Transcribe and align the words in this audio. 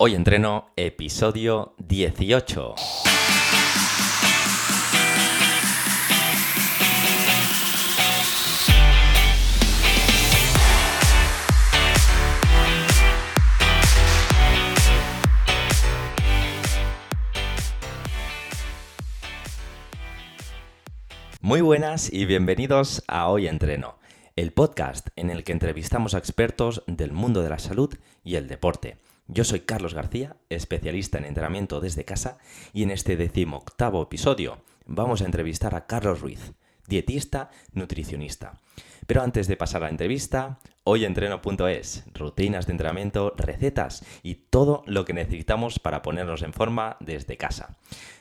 Hoy 0.00 0.14
entreno 0.14 0.70
episodio 0.76 1.74
18. 1.78 2.76
Muy 21.40 21.60
buenas 21.60 22.12
y 22.12 22.24
bienvenidos 22.24 23.02
a 23.08 23.28
Hoy 23.28 23.48
Entreno, 23.48 23.98
el 24.36 24.52
podcast 24.52 25.08
en 25.16 25.30
el 25.30 25.42
que 25.42 25.50
entrevistamos 25.50 26.14
a 26.14 26.18
expertos 26.18 26.84
del 26.86 27.10
mundo 27.10 27.42
de 27.42 27.48
la 27.48 27.58
salud 27.58 27.92
y 28.22 28.36
el 28.36 28.46
deporte. 28.46 28.96
Yo 29.30 29.44
soy 29.44 29.60
Carlos 29.60 29.92
García, 29.92 30.36
especialista 30.48 31.18
en 31.18 31.26
entrenamiento 31.26 31.82
desde 31.82 32.06
casa, 32.06 32.38
y 32.72 32.82
en 32.82 32.90
este 32.90 33.14
decimoctavo 33.14 34.02
episodio 34.02 34.62
vamos 34.86 35.20
a 35.20 35.26
entrevistar 35.26 35.74
a 35.74 35.86
Carlos 35.86 36.22
Ruiz, 36.22 36.54
dietista, 36.86 37.50
nutricionista. 37.74 38.58
Pero 39.06 39.20
antes 39.20 39.46
de 39.46 39.58
pasar 39.58 39.82
a 39.82 39.86
la 39.86 39.90
entrevista, 39.90 40.60
hoyentreno.es, 40.84 42.04
rutinas 42.14 42.66
de 42.66 42.72
entrenamiento, 42.72 43.34
recetas 43.36 44.02
y 44.22 44.36
todo 44.36 44.82
lo 44.86 45.04
que 45.04 45.12
necesitamos 45.12 45.78
para 45.78 46.00
ponernos 46.00 46.40
en 46.40 46.54
forma 46.54 46.96
desde 47.00 47.36
casa. 47.36 47.76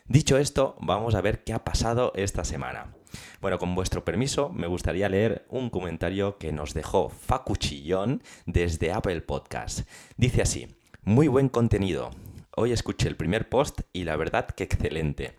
Dicho 0.09 0.37
esto, 0.37 0.75
vamos 0.81 1.15
a 1.15 1.21
ver 1.21 1.45
qué 1.45 1.53
ha 1.53 1.63
pasado 1.63 2.11
esta 2.15 2.43
semana. 2.43 2.93
Bueno, 3.39 3.59
con 3.59 3.75
vuestro 3.75 4.03
permiso, 4.03 4.49
me 4.49 4.67
gustaría 4.67 5.07
leer 5.07 5.45
un 5.47 5.69
comentario 5.69 6.37
que 6.37 6.51
nos 6.51 6.73
dejó 6.73 7.07
Facuchillón 7.07 8.21
desde 8.45 8.91
Apple 8.91 9.21
Podcast. 9.21 9.87
Dice 10.17 10.41
así, 10.41 10.76
muy 11.07 11.29
buen 11.29 11.47
contenido. 11.47 12.11
Hoy 12.57 12.73
escuché 12.73 13.07
el 13.07 13.15
primer 13.15 13.47
post 13.47 13.79
y 13.93 14.03
la 14.03 14.17
verdad 14.17 14.45
que 14.47 14.65
excelente. 14.65 15.37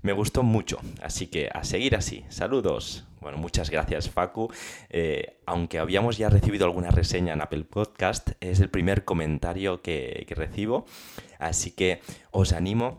Me 0.00 0.14
gustó 0.14 0.42
mucho, 0.42 0.80
así 1.02 1.26
que 1.26 1.50
a 1.52 1.62
seguir 1.62 1.94
así. 1.94 2.24
Saludos. 2.30 3.04
Bueno, 3.20 3.36
muchas 3.36 3.68
gracias 3.68 4.08
Facu. 4.08 4.50
Eh, 4.88 5.40
aunque 5.44 5.78
habíamos 5.78 6.16
ya 6.16 6.30
recibido 6.30 6.64
alguna 6.64 6.90
reseña 6.90 7.34
en 7.34 7.42
Apple 7.42 7.64
Podcast, 7.64 8.30
es 8.40 8.60
el 8.60 8.70
primer 8.70 9.04
comentario 9.04 9.82
que, 9.82 10.26
recibo, 10.30 10.86
así 11.38 11.72
que 11.72 12.00
os 12.30 12.54
animo 12.54 12.98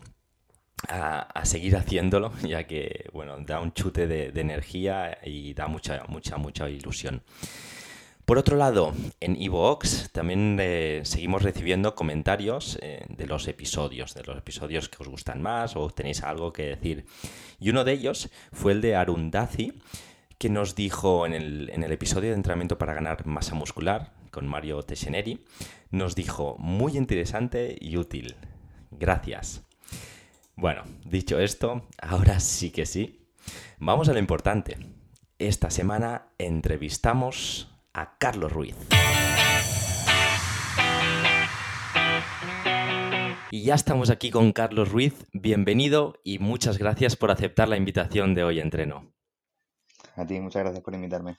a, 0.90 1.44
seguir 1.44 1.76
haciéndolo, 1.76 2.34
ya 2.48 2.68
que, 2.68 3.10
bueno, 3.14 3.36
da 3.40 3.60
un 3.62 3.74
chute 3.74 4.06
de, 4.06 4.40
energía 4.40 5.18
y 5.26 5.56
da 5.56 5.66
mucha, 5.66 6.04
mucha, 6.08 6.38
mucha 6.38 6.70
ilusión. 6.70 7.24
Por 8.26 8.38
otro 8.38 8.56
lado, 8.56 8.94
en 9.20 9.36
Evox 9.42 10.12
también 10.12 10.58
eh, 10.60 11.02
seguimos 11.04 11.44
recibiendo 11.44 11.96
comentarios 11.96 12.78
eh, 12.82 13.06
de 13.10 13.26
los 13.26 13.48
episodios, 13.48 14.14
de 14.14 14.24
los 14.24 14.38
episodios 14.38 14.90
que 14.90 14.98
os 15.02 15.10
gustan 15.10 15.42
más 15.42 15.76
o 15.76 15.90
tenéis 15.90 16.24
algo 16.24 16.54
que 16.54 16.64
decir. 16.64 17.06
Y 17.60 17.70
uno 17.72 17.84
de 17.84 17.94
ellos 17.94 18.30
fue 18.52 18.74
el 18.74 18.82
de 18.82 18.96
Arundazi, 18.96 19.74
que 20.38 20.50
nos 20.50 20.76
dijo 20.76 21.26
en 21.26 21.34
el, 21.34 21.92
episodio 21.92 22.30
de 22.30 22.36
entrenamiento 22.36 22.78
para 22.78 22.94
ganar 22.94 23.26
masa 23.26 23.56
muscular 23.56 24.14
con 24.32 24.48
Mario 24.48 24.82
Teseneri, 24.84 25.46
nos 25.90 26.16
dijo 26.16 26.56
muy 26.58 26.98
interesante 26.98 27.76
y 27.80 27.98
útil. 27.98 28.36
Gracias. 28.92 29.64
Bueno, 30.56 30.84
dicho 31.06 31.40
esto, 31.40 31.88
ahora 32.02 32.40
sí 32.40 32.72
que 32.72 32.86
sí. 32.86 33.28
Vamos 33.80 34.10
a 34.10 34.14
lo 34.14 34.20
importante. 34.20 34.78
Esta 35.38 35.70
semana 35.70 36.28
entrevistamos 36.38 37.71
a 37.94 38.18
Carlos 38.18 38.52
Ruiz. 38.52 38.76
Y 43.52 43.64
ya 43.64 43.76
estamos 43.76 44.10
aquí 44.10 44.32
con 44.32 44.54
Carlos 44.54 44.92
Ruiz. 44.92 45.26
Bienvenido 45.34 46.16
y 46.24 46.40
muchas 46.40 46.78
gracias 46.78 47.18
por 47.18 47.32
aceptar 47.32 47.68
la 47.68 47.76
invitación 47.76 48.34
de 48.34 48.44
hoy 48.44 48.60
entreno. 48.60 49.12
A 50.16 50.26
ti, 50.26 50.40
muchas 50.40 50.64
gracias 50.64 50.84
por 50.84 50.94
invitarme. 50.94 51.38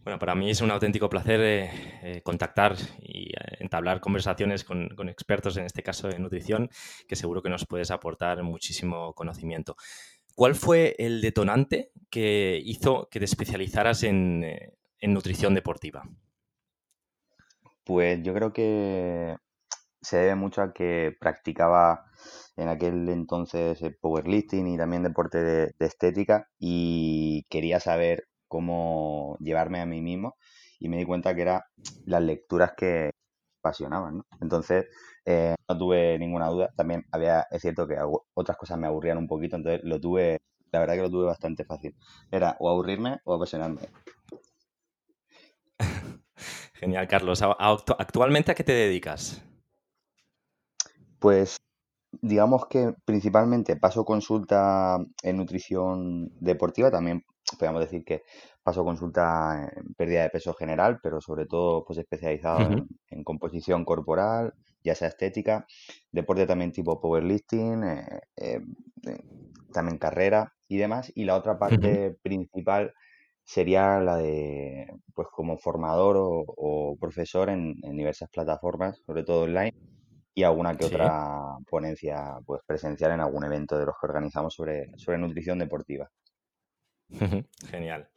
Bueno, 0.00 0.18
para 0.18 0.34
mí 0.34 0.50
es 0.50 0.60
un 0.60 0.72
auténtico 0.72 1.08
placer 1.08 1.40
eh, 1.40 1.70
eh, 2.02 2.22
contactar 2.22 2.74
y 3.00 3.28
eh, 3.28 3.56
entablar 3.60 4.00
conversaciones 4.00 4.64
con, 4.64 5.08
expertos, 5.08 5.56
en 5.56 5.64
este 5.64 5.84
caso 5.84 6.08
de 6.08 6.18
nutrición, 6.18 6.70
que 7.06 7.14
seguro 7.14 7.40
que 7.40 7.50
nos 7.50 7.66
puedes 7.66 7.92
aportar 7.92 8.42
muchísimo 8.42 9.14
conocimiento. 9.14 9.76
¿Cuál 10.34 10.56
fue 10.56 10.96
el 10.98 11.20
detonante 11.20 11.92
que 12.10 12.60
hizo 12.64 13.08
que 13.12 13.20
te 13.20 13.26
especializaras 13.26 14.02
en, 14.02 14.44
nutrición 15.08 15.54
deportiva? 15.54 16.04
Pues 17.84 18.22
yo 18.22 18.34
creo 18.34 18.52
que 18.52 19.36
se 20.00 20.16
debe 20.18 20.34
mucho 20.36 20.62
a 20.62 20.72
que 20.72 21.16
practicaba 21.20 22.06
en 22.56 22.68
aquel 22.68 23.08
entonces 23.08 23.80
powerlifting 24.00 24.68
y 24.68 24.76
también 24.78 25.02
deporte 25.02 25.38
de 25.38 25.74
estética 25.80 26.48
y 26.58 27.44
quería 27.50 27.80
saber 27.80 28.28
cómo 28.48 29.36
llevarme 29.40 29.80
a 29.80 29.86
mí 29.86 30.00
mismo 30.02 30.36
y 30.78 30.88
me 30.88 30.98
di 30.98 31.04
cuenta 31.06 31.34
que 31.34 31.42
eran 31.42 31.60
las 32.06 32.22
lecturas 32.22 32.72
que 32.76 33.12
apasionaban, 33.60 34.18
¿no? 34.18 34.26
Entonces, 34.40 34.86
eh, 35.24 35.54
no 35.68 35.78
tuve 35.78 36.18
ninguna 36.18 36.48
duda. 36.48 36.70
También 36.76 37.04
había, 37.12 37.46
es 37.50 37.62
cierto 37.62 37.86
que 37.86 37.96
otras 38.34 38.56
cosas 38.58 38.78
me 38.78 38.86
aburrían 38.88 39.18
un 39.18 39.28
poquito, 39.28 39.56
entonces 39.56 39.82
lo 39.84 40.00
tuve, 40.00 40.40
la 40.72 40.80
verdad 40.80 40.94
que 40.94 41.02
lo 41.02 41.10
tuve 41.10 41.26
bastante 41.26 41.64
fácil. 41.64 41.94
Era 42.30 42.56
o 42.60 42.68
aburrirme 42.70 43.20
o 43.24 43.34
apasionarme. 43.34 43.82
Genial, 46.82 47.06
Carlos. 47.06 47.40
¿Actualmente 47.42 48.50
a 48.50 48.56
qué 48.56 48.64
te 48.64 48.72
dedicas? 48.72 49.40
Pues 51.20 51.56
digamos 52.10 52.66
que 52.66 52.92
principalmente 53.04 53.76
paso 53.76 54.04
consulta 54.04 54.98
en 55.22 55.36
nutrición 55.36 56.32
deportiva, 56.40 56.90
también 56.90 57.24
podríamos 57.52 57.82
decir 57.82 58.04
que 58.04 58.24
paso 58.64 58.82
consulta 58.82 59.70
en 59.76 59.94
pérdida 59.94 60.24
de 60.24 60.30
peso 60.30 60.54
general, 60.54 60.98
pero 61.00 61.20
sobre 61.20 61.46
todo 61.46 61.84
pues 61.84 62.00
especializado 62.00 62.84
en, 63.10 63.22
composición 63.22 63.84
corporal, 63.84 64.52
ya 64.82 64.96
sea 64.96 65.06
estética, 65.06 65.64
deporte 66.10 66.48
también 66.48 66.72
tipo 66.72 67.00
powerlifting, 67.00 67.84
eh, 67.84 68.20
eh, 68.38 68.60
eh, 69.06 69.24
también 69.72 69.98
carrera 69.98 70.52
y 70.66 70.78
demás. 70.78 71.12
Y 71.14 71.26
la 71.26 71.36
otra 71.36 71.60
parte 71.60 72.18
principal 72.22 72.92
sería 73.44 74.00
la 74.00 74.16
de, 74.16 74.86
pues 75.14 75.28
como 75.30 75.58
formador 75.58 76.16
o, 76.18 76.96
profesor 77.00 77.50
en, 77.50 77.74
diversas 77.96 78.30
plataformas, 78.30 79.02
sobre 79.06 79.24
todo 79.24 79.42
online, 79.42 79.74
y 80.34 80.44
alguna 80.44 80.76
que 80.76 80.86
otra 80.86 81.56
ponencia 81.68 82.38
pues 82.46 82.62
presencial 82.66 83.12
en 83.12 83.20
algún 83.20 83.44
evento 83.44 83.78
de 83.78 83.86
los 83.86 83.94
que 84.00 84.06
organizamos 84.06 84.54
sobre, 84.54 84.90
sobre 84.96 85.18
nutrición 85.18 85.58
deportiva. 85.58 86.10
Genial. 87.70 88.08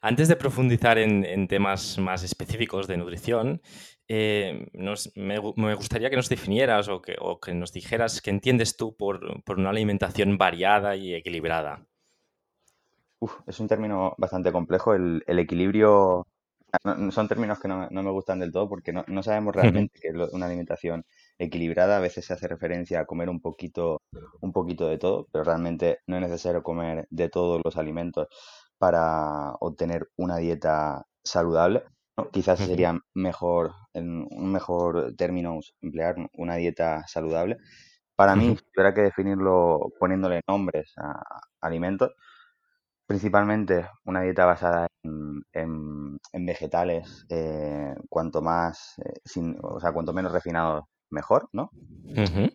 Antes 0.00 0.28
de 0.28 0.36
profundizar 0.36 0.98
en, 0.98 1.46
temas 1.48 1.98
más 1.98 2.24
específicos 2.24 2.88
de 2.88 2.96
nutrición, 2.96 3.62
eh, 4.08 4.66
me, 5.14 5.74
gustaría 5.74 6.10
que 6.10 6.16
nos 6.16 6.28
definieras 6.28 6.88
o 6.88 7.00
que, 7.00 7.54
nos 7.54 7.72
dijeras 7.72 8.20
qué 8.20 8.30
entiendes 8.30 8.76
tú 8.76 8.96
por, 8.96 9.20
una 9.46 9.70
alimentación 9.70 10.38
variada 10.38 10.96
y 10.96 11.14
equilibrada. 11.14 11.86
Es 13.46 13.60
un 13.60 13.68
término 13.68 14.14
bastante 14.18 14.52
complejo. 14.52 14.94
El, 14.94 15.22
equilibrio 15.26 16.26
son 17.10 17.28
términos 17.28 17.60
que 17.60 17.68
no, 17.68 17.88
me 17.90 18.10
gustan 18.10 18.38
del 18.38 18.52
todo 18.52 18.68
porque 18.68 18.92
no, 18.92 19.22
sabemos 19.22 19.54
realmente 19.54 19.98
qué 20.00 20.08
es 20.08 20.32
una 20.32 20.46
alimentación 20.46 21.04
equilibrada. 21.38 21.96
A 21.96 22.00
veces 22.00 22.24
se 22.24 22.32
hace 22.32 22.48
referencia 22.48 23.00
a 23.00 23.06
comer 23.06 23.28
un 23.28 23.40
poquito, 23.40 24.00
un 24.40 24.52
poquito 24.52 24.88
de 24.88 24.98
todo, 24.98 25.26
pero 25.32 25.44
realmente 25.44 25.98
no 26.06 26.16
es 26.16 26.22
necesario 26.22 26.62
comer 26.62 27.06
de 27.10 27.28
todos 27.28 27.60
los 27.64 27.76
alimentos 27.76 28.28
para 28.78 29.52
obtener 29.60 30.08
una 30.16 30.38
dieta 30.38 31.06
saludable. 31.22 31.84
Quizás 32.30 32.58
sería 32.58 32.98
mejor, 33.14 33.72
en 33.94 34.26
un 34.30 34.52
mejor 34.52 35.14
término, 35.16 35.60
emplear 35.80 36.16
una 36.34 36.56
dieta 36.56 37.04
saludable. 37.06 37.58
Para 38.16 38.36
mí, 38.36 38.56
si 38.56 38.64
tuviera 38.72 38.92
que 38.92 39.00
definirlo 39.00 39.92
poniéndole 39.98 40.42
nombres 40.46 40.92
a 40.98 41.22
alimentos, 41.60 42.12
principalmente 43.12 43.86
una 44.04 44.22
dieta 44.22 44.46
basada 44.46 44.86
en, 45.02 46.18
vegetales, 46.32 47.26
eh, 47.28 47.94
cuanto 48.08 48.40
más, 48.40 48.94
eh, 49.04 49.20
sin, 49.22 49.54
o 49.62 49.78
sea, 49.80 49.92
cuanto 49.92 50.14
menos 50.14 50.32
refinado 50.32 50.88
mejor, 51.10 51.46
¿no? 51.52 51.68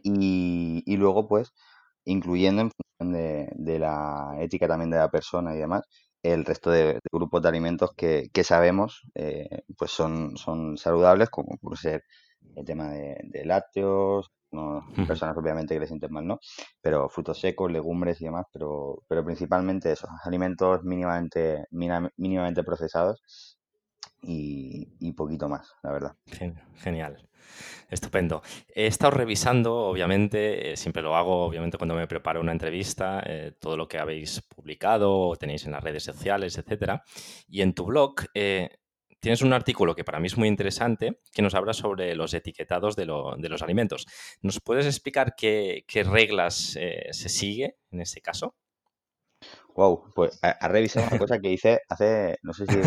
y, 0.03 0.97
luego, 0.97 1.27
pues, 1.27 1.53
incluyendo 2.05 2.63
en 2.63 2.71
función 2.71 3.13
de, 3.55 3.79
la 3.79 4.35
ética 4.39 4.67
también 4.67 4.89
de 4.89 4.97
la 4.97 5.11
persona 5.11 5.53
y 5.53 5.59
demás, 5.59 5.83
el 6.23 6.43
resto 6.43 6.71
de, 6.71 6.99
grupos 7.11 7.43
de 7.43 7.49
alimentos 7.49 7.91
que, 7.95 8.31
sabemos 8.43 9.03
eh, 9.13 9.61
pues 9.77 9.91
son, 9.91 10.37
son 10.37 10.75
saludables, 10.77 11.29
como 11.29 11.57
por 11.57 11.77
ser 11.77 12.01
el 12.55 12.65
tema 12.65 12.89
de, 12.89 13.41
lácteos, 13.45 14.31
no, 14.51 14.85
personas 15.07 15.37
obviamente 15.37 15.73
que 15.73 15.79
les 15.79 15.89
sienten 15.89 16.11
mal, 16.11 16.25
¿no? 16.25 16.39
Pero 16.81 17.09
frutos 17.09 17.39
secos, 17.39 17.71
legumbres 17.71 18.21
y 18.21 18.25
demás, 18.25 18.45
pero, 18.51 19.03
pero 19.07 19.23
principalmente 19.23 19.91
esos 19.91 20.09
alimentos 20.23 20.83
mínimamente, 20.83 21.65
mínimamente 21.71 22.63
procesados 22.63 23.57
y, 24.21 25.13
poquito 25.13 25.47
más, 25.47 25.73
la 25.83 25.91
verdad. 25.91 26.15
Genial. 26.75 27.27
Estupendo. 27.89 28.41
He 28.73 28.87
estado 28.87 29.11
revisando, 29.11 29.73
obviamente, 29.73 30.73
eh, 30.73 30.77
siempre 30.77 31.01
lo 31.01 31.15
hago, 31.15 31.45
obviamente, 31.45 31.77
cuando 31.77 31.95
me 31.95 32.07
preparo 32.07 32.41
una 32.41 32.51
entrevista, 32.51 33.21
eh, 33.25 33.53
todo 33.59 33.77
lo 33.77 33.87
que 33.87 33.99
habéis 33.99 34.41
publicado 34.41 35.17
o 35.17 35.35
tenéis 35.35 35.65
en 35.65 35.71
las 35.71 35.83
redes 35.83 36.03
sociales, 36.03 36.57
etcétera. 36.57 37.03
Y 37.47 37.61
en 37.61 37.73
tu 37.73 37.85
blog 37.85 38.15
eh, 38.33 38.69
tienes 39.19 39.41
un 39.41 39.53
artículo 39.53 39.95
que 39.95 40.03
para 40.03 40.19
mí 40.19 40.27
es 40.27 40.37
muy 40.37 40.47
interesante 40.47 41.19
que 41.33 41.41
nos 41.41 41.55
habla 41.55 41.73
sobre 41.73 42.15
los 42.15 42.33
etiquetados 42.33 42.95
de, 42.95 43.05
los 43.05 43.61
alimentos. 43.61 44.05
¿Nos 44.41 44.59
puedes 44.59 44.85
explicar 44.85 45.35
qué, 45.35 45.83
reglas 46.05 46.55
se 46.55 47.29
sigue 47.29 47.77
en 47.91 48.01
este 48.01 48.21
caso? 48.21 48.55
Wow, 49.77 50.11
pues 50.15 50.39
ha 50.41 50.67
revisado 50.69 51.05
una 51.07 51.19
cosa 51.19 51.37
que 51.37 51.51
hice 51.51 51.81
hace, 51.87 52.37
no 52.41 52.51
sé 52.51 52.65
si 52.65 52.79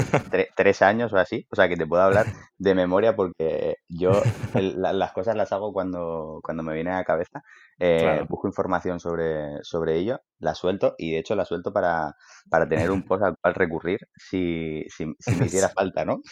tres 0.56 0.82
años 0.82 1.12
o 1.12 1.18
así, 1.18 1.46
o 1.48 1.54
sea 1.54 1.68
que 1.68 1.76
te 1.76 1.86
puedo 1.86 2.02
hablar 2.02 2.26
de 2.58 2.74
memoria 2.74 3.14
porque 3.14 3.76
yo 3.88 4.10
las 4.54 5.12
cosas 5.12 5.36
las 5.36 5.52
hago 5.52 5.72
cuando, 5.72 6.40
cuando 6.42 6.64
me 6.64 6.74
viene 6.74 6.90
a 6.90 6.96
la 6.96 7.04
cabeza, 7.04 7.42
eh, 7.78 8.24
busco 8.28 8.48
información 8.48 8.98
sobre, 8.98 9.62
sobre 9.62 9.98
ello, 9.98 10.18
la 10.40 10.56
suelto 10.56 10.96
y 10.98 11.12
de 11.12 11.18
hecho 11.18 11.36
la 11.36 11.44
suelto 11.44 11.72
para, 11.72 12.16
para 12.50 12.68
tener 12.68 12.90
un 12.90 13.04
post 13.04 13.22
al 13.22 13.36
cual 13.40 13.54
recurrir 13.54 14.00
si, 14.16 14.84
si, 14.88 15.06
me 15.06 15.46
hiciera 15.46 15.68
falta, 15.76 16.04
¿no? 16.04 16.22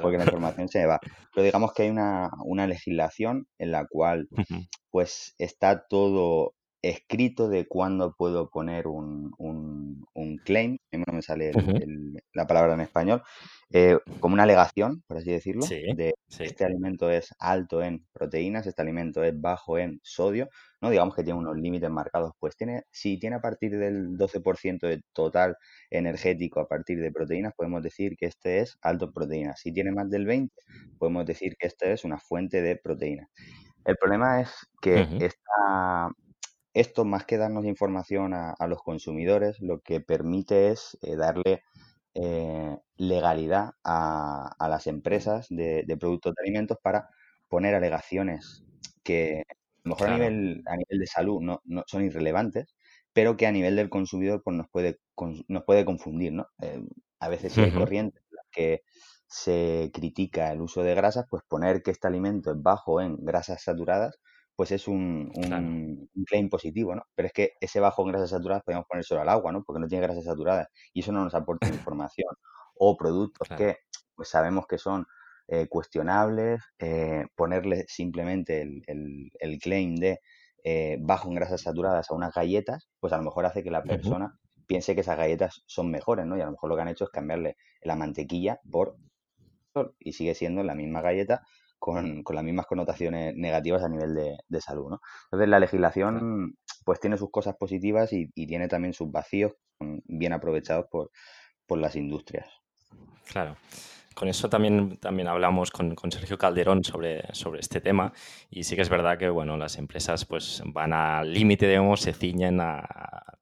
Porque 0.00 0.18
la 0.18 0.24
información 0.24 0.68
se 0.68 0.78
me 0.78 0.86
va. 0.86 1.00
Pero 1.34 1.44
digamos 1.44 1.72
que 1.72 1.82
hay 1.82 1.90
una, 1.90 2.30
una 2.44 2.68
legislación 2.68 3.48
en 3.58 3.72
la 3.72 3.86
cual 3.88 4.28
pues 4.90 5.34
está 5.38 5.84
todo 5.88 6.54
escrito 6.82 7.48
de 7.48 7.66
cuándo 7.66 8.14
puedo 8.16 8.48
poner 8.48 8.86
un, 8.86 9.32
un, 9.38 10.06
un 10.14 10.38
claim, 10.38 10.78
no 10.92 11.12
me 11.12 11.22
sale 11.22 11.52
la 12.32 12.46
palabra 12.46 12.74
en 12.74 12.80
español, 12.80 13.22
eh, 13.72 13.98
como 14.18 14.34
una 14.34 14.44
alegación, 14.44 15.02
por 15.06 15.18
así 15.18 15.30
decirlo, 15.30 15.64
de 15.66 16.14
este 16.38 16.64
alimento 16.64 17.10
es 17.10 17.34
alto 17.38 17.82
en 17.82 18.04
proteínas, 18.12 18.66
este 18.66 18.82
alimento 18.82 19.22
es 19.22 19.38
bajo 19.38 19.78
en 19.78 20.00
sodio, 20.02 20.48
¿no? 20.80 20.90
Digamos 20.90 21.14
que 21.14 21.22
tiene 21.22 21.38
unos 21.38 21.56
límites 21.56 21.90
marcados, 21.90 22.32
pues 22.38 22.56
tiene, 22.56 22.84
si 22.90 23.18
tiene 23.18 23.36
a 23.36 23.40
partir 23.40 23.78
del 23.78 24.16
12% 24.16 24.80
de 24.80 25.02
total 25.12 25.56
energético 25.90 26.60
a 26.60 26.68
partir 26.68 27.00
de 27.00 27.12
proteínas, 27.12 27.52
podemos 27.54 27.82
decir 27.82 28.16
que 28.16 28.26
este 28.26 28.60
es 28.60 28.78
alto 28.82 29.06
en 29.06 29.12
proteínas. 29.12 29.60
Si 29.60 29.72
tiene 29.72 29.92
más 29.92 30.10
del 30.10 30.26
20, 30.26 30.52
podemos 30.98 31.26
decir 31.26 31.56
que 31.58 31.66
este 31.66 31.92
es 31.92 32.04
una 32.04 32.18
fuente 32.18 32.62
de 32.62 32.76
proteínas. 32.76 33.28
El 33.84 33.96
problema 33.96 34.40
es 34.40 34.50
que 34.80 35.00
esta, 35.20 36.10
esto, 36.74 37.04
más 37.04 37.24
que 37.24 37.36
darnos 37.36 37.64
información 37.64 38.32
a, 38.34 38.54
los 38.68 38.82
consumidores, 38.82 39.60
lo 39.60 39.80
que 39.80 40.00
permite 40.00 40.68
es 40.68 40.96
eh, 41.02 41.16
darle 41.16 41.62
eh, 42.14 42.76
legalidad 42.96 43.72
a, 43.84 44.54
las 44.68 44.86
empresas 44.86 45.46
de, 45.50 45.84
productos 45.98 46.34
de 46.34 46.42
alimentos 46.42 46.78
para 46.82 47.08
poner 47.48 47.74
alegaciones 47.74 48.64
que 49.02 49.42
a 49.48 49.88
lo 49.88 49.94
mejor 49.94 50.08
a, 50.08 50.14
nivel, 50.14 50.62
a 50.66 50.76
nivel 50.76 50.98
de 51.00 51.06
salud 51.06 51.40
no, 51.40 51.60
no, 51.64 51.82
son 51.86 52.04
irrelevantes, 52.04 52.74
pero 53.12 53.36
que 53.36 53.46
a 53.46 53.52
nivel 53.52 53.74
del 53.76 53.90
consumidor 53.90 54.42
pues, 54.44 54.56
nos, 54.56 54.68
puede, 54.68 55.00
nos 55.48 55.64
puede 55.64 55.84
confundir. 55.84 56.32
¿no? 56.32 56.46
Eh, 56.60 56.82
a 57.18 57.28
veces 57.28 57.52
si 57.52 57.62
hay 57.62 57.72
corrientes 57.72 58.22
en 58.30 58.36
las 58.36 58.46
que 58.52 58.82
se 59.26 59.90
critica 59.92 60.52
el 60.52 60.60
uso 60.60 60.82
de 60.82 60.94
grasas, 60.94 61.26
pues 61.28 61.42
poner 61.48 61.82
que 61.82 61.90
este 61.90 62.06
alimento 62.06 62.52
es 62.52 62.62
bajo 62.62 63.00
en 63.00 63.16
grasas 63.16 63.62
saturadas 63.62 64.18
pues 64.60 64.72
es 64.72 64.88
un, 64.88 65.32
claim 66.26 66.50
positivo, 66.50 66.94
¿no? 66.94 67.04
Pero 67.14 67.28
es 67.28 67.32
que 67.32 67.52
ese 67.62 67.80
bajo 67.80 68.02
en 68.02 68.08
grasas 68.08 68.28
saturadas 68.28 68.62
podemos 68.62 68.84
poner 68.86 69.06
solo 69.06 69.22
al 69.22 69.30
agua, 69.30 69.52
¿no? 69.52 69.62
Porque 69.64 69.80
no 69.80 69.88
tiene 69.88 70.04
grasas 70.04 70.24
saturadas 70.24 70.68
y 70.92 71.00
eso 71.00 71.12
no 71.12 71.24
nos 71.24 71.34
aporta 71.34 71.66
información. 71.88 72.28
O 72.74 72.94
productos 72.94 73.48
que 73.56 73.78
pues 74.14 74.28
sabemos 74.28 74.66
que 74.66 74.76
son 74.76 75.06
eh, 75.48 75.66
cuestionables, 75.66 76.60
eh, 76.78 77.24
ponerle 77.36 77.86
simplemente 77.88 78.60
el, 78.60 79.58
claim 79.62 79.96
de 79.96 80.20
eh, 80.62 80.98
bajo 81.00 81.30
en 81.30 81.36
grasas 81.36 81.62
saturadas 81.62 82.10
a 82.10 82.14
unas 82.14 82.34
galletas, 82.34 82.90
pues 83.00 83.14
a 83.14 83.16
lo 83.16 83.22
mejor 83.22 83.46
hace 83.46 83.62
que 83.62 83.70
la 83.70 83.82
persona 83.82 84.38
piense 84.66 84.94
que 84.94 85.00
esas 85.00 85.16
galletas 85.16 85.62
son 85.64 85.90
mejores, 85.90 86.26
¿no? 86.26 86.36
Y 86.36 86.42
a 86.42 86.44
lo 86.44 86.50
mejor 86.50 86.68
lo 86.68 86.76
que 86.76 86.82
han 86.82 86.88
hecho 86.88 87.04
es 87.04 87.10
cambiarle 87.10 87.56
la 87.80 87.96
mantequilla 87.96 88.60
por 88.70 88.98
y 90.00 90.12
sigue 90.12 90.34
siendo 90.34 90.62
la 90.64 90.74
misma 90.74 91.00
galleta 91.00 91.46
con, 91.80 92.22
las 92.32 92.44
mismas 92.44 92.66
connotaciones 92.66 93.34
negativas 93.34 93.82
a 93.82 93.88
nivel 93.88 94.14
de, 94.14 94.60
salud. 94.60 94.90
¿no? 94.90 95.00
Entonces 95.24 95.48
la 95.48 95.58
legislación 95.58 96.54
pues 96.84 97.00
tiene 97.00 97.16
sus 97.16 97.30
cosas 97.30 97.56
positivas 97.56 98.12
y, 98.12 98.28
tiene 98.28 98.68
también 98.68 98.92
sus 98.92 99.10
vacíos 99.10 99.52
bien 99.80 100.32
aprovechados 100.32 100.86
por, 100.88 101.10
las 101.78 101.94
industrias. 101.94 102.48
Claro. 103.28 103.56
Con 104.12 104.26
eso 104.26 104.50
también, 104.50 104.96
también 104.98 105.28
hablamos 105.28 105.70
con, 105.70 105.94
Sergio 106.10 106.36
Calderón 106.36 106.82
sobre, 106.82 107.22
sobre 107.32 107.60
este 107.60 107.80
tema 107.80 108.12
y 108.50 108.64
sí 108.64 108.74
que 108.74 108.82
es 108.82 108.88
verdad 108.88 109.16
que 109.16 109.28
bueno, 109.28 109.56
las 109.56 109.78
empresas 109.78 110.24
pues 110.24 110.62
van 110.66 110.92
al 110.92 111.32
límite, 111.32 111.68
digamos, 111.68 112.00
se 112.00 112.12
ciñen 112.12 112.60
a 112.60 112.82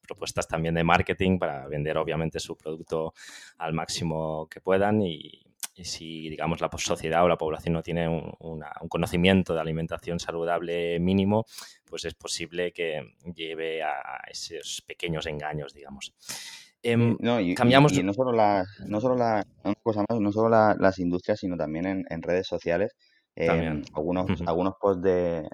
propuestas 0.02 0.46
también 0.46 0.74
de 0.74 0.84
marketing 0.84 1.38
para 1.38 1.66
vender 1.66 1.96
obviamente 1.96 2.38
su 2.38 2.54
producto 2.54 3.14
al 3.56 3.72
máximo 3.72 4.46
que 4.50 4.60
puedan 4.60 5.00
y, 5.00 5.47
si, 5.84 6.28
digamos, 6.28 6.60
la 6.60 6.70
sociedad 6.76 7.24
o 7.24 7.28
la 7.28 7.38
población 7.38 7.74
no 7.74 7.82
tiene 7.82 8.08
un, 8.08 8.62
conocimiento 8.88 9.54
de 9.54 9.60
alimentación 9.60 10.18
saludable 10.18 10.98
mínimo, 11.00 11.44
pues 11.84 12.04
es 12.04 12.14
posible 12.14 12.72
que 12.72 13.02
lleve 13.34 13.82
a 13.82 14.20
esos 14.30 14.82
pequeños 14.86 15.26
engaños, 15.26 15.74
digamos. 15.74 16.12
Em, 16.82 17.16
no, 17.20 17.40
y, 17.40 17.54
cambiamos... 17.54 17.92
y, 17.92 18.02
no 18.02 18.12
solo 18.12 18.32
las, 18.32 18.68
no 18.86 19.00
solo 19.00 19.16
la, 19.16 19.44
cosa 19.82 20.04
más, 20.08 20.20
no 20.20 20.32
solo 20.32 20.74
las 20.78 20.98
industrias, 20.98 21.40
sino 21.40 21.56
también 21.56 22.06
en, 22.08 22.22
redes 22.22 22.46
sociales. 22.46 22.96
Em, 23.34 23.82
algunos, 23.94 24.26
algunos 24.46 24.74
posts 24.80 25.02
de, 25.02 25.48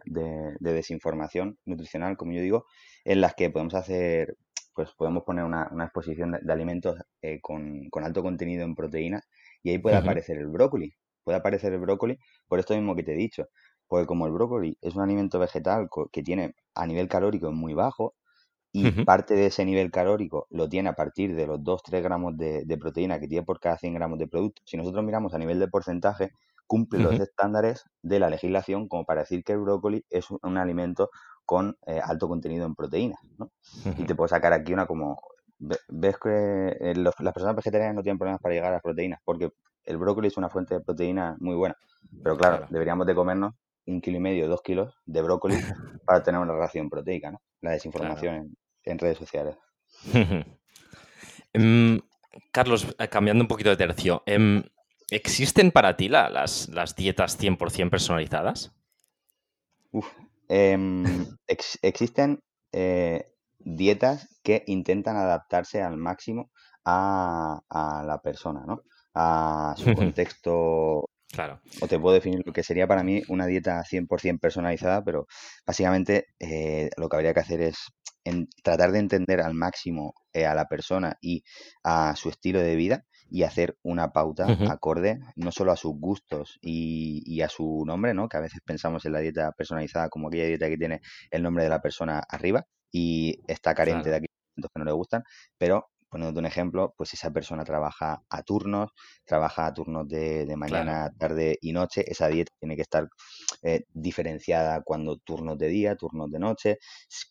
desinformación 0.60 1.58
nutricional, 1.66 2.16
como 2.16 2.32
yo 2.32 2.40
digo, 2.40 2.66
en 3.04 3.20
las 3.20 3.34
que 3.34 3.50
podemos 3.50 3.74
hacer, 3.74 4.36
pues 4.74 4.90
podemos 4.96 5.22
poner 5.24 5.44
una, 5.44 5.68
exposición 5.84 6.36
de, 6.40 6.52
alimentos 6.52 6.96
eh, 7.22 7.40
con, 7.40 7.88
con, 7.90 8.04
alto 8.04 8.22
contenido 8.22 8.64
en 8.64 8.74
proteínas 8.74 9.26
y 9.64 9.70
ahí 9.70 9.78
puede 9.78 9.96
aparecer 9.96 10.38
el 10.38 10.46
brócoli. 10.46 10.94
Puede 11.24 11.38
aparecer 11.38 11.72
el 11.72 11.80
brócoli 11.80 12.18
por 12.46 12.60
esto 12.60 12.74
mismo 12.74 12.94
que 12.94 13.02
te 13.02 13.14
he 13.14 13.16
dicho. 13.16 13.46
Porque 13.88 14.06
como 14.06 14.26
el 14.26 14.32
brócoli 14.32 14.78
es 14.80 14.94
un 14.94 15.02
alimento 15.02 15.38
vegetal 15.38 15.88
que 16.12 16.22
tiene 16.22 16.54
a 16.74 16.86
nivel 16.86 17.08
calórico 17.08 17.50
muy 17.50 17.74
bajo 17.74 18.14
y 18.72 18.90
parte 19.04 19.34
de 19.34 19.46
ese 19.46 19.64
nivel 19.64 19.90
calórico 19.90 20.46
lo 20.50 20.68
tiene 20.68 20.88
a 20.88 20.94
partir 20.94 21.34
de 21.34 21.46
los 21.46 21.60
2-3 21.60 22.02
gramos 22.02 22.36
de, 22.36 22.76
proteína 22.78 23.20
que 23.20 23.28
tiene 23.28 23.44
por 23.44 23.60
cada 23.60 23.78
100 23.78 23.94
gramos 23.94 24.18
de 24.18 24.26
producto, 24.26 24.62
si 24.66 24.76
nosotros 24.76 25.04
miramos 25.04 25.32
a 25.32 25.38
nivel 25.38 25.60
de 25.60 25.68
porcentaje, 25.68 26.32
cumple 26.66 26.98
los 26.98 27.20
estándares 27.20 27.84
de 28.02 28.18
la 28.18 28.28
legislación 28.28 28.88
como 28.88 29.04
para 29.04 29.20
decir 29.20 29.44
que 29.44 29.52
el 29.52 29.60
brócoli 29.60 30.04
es 30.10 30.26
un, 30.30 30.58
alimento 30.58 31.10
con 31.44 31.76
eh, 31.86 32.00
alto 32.02 32.26
contenido 32.26 32.66
en 32.66 32.74
proteínas. 32.74 33.20
Y 33.96 34.04
te 34.04 34.16
puedo 34.16 34.26
sacar 34.26 34.52
aquí 34.52 34.72
una 34.72 34.86
como 34.86 35.20
ves 35.58 36.18
que 36.18 36.76
eh, 36.80 36.94
las 36.96 37.34
personas 37.34 37.56
vegetarianas 37.56 37.94
no 37.94 38.02
tienen 38.02 38.18
problemas 38.18 38.40
para 38.40 38.54
llegar 38.54 38.70
a 38.70 38.74
las 38.74 38.82
proteínas, 38.82 39.20
porque 39.24 39.50
el 39.84 39.96
brócoli 39.98 40.28
es 40.28 40.36
una 40.36 40.48
fuente 40.48 40.74
de 40.74 40.80
proteína 40.80 41.36
muy 41.40 41.54
buena. 41.54 41.76
Pero 42.22 42.36
claro, 42.36 42.66
deberíamos 42.70 43.06
de 43.06 43.14
comernos 43.14 43.54
un 43.86 44.00
kilo 44.00 44.16
y 44.16 44.20
medio, 44.20 44.48
dos 44.48 44.62
kilos 44.62 44.94
de 45.04 45.22
brócoli 45.22 45.56
para 46.06 46.22
tener 46.22 46.40
una 46.40 46.54
ración 46.54 46.88
proteica, 46.88 47.30
¿no? 47.30 47.40
La 47.60 47.72
desinformación 47.72 48.56
en, 48.84 48.98
redes 48.98 49.18
sociales. 49.18 49.56
Em, 51.56 52.00
Carlos, 52.50 52.96
eh, 52.98 53.06
cambiando 53.06 53.44
un 53.44 53.46
poquito 53.46 53.70
de 53.70 53.76
tercio, 53.76 54.24
em, 54.26 54.64
¿existen 55.08 55.70
para 55.70 55.96
ti 55.96 56.08
las, 56.08 56.68
las 56.68 56.96
dietas 56.96 57.38
100% 57.38 57.90
personalizadas? 57.90 58.74
Uf, 59.92 60.08
em, 60.48 61.04
existen 61.46 62.40
eh, 62.72 63.33
dietas 63.64 64.28
que 64.42 64.62
intentan 64.66 65.16
adaptarse 65.16 65.82
al 65.82 65.96
máximo 65.96 66.50
a, 66.84 67.60
la 68.06 68.20
persona, 68.22 68.64
¿no? 68.66 68.82
A 69.14 69.74
su 69.76 69.94
contexto. 69.94 71.08
Claro. 71.32 71.60
O 71.80 71.88
te 71.88 71.98
puedo 71.98 72.14
definir 72.14 72.42
lo 72.46 72.52
que 72.52 72.62
sería 72.62 72.86
para 72.86 73.02
mí 73.02 73.22
una 73.28 73.46
dieta 73.46 73.82
100% 73.82 74.38
personalizada, 74.38 75.02
pero 75.02 75.26
básicamente 75.66 76.26
eh, 76.38 76.90
lo 76.96 77.08
que 77.08 77.16
habría 77.16 77.34
que 77.34 77.40
hacer 77.40 77.60
es 77.60 77.76
tratar 78.62 78.92
de 78.92 79.00
entender 79.00 79.40
al 79.40 79.54
máximo 79.54 80.14
eh, 80.32 80.46
a 80.46 80.54
la 80.54 80.66
persona 80.66 81.16
y 81.20 81.42
a 81.82 82.14
su 82.16 82.28
estilo 82.28 82.60
de 82.60 82.76
vida 82.76 83.04
y 83.28 83.42
hacer 83.42 83.76
una 83.82 84.12
pauta 84.12 84.46
acorde 84.70 85.18
no 85.34 85.50
solo 85.50 85.72
a 85.72 85.76
sus 85.76 85.92
gustos 85.98 86.58
y, 86.62 87.22
y, 87.26 87.40
a 87.40 87.48
su 87.48 87.82
nombre, 87.84 88.14
¿no? 88.14 88.28
Que 88.28 88.36
a 88.36 88.40
veces 88.40 88.60
pensamos 88.64 89.04
en 89.04 89.12
la 89.12 89.18
dieta 89.18 89.50
personalizada 89.52 90.08
como 90.08 90.28
aquella 90.28 90.46
dieta 90.46 90.68
que 90.68 90.76
tiene 90.76 91.00
el 91.30 91.42
nombre 91.42 91.64
de 91.64 91.70
la 91.70 91.82
persona 91.82 92.22
arriba, 92.28 92.66
y 92.94 93.40
está 93.48 93.74
carente 93.74 94.08
de 94.08 94.16
aquellos 94.16 94.70
que 94.72 94.78
no 94.78 94.84
le 94.84 94.92
gustan, 94.92 95.24
pero 95.58 95.90
poniéndote 96.08 96.38
un 96.38 96.46
ejemplo, 96.46 96.94
pues 96.96 97.12
esa 97.12 97.32
persona 97.32 97.64
trabaja 97.64 98.22
a 98.30 98.42
turnos, 98.44 98.92
trabaja 99.24 99.66
a 99.66 99.74
turnos 99.74 100.06
de, 100.06 100.46
mañana, 100.56 101.12
tarde 101.18 101.58
y 101.60 101.72
noche, 101.72 102.04
esa 102.06 102.28
dieta 102.28 102.52
tiene 102.60 102.76
que 102.76 102.82
estar 102.82 103.08
eh, 103.64 103.82
diferenciada 103.92 104.80
cuando 104.82 105.16
turnos 105.16 105.58
de 105.58 105.66
día, 105.66 105.96
turnos 105.96 106.30
de 106.30 106.38
noche, 106.38 106.78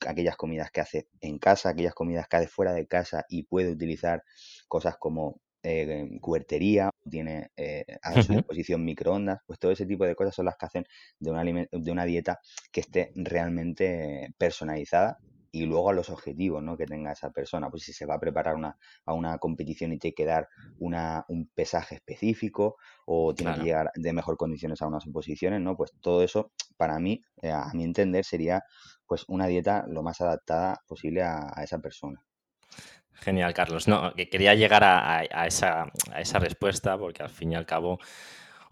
aquellas 0.06 0.36
comidas 0.36 0.70
que 0.70 0.82
hace 0.82 1.08
en 1.22 1.40
casa, 1.40 1.70
aquellas 1.70 1.94
comidas 1.94 2.28
que 2.28 2.36
hace 2.36 2.48
fuera 2.50 2.74
de 2.74 2.86
casa 2.86 3.24
y 3.30 3.44
puede 3.44 3.72
utilizar 3.72 4.22
cosas 4.68 4.98
como 5.00 5.40
eh, 5.64 6.10
cubertería, 6.20 6.90
tiene 7.10 7.52
eh, 7.56 7.86
a 8.02 8.22
su 8.22 8.34
disposición 8.34 8.84
microondas, 8.84 9.40
pues 9.48 9.60
todo 9.60 9.72
ese 9.72 9.86
tipo 9.86 10.04
de 10.06 10.14
cosas 10.14 10.36
son 10.36 10.44
las 10.44 10.58
que 10.58 10.66
hacen 10.66 10.86
de 11.20 11.32
una, 11.32 11.46
de 11.46 11.92
una 11.92 12.04
dieta 12.04 12.42
que 12.70 12.82
esté 12.82 13.14
realmente 13.16 14.34
personalizada 14.38 15.20
y 15.54 15.68
luego 15.68 15.92
a 15.92 15.94
los 15.94 16.10
objetivos 16.10 16.64
¿no? 16.64 16.76
que 16.76 16.88
tenga 16.88 17.12
esa 17.12 17.30
persona. 17.30 17.70
Pues 17.70 17.84
si 17.84 17.94
se 17.94 18.08
va 18.08 18.16
a 18.16 18.20
preparar 18.20 18.56
una, 18.56 18.76
a 19.06 19.14
una 19.14 19.38
competición 19.38 19.94
y 19.94 20.00
tiene 20.00 20.16
que 20.16 20.26
dar 20.26 20.50
una, 20.80 21.24
un 21.28 21.48
pesaje 21.54 21.96
específico 21.96 22.78
o 23.06 23.36
tiene 23.36 23.54
que 23.54 23.62
llegar 23.62 23.92
de 23.94 24.14
mejor 24.14 24.36
condiciones 24.36 24.82
a 24.82 24.88
unas 24.88 25.06
oposiciones, 25.06 25.62
¿no? 25.62 25.78
Pues 25.78 25.94
todo 26.02 26.24
eso, 26.24 26.52
para 26.76 26.98
mí, 27.00 27.22
eh, 27.44 27.52
a 27.52 27.70
mi 27.76 27.84
entender, 27.84 28.26
sería 28.26 28.64
pues 29.06 29.26
una 29.28 29.46
dieta 29.46 29.86
lo 29.88 30.02
más 30.02 30.22
adaptada 30.22 30.82
posible 30.88 31.22
a, 31.22 31.54
esa 31.64 31.78
persona. 31.78 32.26
Genial, 33.14 33.54
Carlos. 33.54 33.88
No, 33.88 34.12
que 34.16 34.30
quería 34.30 34.56
llegar 34.56 34.84
a, 34.84 35.20
a, 35.20 35.46
esa, 35.46 35.84
a 36.12 36.20
esa 36.20 36.40
respuesta 36.40 36.98
porque 36.98 37.22
al 37.22 37.30
fin 37.30 37.52
y 37.52 37.56
al 37.56 37.68
cabo 37.68 38.00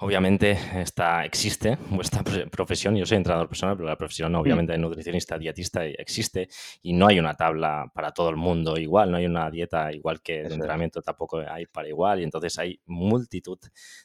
Obviamente 0.03 0.57
está, 0.81 1.23
existe 1.25 1.77
vuestra 1.91 2.23
profesión, 2.51 2.95
yo 2.95 3.05
soy 3.05 3.17
entrenador 3.17 3.47
personal, 3.47 3.77
pero 3.77 3.87
la 3.87 3.95
profesión 3.95 4.31
mm. 4.31 4.35
obviamente 4.35 4.71
de 4.71 4.79
nutricionista, 4.79 5.37
dietista 5.37 5.85
existe. 5.85 6.49
Y 6.81 6.93
no 6.93 7.05
hay 7.05 7.19
una 7.19 7.35
tabla 7.35 7.91
para 7.93 8.11
todo 8.11 8.31
el 8.31 8.35
mundo 8.35 8.77
igual, 8.77 9.11
no 9.11 9.17
hay 9.17 9.27
una 9.27 9.51
dieta 9.51 9.93
igual 9.93 10.19
que 10.21 10.41
de 10.41 10.55
entrenamiento 10.55 11.03
tampoco 11.03 11.43
hay 11.47 11.67
para 11.67 11.87
igual. 11.87 12.19
Y 12.19 12.23
entonces 12.23 12.57
hay 12.57 12.79
multitud 12.87 13.59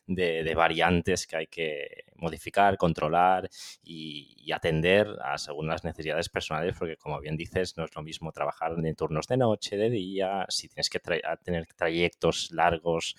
de, 0.06 0.54
variantes 0.54 1.26
que 1.26 1.36
hay 1.36 1.46
que 1.46 2.04
modificar, 2.18 2.76
controlar 2.76 3.48
y, 3.82 4.50
atender 4.52 5.08
a, 5.22 5.36
según 5.36 5.66
las 5.66 5.84
necesidades 5.84 6.28
personales, 6.28 6.74
porque 6.78 6.96
como 6.96 7.20
bien 7.20 7.36
dices, 7.36 7.76
no 7.76 7.84
es 7.84 7.94
lo 7.94 8.02
mismo 8.02 8.32
trabajar 8.32 8.72
en 8.72 8.94
turnos 8.94 9.26
de 9.26 9.36
noche, 9.36 9.76
de 9.76 9.90
día, 9.90 10.46
si 10.48 10.68
tienes 10.68 10.88
que 10.88 11.00
tener 11.44 11.66
trayectos 11.74 12.50
largos 12.52 13.16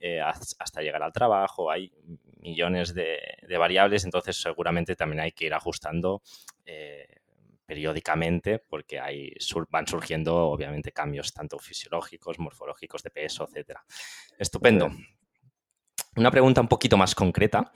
eh, 0.00 0.20
hasta 0.20 0.80
llegar 0.80 1.02
al 1.02 1.12
trabajo, 1.12 1.70
hay 1.70 1.92
millones 2.40 2.94
de, 2.94 3.18
variables, 3.58 4.04
entonces 4.04 4.40
seguramente 4.40 4.96
también 4.96 5.20
hay 5.20 5.32
que 5.32 5.46
ir 5.46 5.54
ajustando 5.54 6.22
eh, 6.64 7.06
periódicamente 7.66 8.60
porque 8.60 8.98
hay, 8.98 9.34
van 9.68 9.86
surgiendo 9.86 10.46
obviamente 10.46 10.92
cambios 10.92 11.34
tanto 11.34 11.58
fisiológicos, 11.58 12.38
morfológicos, 12.38 13.02
de 13.02 13.10
peso, 13.10 13.44
etcétera. 13.44 13.84
Estupendo. 14.38 14.90
Una 16.16 16.30
pregunta 16.30 16.60
un 16.60 16.68
poquito 16.68 16.96
más 16.96 17.14
concreta. 17.14 17.72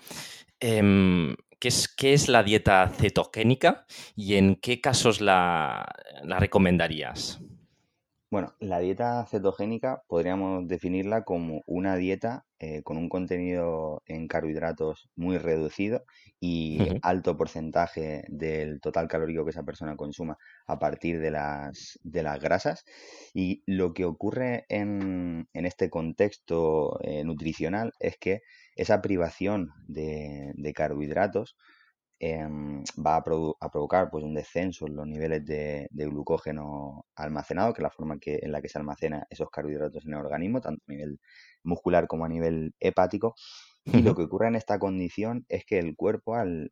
Em, 0.60 1.36
¿qué, 1.58 1.68
es, 1.68 1.88
¿Qué 1.88 2.12
es 2.12 2.28
la 2.28 2.42
dieta 2.42 2.88
cetogénica 2.88 3.86
y 4.16 4.34
en 4.34 4.56
qué 4.56 4.80
casos 4.80 5.20
la, 5.20 5.86
la 6.24 6.38
recomendarías? 6.38 7.40
Bueno, 8.32 8.54
la 8.60 8.78
dieta 8.78 9.26
cetogénica 9.26 10.04
podríamos 10.08 10.66
definirla 10.66 11.22
como 11.22 11.60
una 11.66 11.96
dieta 11.96 12.46
eh, 12.60 12.82
con 12.82 12.96
un 12.96 13.10
contenido 13.10 14.02
en 14.06 14.26
carbohidratos 14.26 15.10
muy 15.14 15.36
reducido 15.36 16.06
y 16.40 16.78
alto 17.02 17.36
porcentaje 17.36 18.24
del 18.28 18.80
total 18.80 19.06
calórico 19.06 19.44
que 19.44 19.50
esa 19.50 19.64
persona 19.64 19.96
consuma 19.96 20.38
a 20.66 20.78
partir 20.78 21.20
de 21.20 21.30
las, 21.30 21.98
de 22.04 22.22
las 22.22 22.40
grasas. 22.40 22.86
Y 23.34 23.62
lo 23.66 23.92
que 23.92 24.06
ocurre 24.06 24.64
en, 24.70 25.46
en 25.52 25.66
este 25.66 25.90
contexto 25.90 26.98
eh, 27.02 27.24
nutricional 27.24 27.92
es 28.00 28.16
que 28.16 28.40
esa 28.76 29.02
privación 29.02 29.72
de, 29.88 30.52
de 30.54 30.72
carbohidratos 30.72 31.58
Em, 32.24 32.84
va 33.04 33.16
a, 33.16 33.22
provocar 33.24 34.08
pues, 34.08 34.22
un 34.22 34.32
descenso 34.32 34.86
en 34.86 34.94
los 34.94 35.08
niveles 35.08 35.44
de, 35.44 35.88
glucógeno 35.90 37.04
almacenado, 37.16 37.72
que 37.72 37.80
es 37.80 37.82
la 37.82 37.90
forma 37.90 38.20
que, 38.20 38.38
en 38.40 38.52
la 38.52 38.62
que 38.62 38.68
se 38.68 38.78
almacena 38.78 39.26
esos 39.28 39.50
carbohidratos 39.50 40.06
en 40.06 40.12
el 40.12 40.20
organismo, 40.20 40.60
tanto 40.60 40.84
a 40.86 40.92
nivel 40.92 41.18
muscular 41.64 42.06
como 42.06 42.24
a 42.24 42.28
nivel 42.28 42.74
hepático. 42.78 43.34
Y 43.84 44.02
lo 44.02 44.14
que 44.14 44.22
ocurre 44.22 44.46
en 44.46 44.54
esta 44.54 44.78
condición 44.78 45.44
es 45.48 45.64
que 45.64 45.80
el 45.80 45.96
cuerpo, 45.96 46.36
al, 46.36 46.70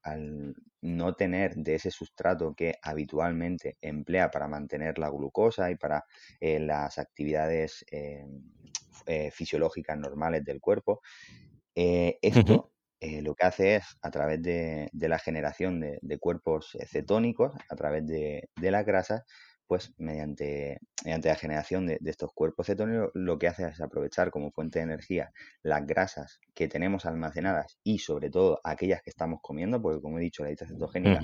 no 0.83 1.14
tener 1.14 1.57
de 1.57 1.75
ese 1.75 1.90
sustrato 1.90 2.54
que 2.54 2.76
habitualmente 2.80 3.76
emplea 3.80 4.30
para 4.30 4.47
mantener 4.47 4.99
la 4.99 5.11
glucosa 5.11 5.69
y 5.73 5.75
para 5.75 6.04
eh, 6.38 6.61
las 6.61 6.97
actividades 6.99 7.85
eh, 7.90 8.25
eh, 9.07 9.33
fisiológicas 9.33 9.99
normales 9.99 10.45
del 10.45 10.61
cuerpo, 10.61 11.00
esto 11.75 12.71
eh, 13.00 13.23
lo 13.23 13.35
que 13.35 13.47
hace 13.47 13.76
es, 13.76 13.85
a 14.02 14.11
través 14.11 14.42
de, 14.42 14.90
la 14.92 15.19
generación 15.19 15.80
de, 15.80 16.19
cuerpos 16.19 16.75
eh, 16.75 16.87
cetónicos, 16.87 17.54
a 17.71 17.75
través 17.75 18.07
de, 18.07 18.49
las 18.61 18.85
grasas, 18.85 19.25
pues 19.66 19.95
mediante, 19.97 20.78
mediante 21.04 21.28
la 21.28 21.37
generación 21.37 21.87
de, 21.87 21.99
estos 22.04 22.30
cuerpos 22.35 22.66
cetónicos, 22.66 23.11
lo 23.14 23.38
que 23.38 23.49
hace 23.49 23.69
es 23.69 23.80
aprovechar 23.80 24.30
como 24.30 24.50
fuente 24.50 24.80
de 24.80 24.85
energía 24.85 25.33
las 25.62 25.87
grasas 25.87 26.40
que 26.54 26.69
tenemos 26.69 27.07
almacenadas 27.07 27.78
y 27.83 28.00
sobre 28.00 28.28
todo 28.28 28.61
aquellas 28.64 29.02
que 29.02 29.11
estamos 29.11 29.40
comiendo, 29.42 29.80
porque 29.80 30.02
como 30.02 30.19
he 30.19 30.23
dicho, 30.23 30.42
la 30.42 30.49
dieta 30.49 30.66
cetogénica 30.66 31.21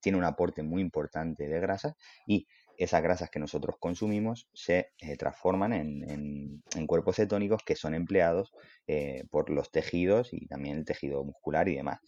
tiene 0.00 0.18
un 0.18 0.24
aporte 0.24 0.62
muy 0.62 0.82
importante 0.82 1.48
de 1.48 1.60
grasas 1.60 1.94
y 2.26 2.46
esas 2.78 3.02
grasas 3.02 3.30
que 3.30 3.38
nosotros 3.38 3.76
consumimos 3.78 4.48
se 4.52 4.92
eh, 4.98 5.16
transforman 5.16 5.72
en, 5.72 6.62
cuerpos 6.86 7.16
cetónicos 7.16 7.62
que 7.64 7.76
son 7.76 7.94
empleados 7.94 8.52
eh, 8.86 9.24
por 9.30 9.50
los 9.50 9.70
tejidos 9.70 10.32
y 10.32 10.46
también 10.46 10.78
el 10.78 10.84
tejido 10.84 11.24
muscular 11.24 11.68
y 11.68 11.76
demás. 11.76 12.00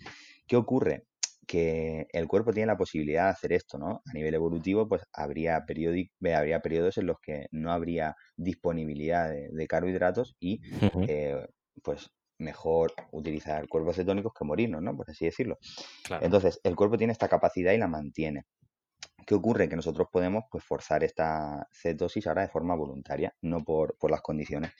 ¿Qué 0.46 0.56
ocurre? 0.56 1.04
que 1.48 2.06
el 2.12 2.28
cuerpo 2.28 2.52
tiene 2.52 2.66
la 2.66 2.76
posibilidad 2.76 3.24
de 3.24 3.30
hacer 3.30 3.52
esto, 3.54 3.78
¿no? 3.78 4.02
A 4.04 4.12
nivel 4.12 4.34
evolutivo, 4.34 4.86
pues 4.86 5.02
habría, 5.14 5.56
habría 5.56 6.60
periodos 6.60 6.98
en 6.98 7.06
los 7.06 7.16
que 7.22 7.46
no 7.52 7.72
habría 7.72 8.14
disponibilidad 8.36 9.30
de, 9.30 9.66
carbohidratos 9.66 10.36
y 10.38 10.60
eh, 11.08 11.46
pues 11.82 12.10
mejor 12.38 12.92
utilizar 13.12 13.66
cuerpos 13.66 13.96
cetónicos 13.96 14.32
que 14.38 14.44
morirnos, 14.44 14.82
¿no? 14.82 14.94
Por 14.94 15.10
así 15.10 15.24
decirlo. 15.24 15.58
Entonces, 16.20 16.60
el 16.62 16.76
cuerpo 16.76 16.98
tiene 16.98 17.14
esta 17.14 17.28
capacidad 17.28 17.72
y 17.72 17.78
la 17.78 17.88
mantiene. 17.88 18.44
¿Qué 19.28 19.34
ocurre? 19.34 19.68
Que 19.68 19.76
nosotros 19.76 20.08
podemos 20.10 20.44
pues, 20.50 20.64
forzar 20.64 21.04
esta 21.04 21.68
cetosis 21.70 22.26
ahora 22.26 22.40
de 22.40 22.48
forma 22.48 22.74
voluntaria, 22.74 23.36
no 23.42 23.62
por, 23.62 23.94
las 24.10 24.22
condiciones. 24.22 24.72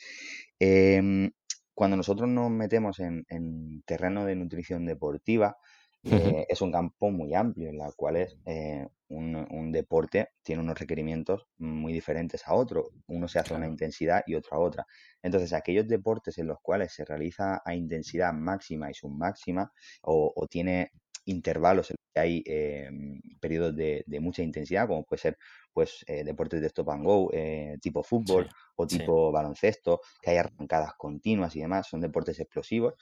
Em, 0.59 1.31
cuando 1.75 1.99
nosotros 1.99 2.31
nos 2.31 2.50
metemos 2.50 2.99
en, 2.99 3.83
terreno 3.85 4.25
de 4.25 4.37
nutrición 4.37 4.87
deportiva, 4.87 5.59
eh, 6.02 6.47
es 6.49 6.62
un 6.62 6.73
campo 6.73 7.11
muy 7.11 7.35
amplio 7.35 7.69
en 7.69 7.78
el 7.78 7.95
cual 7.95 8.17
es, 8.17 8.38
eh, 8.47 8.87
un, 9.09 9.71
deporte 9.71 10.31
tiene 10.43 10.62
unos 10.62 10.78
requerimientos 10.78 11.47
muy 11.59 11.93
diferentes 11.93 12.49
a 12.49 12.55
otro. 12.55 12.88
Uno 13.07 13.28
se 13.28 13.40
hace 13.40 13.52
a 13.52 13.59
una 13.59 13.67
intensidad 13.67 14.23
y 14.26 14.35
otro 14.35 14.57
a 14.57 14.61
otra. 14.61 14.87
Entonces, 15.23 15.52
aquellos 15.52 15.87
deportes 15.87 16.38
en 16.38 16.47
los 16.47 16.59
cuales 16.62 16.95
se 16.95 17.05
realiza 17.05 17.61
a 17.62 17.75
intensidad 17.75 18.33
máxima 18.33 18.90
y 18.90 18.95
submáxima 18.95 19.71
o, 20.00 20.33
o 20.35 20.47
tiene 20.47 20.93
intervalos 21.29 21.91
en 21.91 21.97
los 21.99 22.13
que 22.15 22.21
hay 22.21 22.43
em, 22.47 23.21
periodos 23.41 23.77
de, 23.77 24.05
mucha 24.21 24.43
intensidad, 24.43 24.87
como 24.87 25.05
puede 25.05 25.21
ser 25.21 25.39
pues 25.73 26.05
eh, 26.09 26.25
deportes 26.25 26.61
de 26.61 26.67
stop 26.67 26.91
and 26.91 27.05
go, 27.05 27.31
eh, 27.33 27.77
tipo 27.81 28.03
fútbol 28.03 28.49
o 28.77 28.87
tipo 28.87 29.31
baloncesto, 29.31 30.01
que 30.21 30.31
hay 30.31 30.37
arrancadas 30.39 30.95
continuas 30.97 31.55
y 31.57 31.61
demás, 31.61 31.87
son 31.89 32.01
deportes 32.01 32.41
explosivos. 32.41 32.95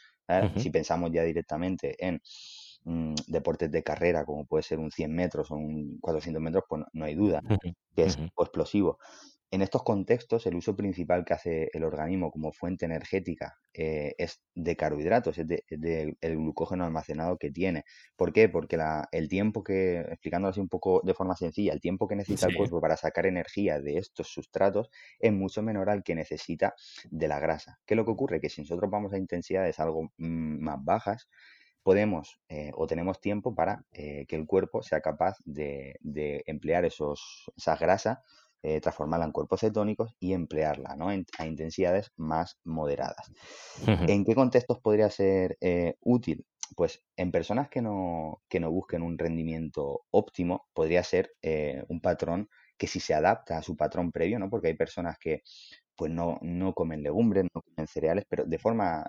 Si 0.57 0.71
pensamos 0.71 1.11
ya 1.13 1.23
directamente 1.23 1.95
en 2.05 2.21
mm, 2.85 3.15
deportes 3.29 3.71
de 3.71 3.83
carrera, 3.83 4.25
como 4.25 4.45
puede 4.45 4.65
ser 4.65 4.79
un 4.79 4.91
100 4.91 5.15
metros 5.15 5.51
o 5.51 5.55
un 5.55 5.99
400 6.01 6.43
metros, 6.43 6.65
pues 6.69 6.83
no, 6.93 7.05
hay 7.05 7.15
duda 7.15 7.41
que 7.95 8.03
es 8.03 8.19
explosivo. 8.19 8.99
En 9.51 9.63
estos 9.63 9.85
contextos, 9.85 10.45
el 10.47 10.57
uso 10.57 10.75
principal 10.75 11.25
que 11.25 11.35
hace 11.35 11.71
el 11.73 11.85
organismo 11.85 12.33
como 12.33 12.53
fuente 12.53 12.85
energética 12.85 13.57
eh, 13.73 14.15
es 14.19 14.43
de 14.55 14.75
carbohidratos, 14.75 15.39
es 15.39 15.47
del 15.47 16.17
glucógeno 16.21 16.85
almacenado 16.85 17.39
que 17.39 17.53
tiene. 17.53 17.85
¿Por 18.17 18.33
qué? 18.33 18.49
Porque 18.49 18.77
el 19.13 19.29
tiempo 19.29 19.63
que, 19.63 20.01
explicándolo 20.01 20.51
así 20.51 20.61
un 20.61 20.69
poco 20.69 21.01
de 21.05 21.15
forma 21.15 21.37
sencilla, 21.37 21.73
el 21.73 21.81
tiempo 21.81 22.09
que 22.09 22.17
necesita 22.17 22.49
el 22.49 22.57
cuerpo 22.57 22.81
para 22.81 22.97
sacar 22.97 23.27
energía 23.27 23.81
de 23.81 23.99
estos 23.99 24.29
sustratos 24.29 24.91
es 25.21 25.33
mucho 25.33 25.63
menor 25.63 25.91
al 25.91 26.03
que 26.03 26.17
necesita 26.17 26.75
de 27.11 27.29
la 27.29 27.39
grasa. 27.39 27.79
¿Qué 27.87 27.95
es 27.95 27.97
lo 27.97 28.05
que 28.05 28.11
ocurre? 28.11 28.41
Que 28.41 28.49
si 28.49 28.63
nosotros 28.63 28.91
vamos 28.91 29.13
a 29.13 29.19
intensidades 29.19 29.79
algo 29.79 30.11
mm, 30.17 30.65
más 30.65 30.85
bajas, 30.85 31.29
podemos 31.85 32.41
eh, 32.49 32.73
o 32.75 32.89
tenemos 32.89 33.21
tiempo 33.21 33.55
para 33.55 33.85
eh, 33.93 34.27
que 34.27 34.35
el 34.35 34.45
cuerpo 34.45 34.83
sea 34.83 35.01
capaz 35.01 35.37
de, 35.45 35.97
emplear 36.47 36.85
esos, 36.85 37.49
esas 37.57 37.79
grasas 37.79 38.19
eh, 38.63 38.81
transformarla 38.81 39.27
en 39.27 39.33
cuerpos 39.33 39.61
cetónicos 39.61 40.15
y 40.19 40.33
emplearla 40.33 40.97
¿no? 40.97 41.09
a 41.09 41.47
intensidades 41.47 42.11
más 42.17 42.59
moderadas. 42.65 43.31
¿En 43.87 44.25
qué 44.25 44.35
contextos 44.35 44.81
podría 44.81 45.11
ser 45.11 45.57
eh, 45.61 45.95
útil? 46.01 46.45
Pues 46.75 47.05
en 47.17 47.31
personas 47.31 47.69
que 47.69 47.81
no, 47.81 48.43
que 48.49 48.59
no 48.59 48.71
busquen 48.71 49.03
un 49.03 49.19
rendimiento 49.19 50.03
óptimo, 50.11 50.67
podría 50.73 51.03
ser 51.05 51.33
eh, 51.43 51.85
un 51.89 52.01
patrón 52.01 52.49
que 52.77 52.87
si 52.87 52.99
se 52.99 53.15
adapta 53.15 53.59
a 53.59 53.63
su 53.63 53.77
patrón 53.77 54.11
previo, 54.11 54.39
¿no? 54.39 54.51
Porque 54.51 54.69
hay 54.69 54.75
personas 54.75 55.17
que 55.19 55.43
pues 55.95 56.11
no, 56.11 56.39
no 56.43 56.75
comen 56.75 57.03
legumbres, 57.03 57.45
no 57.55 57.63
comen 57.63 57.87
cereales, 57.87 58.25
pero 58.29 58.45
de 58.45 58.59
forma 58.59 59.07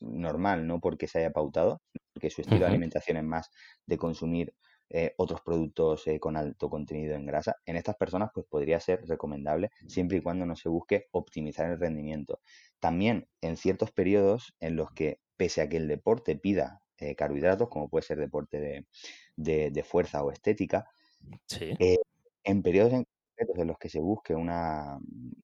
normal, 0.00 0.66
no 0.66 0.80
porque 0.80 1.06
se 1.06 1.18
haya 1.18 1.30
pautado, 1.30 1.80
porque 2.12 2.30
su 2.30 2.40
estilo 2.40 2.60
de 2.60 2.66
alimentación 2.66 3.16
es 3.18 3.24
más 3.24 3.50
de 3.86 3.98
consumir 3.98 4.54
eh, 4.90 5.14
otros 5.18 5.40
productos 5.42 6.06
eh, 6.06 6.18
con 6.18 6.36
alto 6.36 6.70
contenido 6.70 7.14
en 7.14 7.26
grasa, 7.26 7.56
en 7.66 7.76
estas 7.76 7.96
personas 7.96 8.30
pues 8.32 8.46
podría 8.46 8.80
ser 8.80 9.06
recomendable 9.06 9.70
siempre 9.86 10.18
y 10.18 10.20
cuando 10.22 10.46
no 10.46 10.56
se 10.56 10.68
busque 10.68 11.08
optimizar 11.12 11.70
el 11.70 11.78
rendimiento. 11.78 12.40
También 12.80 13.28
en 13.40 13.56
ciertos 13.56 13.90
periodos 13.90 14.54
en 14.60 14.76
los 14.76 14.90
que, 14.92 15.20
pese 15.36 15.60
a 15.60 15.68
que 15.68 15.76
el 15.76 15.88
deporte 15.88 16.36
pida 16.36 16.82
eh, 16.98 17.14
carbohidratos, 17.14 17.68
como 17.68 17.88
puede 17.88 18.02
ser 18.06 18.18
deporte 18.18 18.86
de, 19.36 19.82
fuerza 19.84 20.24
o 20.24 20.32
estética, 20.32 20.86
en 22.44 22.62
periodos 22.62 22.92
en 22.92 23.06
en 23.38 23.66
los 23.68 23.78
que 23.78 23.88
se 23.88 24.00
busque 24.00 24.34
una, 24.34 24.98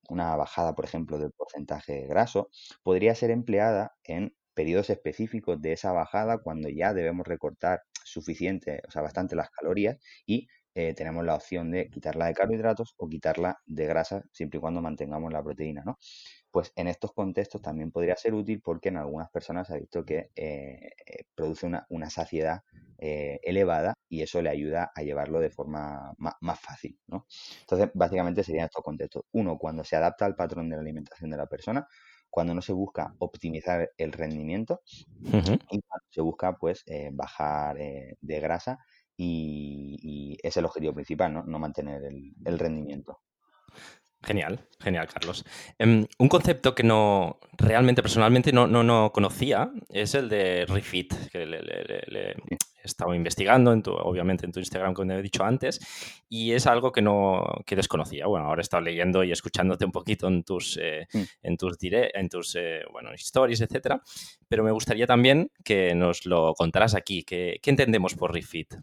una, 0.08 0.36
bajada, 0.36 0.74
por 0.74 0.84
ejemplo, 0.84 1.18
del 1.18 1.32
porcentaje 1.32 2.06
graso, 2.06 2.50
podría 2.82 3.14
ser 3.14 3.30
empleada 3.30 3.94
en 4.02 4.34
periodos 4.54 4.90
específicos 4.90 5.60
de 5.60 5.72
esa 5.72 5.92
bajada 5.92 6.38
cuando 6.38 6.68
ya 6.68 6.94
debemos 6.94 7.26
recortar 7.26 7.82
suficiente, 8.04 8.82
o 8.86 8.90
sea, 8.90 9.02
bastante 9.02 9.36
las 9.36 9.50
calorías 9.50 9.98
y 10.26 10.46
eh, 10.76 10.92
tenemos 10.94 11.24
la 11.24 11.36
opción 11.36 11.70
de 11.70 11.88
quitarla 11.88 12.26
de 12.26 12.34
carbohidratos 12.34 12.94
o 12.96 13.08
quitarla 13.08 13.60
de 13.64 13.86
grasa 13.86 14.24
siempre 14.32 14.58
y 14.58 14.60
cuando 14.60 14.82
mantengamos 14.82 15.32
la 15.32 15.42
proteína, 15.42 15.84
¿no? 15.84 15.98
Pues 16.50 16.72
en 16.74 16.88
estos 16.88 17.12
contextos 17.12 17.62
también 17.62 17.92
podría 17.92 18.16
ser 18.16 18.34
útil 18.34 18.60
porque 18.60 18.88
en 18.88 18.96
algunas 18.96 19.30
personas 19.30 19.68
se 19.68 19.74
ha 19.74 19.78
visto 19.78 20.04
que 20.04 20.30
eh, 20.34 20.90
eh, 21.06 21.24
produce 21.34 21.66
una, 21.88 22.10
saciedad 22.10 22.62
elevada 22.98 23.94
y 24.08 24.22
eso 24.22 24.40
le 24.40 24.48
ayuda 24.48 24.90
a 24.94 25.02
llevarlo 25.02 25.38
de 25.38 25.50
forma 25.50 26.14
más, 26.16 26.60
fácil, 26.60 26.98
¿no? 27.06 27.26
Entonces, 27.60 27.90
básicamente 27.92 28.42
serían 28.42 28.66
estos 28.66 28.82
contextos. 28.82 29.24
Uno, 29.32 29.58
cuando 29.58 29.84
se 29.84 29.96
adapta 29.96 30.24
al 30.24 30.34
patrón 30.34 30.70
de 30.70 30.76
la 30.76 30.82
alimentación 30.82 31.30
de 31.30 31.36
la 31.36 31.46
persona, 31.46 31.86
cuando 32.34 32.52
no 32.52 32.62
se 32.62 32.72
busca 32.72 33.14
optimizar 33.20 33.92
el 33.96 34.10
rendimiento 34.10 34.80
y 35.22 35.30
cuando 35.30 36.06
se 36.10 36.20
busca 36.20 36.56
pues 36.56 36.84
bajar 37.12 37.76
de 37.76 38.40
grasa 38.40 38.80
y, 39.16 40.36
es 40.42 40.56
el 40.56 40.64
objetivo 40.64 40.94
principal, 40.94 41.32
¿no? 41.32 41.44
No 41.44 41.60
mantener 41.60 42.02
el, 42.02 42.58
rendimiento. 42.58 43.20
Genial, 44.24 44.58
genial, 44.80 45.06
Carlos. 45.06 45.44
Em, 45.78 46.06
un 46.18 46.28
concepto 46.28 46.74
que 46.74 46.82
no 46.82 47.38
realmente 47.58 48.00
personalmente 48.00 48.52
no, 48.52 48.66
no, 48.66 49.12
conocía 49.12 49.70
es 49.90 50.14
el 50.14 50.30
de 50.30 50.64
refit, 50.66 51.12
que 51.30 51.44
le, 51.44 51.58
he 51.60 52.36
estado 52.82 53.14
investigando, 53.14 53.72
en 53.72 53.82
tu, 53.82 53.92
obviamente 53.92 54.46
en 54.46 54.52
tu 54.52 54.60
Instagram, 54.60 54.94
como 54.94 55.12
he 55.12 55.22
dicho 55.22 55.44
antes, 55.44 55.78
y 56.28 56.52
es 56.52 56.66
algo 56.66 56.90
que 56.90 57.02
no 57.02 57.44
que 57.66 57.76
desconocía. 57.76 58.26
Bueno, 58.26 58.46
ahora 58.46 58.60
he 58.60 58.62
estado 58.62 58.82
leyendo 58.82 59.24
y 59.24 59.32
escuchándote 59.32 59.84
un 59.84 59.92
poquito 59.92 60.26
en 60.28 60.42
tus, 60.42 60.78
eh, 60.80 61.06
mm. 61.12 61.22
en 61.42 61.56
tus, 61.58 61.76
en 61.80 62.28
tus 62.30 62.56
eh, 62.56 62.80
bueno, 62.90 63.12
stories, 63.12 63.60
etcétera, 63.60 64.00
pero 64.48 64.64
me 64.64 64.72
gustaría 64.72 65.06
también 65.06 65.50
que 65.64 65.94
nos 65.94 66.24
lo 66.24 66.54
contaras 66.54 66.94
aquí. 66.94 67.24
¿Qué, 67.24 67.58
qué 67.62 67.70
entendemos 67.70 68.14
por 68.14 68.32
refit? 68.32 68.74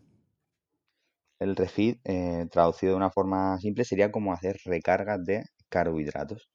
El 1.41 1.55
refit, 1.55 1.99
eh, 2.03 2.45
traducido 2.51 2.91
de 2.91 2.97
una 2.97 3.09
forma 3.09 3.57
simple, 3.57 3.83
sería 3.83 4.11
como 4.11 4.31
hacer 4.31 4.57
recargas 4.63 5.25
de 5.25 5.43
carbohidratos. 5.69 6.51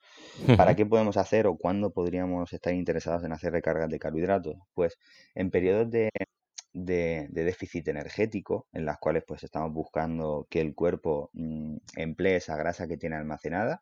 ¿Para 0.57 0.77
qué 0.77 0.87
podemos 0.87 1.17
hacer 1.17 1.49
o 1.49 1.57
cuándo 1.57 1.91
podríamos 1.91 2.53
estar 2.53 2.73
interesados 2.73 3.25
en 3.25 3.33
hacer 3.33 3.53
recargas 3.53 3.91
de 3.91 3.99
carbohidratos? 3.99 4.55
Pues 4.75 4.97
en 5.35 5.51
periodos 5.51 5.91
de, 5.91 6.11
déficit 6.73 7.89
energético, 7.89 8.69
en 8.73 8.85
las 8.85 8.99
cuales 8.99 9.25
pues 9.27 9.43
estamos 9.43 9.73
buscando 9.73 10.47
que 10.49 10.61
el 10.61 10.77
cuerpo 10.77 11.31
mm, 11.33 11.79
emplee 11.97 12.37
esa 12.37 12.57
grasa 12.57 12.87
que 12.87 12.97
tiene 12.97 13.17
almacenada, 13.17 13.81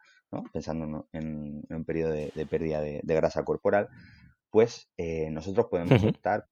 pensando 0.55 1.07
en, 1.13 1.63
un 1.69 1.85
periodo 1.85 2.13
de, 2.13 2.47
pérdida 2.49 2.81
de, 2.81 3.03
grasa 3.05 3.45
corporal, 3.45 3.91
pues 4.49 4.89
eh, 4.97 5.29
nosotros 5.31 5.67
podemos 5.69 6.03
optar 6.03 6.47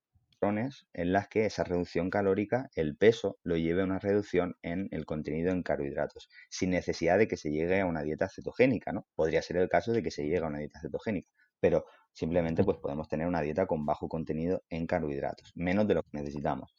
en 0.45 1.13
las 1.13 1.29
que 1.29 1.47
esa 1.47 1.63
reducción 1.63 2.11
calórica, 2.11 2.69
el 2.75 2.97
peso, 2.97 3.39
lo 3.45 3.57
lleve 3.57 3.83
a 3.83 3.85
una 3.85 4.01
reducción 4.01 4.57
en 4.63 4.89
el 4.91 5.07
contenido 5.07 5.53
en 5.53 5.63
carbohidratos, 5.63 6.29
sin 6.51 6.71
necesidad 6.71 7.17
de 7.19 7.29
que 7.29 7.37
se 7.37 7.53
llegue 7.53 7.81
a 7.81 7.87
una 7.87 8.03
dieta 8.03 8.29
cetogénica, 8.29 8.93
¿no? 8.93 9.07
Podría 9.15 9.41
ser 9.41 9.59
el 9.59 9.69
caso 9.69 9.93
de 9.93 10.03
que 10.03 10.11
se 10.11 10.25
llegue 10.25 10.39
a 10.39 10.49
una 10.49 10.59
dieta 10.59 10.81
cetogénica, 10.81 11.31
pero 11.61 11.85
simplemente 12.13 12.65
pues 12.65 12.79
podemos 12.79 13.09
tener 13.09 13.29
una 13.29 13.41
dieta 13.41 13.67
con 13.67 13.87
bajo 13.87 14.09
contenido 14.09 14.65
en 14.69 14.89
carbohidratos, 14.89 15.53
menos 15.55 15.87
de 15.87 15.95
lo 15.95 16.03
que 16.03 16.19
necesitamos. 16.19 16.75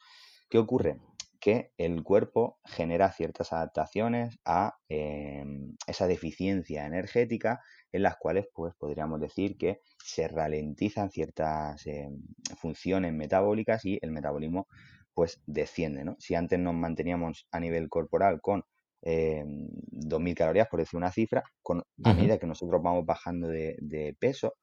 ¿Qué 0.49 0.57
ocurre? 0.57 0.97
que 1.39 1.73
el 1.77 2.03
cuerpo 2.03 2.57
genera 2.63 3.11
ciertas 3.11 3.51
adaptaciones 3.51 4.39
a 4.45 4.77
em, 4.87 5.75
esa 5.87 6.07
deficiencia 6.07 6.85
energética 6.85 7.61
en 7.93 8.03
las 8.03 8.17
cuales 8.17 8.47
pues 8.53 8.73
podríamos 8.75 9.21
decir 9.21 9.57
que 9.57 9.79
se 10.03 10.27
ralentizan 10.27 11.09
ciertas 11.09 11.87
em, 11.87 12.21
funciones 12.57 13.13
metabólicas 13.13 13.85
y 13.85 13.97
el 14.01 14.11
metabolismo 14.11 14.67
pues 15.13 15.41
desciende. 15.45 16.03
¿no? 16.03 16.17
Si 16.19 16.35
antes 16.35 16.59
nos 16.59 16.73
manteníamos 16.73 17.47
a 17.51 17.61
nivel 17.61 17.87
corporal 17.87 18.41
con 18.41 18.63
2.000 19.01 20.27
em, 20.27 20.35
calorías, 20.35 20.67
por 20.67 20.79
decir 20.81 20.97
una 20.97 21.11
cifra, 21.11 21.43
con, 21.61 21.83
a 22.03 22.13
medida 22.13 22.37
que 22.37 22.47
nosotros 22.47 22.81
vamos 22.81 23.05
bajando 23.05 23.47
de 23.47 24.17
peso, 24.19 24.55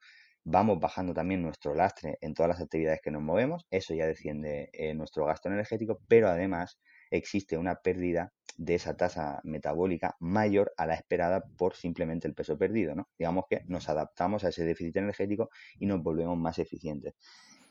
vamos 0.44 0.80
bajando 0.80 1.14
también 1.14 1.42
nuestro 1.42 1.74
lastre 1.74 2.18
en 2.20 2.34
todas 2.34 2.50
las 2.50 2.60
actividades 2.60 3.00
que 3.02 3.10
nos 3.10 3.22
movemos, 3.22 3.66
eso 3.70 3.94
ya 3.94 4.06
desciende 4.06 4.70
eh, 4.72 4.94
nuestro 4.94 5.26
gasto 5.26 5.48
energético, 5.48 6.00
pero 6.08 6.28
además 6.28 6.78
existe 7.10 7.56
una 7.56 7.76
pérdida 7.76 8.32
de 8.56 8.74
esa 8.74 8.96
tasa 8.96 9.40
metabólica 9.44 10.16
mayor 10.20 10.72
a 10.76 10.86
la 10.86 10.94
esperada 10.94 11.42
por 11.56 11.74
simplemente 11.74 12.28
el 12.28 12.34
peso 12.34 12.58
perdido, 12.58 12.94
¿no? 12.94 13.08
Digamos 13.18 13.44
que 13.48 13.62
nos 13.66 13.88
adaptamos 13.88 14.44
a 14.44 14.48
ese 14.48 14.64
déficit 14.64 14.96
energético 14.96 15.50
y 15.78 15.86
nos 15.86 16.02
volvemos 16.02 16.36
más 16.38 16.58
eficientes. 16.58 17.14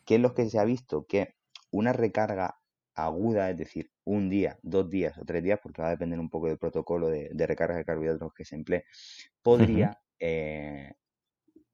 ¿Qué 0.06 0.16
es 0.16 0.22
lo 0.22 0.34
que 0.34 0.50
se 0.50 0.60
ha 0.60 0.66
visto? 0.66 1.06
Que 1.06 1.36
una 1.72 1.94
recarga 1.94 2.56
aguda, 2.96 3.50
es 3.50 3.58
decir, 3.58 3.92
un 4.04 4.30
día, 4.30 4.58
dos 4.62 4.90
días 4.90 5.18
o 5.18 5.26
tres 5.26 5.44
días, 5.44 5.60
porque 5.62 5.82
va 5.82 5.90
a 5.90 5.92
depender 5.92 6.20
un 6.20 6.30
poco 6.30 6.48
del 6.48 6.58
protocolo 6.58 7.08
de, 7.08 7.30
recarga 7.48 7.78
de 7.78 7.86
carbohidratos 7.86 8.34
que 8.34 8.46
se 8.46 8.56
emplee, 8.56 8.84
podría 9.42 10.00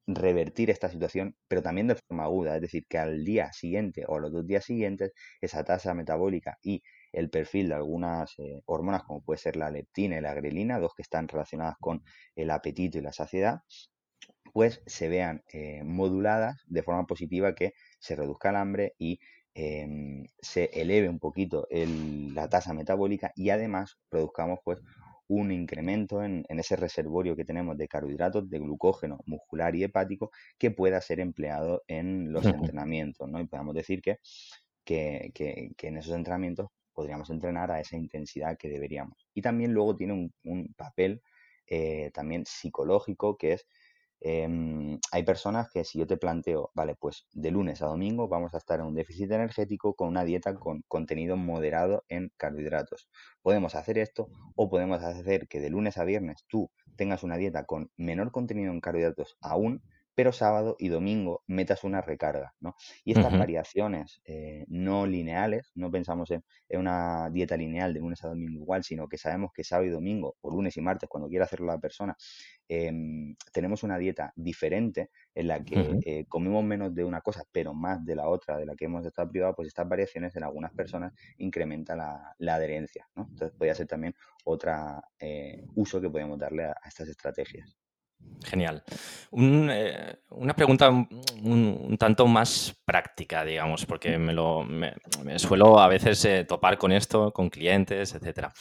revertir 0.06 0.70
esta 0.70 0.88
situación, 0.88 1.36
pero 1.48 1.62
también 1.62 1.88
de 1.88 1.96
forma 1.96 2.24
aguda, 2.24 2.56
es 2.56 2.62
decir, 2.62 2.86
que 2.88 2.98
al 2.98 3.24
día 3.24 3.52
siguiente 3.52 4.04
o 4.06 4.16
a 4.16 4.20
los 4.20 4.32
dos 4.32 4.46
días 4.46 4.64
siguientes 4.64 5.12
esa 5.40 5.64
tasa 5.64 5.94
metabólica 5.94 6.58
y 6.62 6.82
el 7.16 7.30
perfil 7.30 7.68
de 7.68 7.74
algunas 7.74 8.38
eh, 8.38 8.62
hormonas 8.66 9.02
como 9.04 9.22
puede 9.22 9.38
ser 9.38 9.56
la 9.56 9.70
leptina 9.70 10.18
y 10.18 10.20
la 10.20 10.34
grelina, 10.34 10.78
dos 10.78 10.94
que 10.94 11.02
están 11.02 11.28
relacionadas 11.28 11.76
con 11.80 12.02
el 12.34 12.50
apetito 12.50 12.98
y 12.98 13.00
la 13.00 13.12
saciedad, 13.12 13.62
pues 14.52 14.82
se 14.86 15.08
vean 15.08 15.42
eh, 15.52 15.82
moduladas 15.82 16.62
de 16.66 16.82
forma 16.82 17.06
positiva 17.06 17.54
que 17.54 17.72
se 17.98 18.16
reduzca 18.16 18.50
el 18.50 18.56
hambre 18.56 18.94
y 18.98 19.18
em, 19.54 20.26
se 20.38 20.70
eleve 20.74 21.08
un 21.08 21.18
poquito 21.18 21.66
la 21.70 22.48
tasa 22.48 22.74
metabólica 22.74 23.32
y 23.34 23.48
además 23.48 23.98
produzcamos 24.10 24.58
pues 24.62 24.78
un 25.28 25.52
incremento 25.52 26.22
en, 26.22 26.44
ese 26.48 26.76
reservorio 26.76 27.34
que 27.34 27.44
tenemos 27.44 27.78
de 27.78 27.88
carbohidratos, 27.88 28.48
de 28.48 28.58
glucógeno 28.58 29.20
muscular 29.24 29.74
y 29.74 29.84
hepático 29.84 30.30
que 30.58 30.70
pueda 30.70 31.00
ser 31.00 31.20
empleado 31.20 31.82
en 31.88 32.32
los 32.32 32.44
entrenamientos, 32.46 33.28
¿no? 33.28 33.40
Y 33.40 33.46
podemos 33.46 33.74
decir 33.74 34.02
que, 34.02 34.18
que, 34.84 35.32
en 35.82 35.96
esos 35.96 36.14
entrenamientos 36.14 36.68
podríamos 36.96 37.30
entrenar 37.30 37.70
a 37.70 37.80
esa 37.80 37.96
intensidad 37.96 38.58
que 38.58 38.68
deberíamos. 38.68 39.28
Y 39.34 39.42
también 39.42 39.72
luego 39.72 39.94
tiene 39.94 40.32
un, 40.42 40.74
papel 40.76 41.22
eh, 41.68 42.10
también 42.12 42.44
psicológico 42.46 43.36
que 43.36 43.52
es 43.52 43.66
Em, 44.20 44.98
hay 45.12 45.22
personas 45.24 45.70
que 45.70 45.84
si 45.84 45.98
yo 45.98 46.06
te 46.06 46.16
planteo, 46.16 46.70
vale, 46.74 46.94
pues 46.96 47.26
de 47.32 47.50
lunes 47.50 47.82
a 47.82 47.86
domingo 47.86 48.28
vamos 48.28 48.54
a 48.54 48.58
estar 48.58 48.80
en 48.80 48.86
un 48.86 48.94
déficit 48.94 49.30
energético 49.30 49.94
con 49.94 50.08
una 50.08 50.24
dieta 50.24 50.54
con 50.54 50.82
contenido 50.88 51.36
moderado 51.36 52.04
en 52.08 52.32
carbohidratos. 52.36 53.08
Podemos 53.42 53.74
hacer 53.74 53.98
esto 53.98 54.28
o 54.54 54.70
podemos 54.70 55.02
hacer 55.02 55.48
que 55.48 55.60
de 55.60 55.70
lunes 55.70 55.98
a 55.98 56.04
viernes 56.04 56.44
tú 56.48 56.70
tengas 56.96 57.22
una 57.24 57.36
dieta 57.36 57.66
con 57.66 57.90
menor 57.96 58.32
contenido 58.32 58.72
en 58.72 58.80
carbohidratos 58.80 59.36
aún, 59.40 59.82
pero 60.16 60.32
sábado 60.32 60.76
y 60.78 60.88
domingo 60.88 61.44
metas 61.46 61.84
una 61.84 62.00
recarga, 62.00 62.54
¿no? 62.58 62.74
Y 63.04 63.12
estas 63.12 63.38
variaciones 63.38 64.22
eh, 64.24 64.64
no 64.66 65.06
lineales, 65.06 65.70
no 65.74 65.90
pensamos 65.90 66.30
en, 66.30 66.42
una 66.70 67.28
dieta 67.30 67.54
lineal 67.56 67.92
de 67.92 68.00
lunes 68.00 68.24
a 68.24 68.28
domingo 68.28 68.62
igual, 68.62 68.82
sino 68.82 69.08
que 69.08 69.18
sabemos 69.18 69.52
que 69.52 69.62
sábado 69.62 69.86
y 69.86 69.90
domingo, 69.90 70.36
o 70.40 70.50
lunes 70.50 70.74
y 70.78 70.80
martes, 70.80 71.06
cuando 71.10 71.28
quiera 71.28 71.44
hacerlo 71.44 71.66
la 71.66 71.78
persona, 71.78 72.16
em, 72.66 73.36
tenemos 73.52 73.82
una 73.82 73.98
dieta 73.98 74.32
diferente 74.36 75.10
en 75.34 75.48
la 75.48 75.62
que 75.62 75.98
eh, 76.06 76.24
comemos 76.28 76.64
menos 76.64 76.94
de 76.94 77.04
una 77.04 77.20
cosa, 77.20 77.44
pero 77.52 77.74
más 77.74 78.02
de 78.02 78.16
la 78.16 78.26
otra, 78.28 78.56
de 78.56 78.64
la 78.64 78.74
que 78.74 78.86
hemos 78.86 79.04
estado 79.04 79.30
privados, 79.30 79.54
pues 79.54 79.68
estas 79.68 79.86
variaciones 79.86 80.34
en 80.34 80.44
algunas 80.44 80.72
personas 80.72 81.12
incrementan 81.36 81.98
la, 81.98 82.54
adherencia, 82.54 83.06
¿no? 83.14 83.26
Entonces 83.28 83.54
podría 83.58 83.74
ser 83.74 83.86
también 83.86 84.14
otro 84.44 84.72
eh, 85.18 85.66
uso 85.74 86.00
que 86.00 86.08
podemos 86.08 86.38
darle 86.38 86.64
a 86.64 86.74
estas 86.86 87.08
estrategias. 87.08 87.76
Genial. 88.46 88.84
Eh, 89.32 90.16
una 90.30 90.54
pregunta 90.54 90.90
un, 90.90 91.96
tanto 91.98 92.26
más 92.26 92.76
práctica, 92.84 93.44
digamos, 93.44 93.86
porque 93.86 94.18
me, 94.18 94.34
me, 95.24 95.38
suelo 95.38 95.80
a 95.80 95.88
veces 95.88 96.24
eh, 96.24 96.44
topar 96.44 96.78
con 96.78 96.92
esto, 96.92 97.32
con 97.32 97.50
clientes, 97.50 98.14
etcétera. 98.14 98.52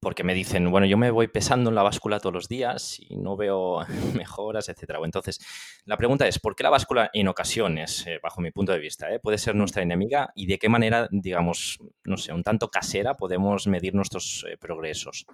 porque 0.00 0.24
me 0.24 0.34
dicen, 0.34 0.70
bueno, 0.70 0.86
yo 0.86 0.96
me 0.96 1.10
voy 1.10 1.28
pesando 1.28 1.70
en 1.70 1.76
la 1.76 1.82
báscula 1.82 2.20
todos 2.20 2.32
los 2.32 2.48
días 2.48 2.98
y 2.98 3.16
no 3.16 3.36
veo 3.36 3.84
mejoras, 4.14 4.68
etcétera. 4.68 4.98
Entonces, 5.04 5.38
la 5.84 5.96
pregunta 5.96 6.26
es, 6.26 6.38
¿por 6.38 6.56
qué 6.56 6.62
la 6.62 6.70
báscula 6.70 7.10
en 7.12 7.28
ocasiones, 7.28 8.06
eh, 8.06 8.18
bajo 8.22 8.40
mi 8.40 8.50
punto 8.50 8.72
de 8.72 8.78
vista, 8.78 9.08
puede 9.22 9.38
ser 9.38 9.54
nuestra 9.54 9.82
enemiga 9.82 10.32
y 10.34 10.46
de 10.46 10.58
qué 10.58 10.68
manera, 10.68 11.08
digamos, 11.10 11.78
no 12.04 12.16
sé, 12.16 12.32
un 12.32 12.42
tanto 12.42 12.68
casera 12.68 13.14
podemos 13.14 13.66
medir 13.66 13.94
nuestros 13.94 14.46
progresos? 14.58 15.26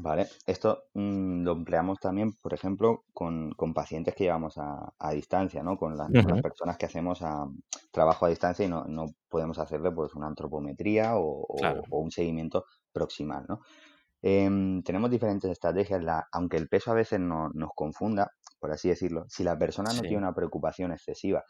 Vale, 0.00 0.28
esto 0.46 0.84
mm, 0.94 1.42
lo 1.42 1.52
empleamos 1.52 1.98
también, 1.98 2.32
por 2.40 2.54
ejemplo, 2.54 3.02
con, 3.12 3.52
pacientes 3.74 4.14
que 4.14 4.24
llevamos 4.24 4.54
a, 4.56 5.10
distancia, 5.12 5.60
¿no? 5.64 5.76
Con, 5.76 5.96
las 5.96 6.08
personas 6.40 6.78
que 6.78 6.86
hacemos 6.86 7.20
a, 7.22 7.48
trabajo 7.90 8.24
a 8.24 8.28
distancia 8.28 8.64
y 8.64 8.68
no, 8.68 8.84
podemos 9.28 9.58
hacerle 9.58 9.90
pues 9.90 10.14
una 10.14 10.28
antropometría 10.28 11.16
o, 11.16 11.44
un 11.90 12.12
seguimiento 12.12 12.64
proximal, 12.92 13.44
¿no? 13.48 13.60
Em, 14.22 14.82
tenemos 14.84 15.10
diferentes 15.10 15.50
estrategias, 15.50 16.04
aunque 16.30 16.58
el 16.58 16.68
peso 16.68 16.92
a 16.92 16.94
veces 16.94 17.18
no, 17.18 17.50
nos 17.54 17.70
confunda, 17.74 18.30
por 18.60 18.70
así 18.70 18.88
decirlo, 18.88 19.24
si 19.28 19.42
la 19.42 19.58
persona 19.58 19.92
no 19.92 20.02
tiene 20.02 20.18
una 20.18 20.34
preocupación 20.34 20.92
excesiva 20.92 21.42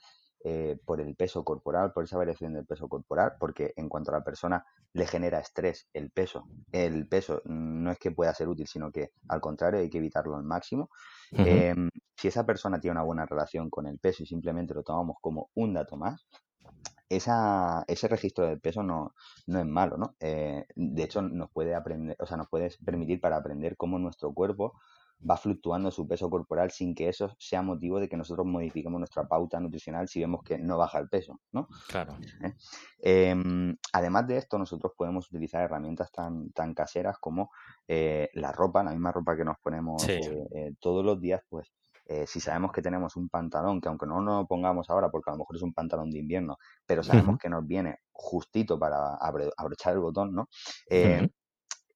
eh, 0.44 0.79
por 0.85 1.01
el 1.01 1.16
peso 1.16 1.44
corporal, 1.44 1.92
por 1.92 2.05
esa 2.05 2.16
variación 2.16 2.55
del 2.55 2.64
peso 2.64 2.88
corporal, 2.88 3.33
porque 3.40 3.72
en 3.77 3.88
cuanto 3.88 4.11
a 4.11 4.18
la 4.18 4.24
persona 4.24 4.64
le 4.92 5.07
genera 5.07 5.40
estrés 5.40 5.88
el 5.92 6.11
peso, 6.11 6.46
el 6.72 7.09
peso 7.09 7.42
no 7.44 7.90
es 7.90 7.98
que 7.98 8.12
pueda 8.12 8.33
ser 8.35 8.48
útil, 8.48 8.66
sino 8.66 8.92
que 8.92 9.11
al 9.29 9.40
contrario 9.40 9.81
hay 9.81 9.90
que 9.90 9.98
evitarlo 9.98 10.37
al 10.37 10.44
máximo. 10.44 10.90
Em, 11.33 11.90
si 12.16 12.29
esa 12.29 12.46
persona 12.46 12.81
tiene 12.81 12.92
una 12.92 13.05
buena 13.05 13.27
relación 13.27 13.68
con 13.68 13.87
el 13.87 13.98
peso 13.98 14.22
y 14.22 14.27
simplemente 14.27 14.74
lo 14.74 14.83
tomamos 14.83 15.16
como 15.20 15.51
un 15.55 15.74
dato 15.74 15.96
más, 15.96 16.27
esa, 17.09 17.85
ese 17.88 18.09
registro 18.09 18.46
del 18.46 18.61
peso 18.61 18.83
no, 18.83 19.14
no 19.46 19.61
es 19.61 19.66
malo, 19.66 19.96
¿no? 19.96 20.14
Eh, 20.20 20.66
de 20.74 21.03
hecho, 21.03 21.22
nos 21.22 21.51
puede 21.51 21.74
aprender, 21.74 22.16
o 22.20 22.27
sea, 22.27 22.37
nos 22.37 22.48
puede 22.48 22.70
permitir 22.85 23.20
para 23.20 23.37
aprender 23.37 23.77
cómo 23.77 23.98
nuestro 23.98 24.33
cuerpo 24.33 24.74
va 25.28 25.37
fluctuando 25.37 25.90
su 25.90 26.07
peso 26.07 26.31
corporal 26.31 26.70
sin 26.70 26.94
que 26.94 27.09
eso 27.09 27.35
sea 27.38 27.62
motivo 27.62 27.98
de 27.98 28.09
que 28.09 28.16
nosotros 28.16 28.46
modifiquemos 28.46 28.98
nuestra 28.98 29.26
pauta 29.26 29.59
nutricional 29.59 30.09
si 30.09 30.20
vemos 30.20 30.42
que 30.44 30.59
no 30.59 30.78
baja 30.78 30.98
el 30.98 31.09
peso, 31.09 31.40
¿no? 31.52 31.68
Claro. 31.88 32.16
¿Eh? 32.42 32.54
Em, 33.00 33.76
además 33.92 34.26
de 34.28 34.37
esto, 34.37 34.59
nosotros 34.59 34.92
podemos 34.96 35.28
utilizar 35.28 35.62
herramientas 35.62 36.12
tan, 36.12 36.50
tan 36.52 36.74
caseras 36.74 37.18
como 37.18 37.50
eh, 37.87 38.28
la 38.35 38.52
ropa, 38.52 38.85
la 38.85 38.92
misma 38.92 39.12
ropa 39.12 39.37
que 39.37 39.44
nos 39.44 39.59
ponemos 39.59 40.07
eh, 40.09 40.74
todos 40.78 41.04
los 41.04 41.20
días, 41.20 41.42
pues 41.48 41.72
si 42.24 42.40
sabemos 42.40 42.72
que 42.72 42.81
tenemos 42.81 43.16
un 43.16 43.28
pantalón, 43.28 43.83
que 43.83 43.88
aunque 43.90 44.07
no 44.07 44.22
nos 44.22 44.40
lo 44.40 44.46
pongamos 44.46 44.88
ahora, 44.88 45.11
porque 45.11 45.28
a 45.28 45.35
lo 45.35 45.40
mejor 45.40 45.57
es 45.57 45.62
un 45.62 45.74
pantalón 45.74 46.09
de 46.09 46.20
invierno, 46.20 46.57
pero 46.87 47.02
sabemos 47.02 47.37
que 47.37 47.50
nos 47.50 47.66
viene 47.66 47.98
justito 48.12 48.78
para 48.78 49.16
abrochar 49.16 49.92
el 49.92 50.00
botón, 50.00 50.35
¿no? 50.35 50.48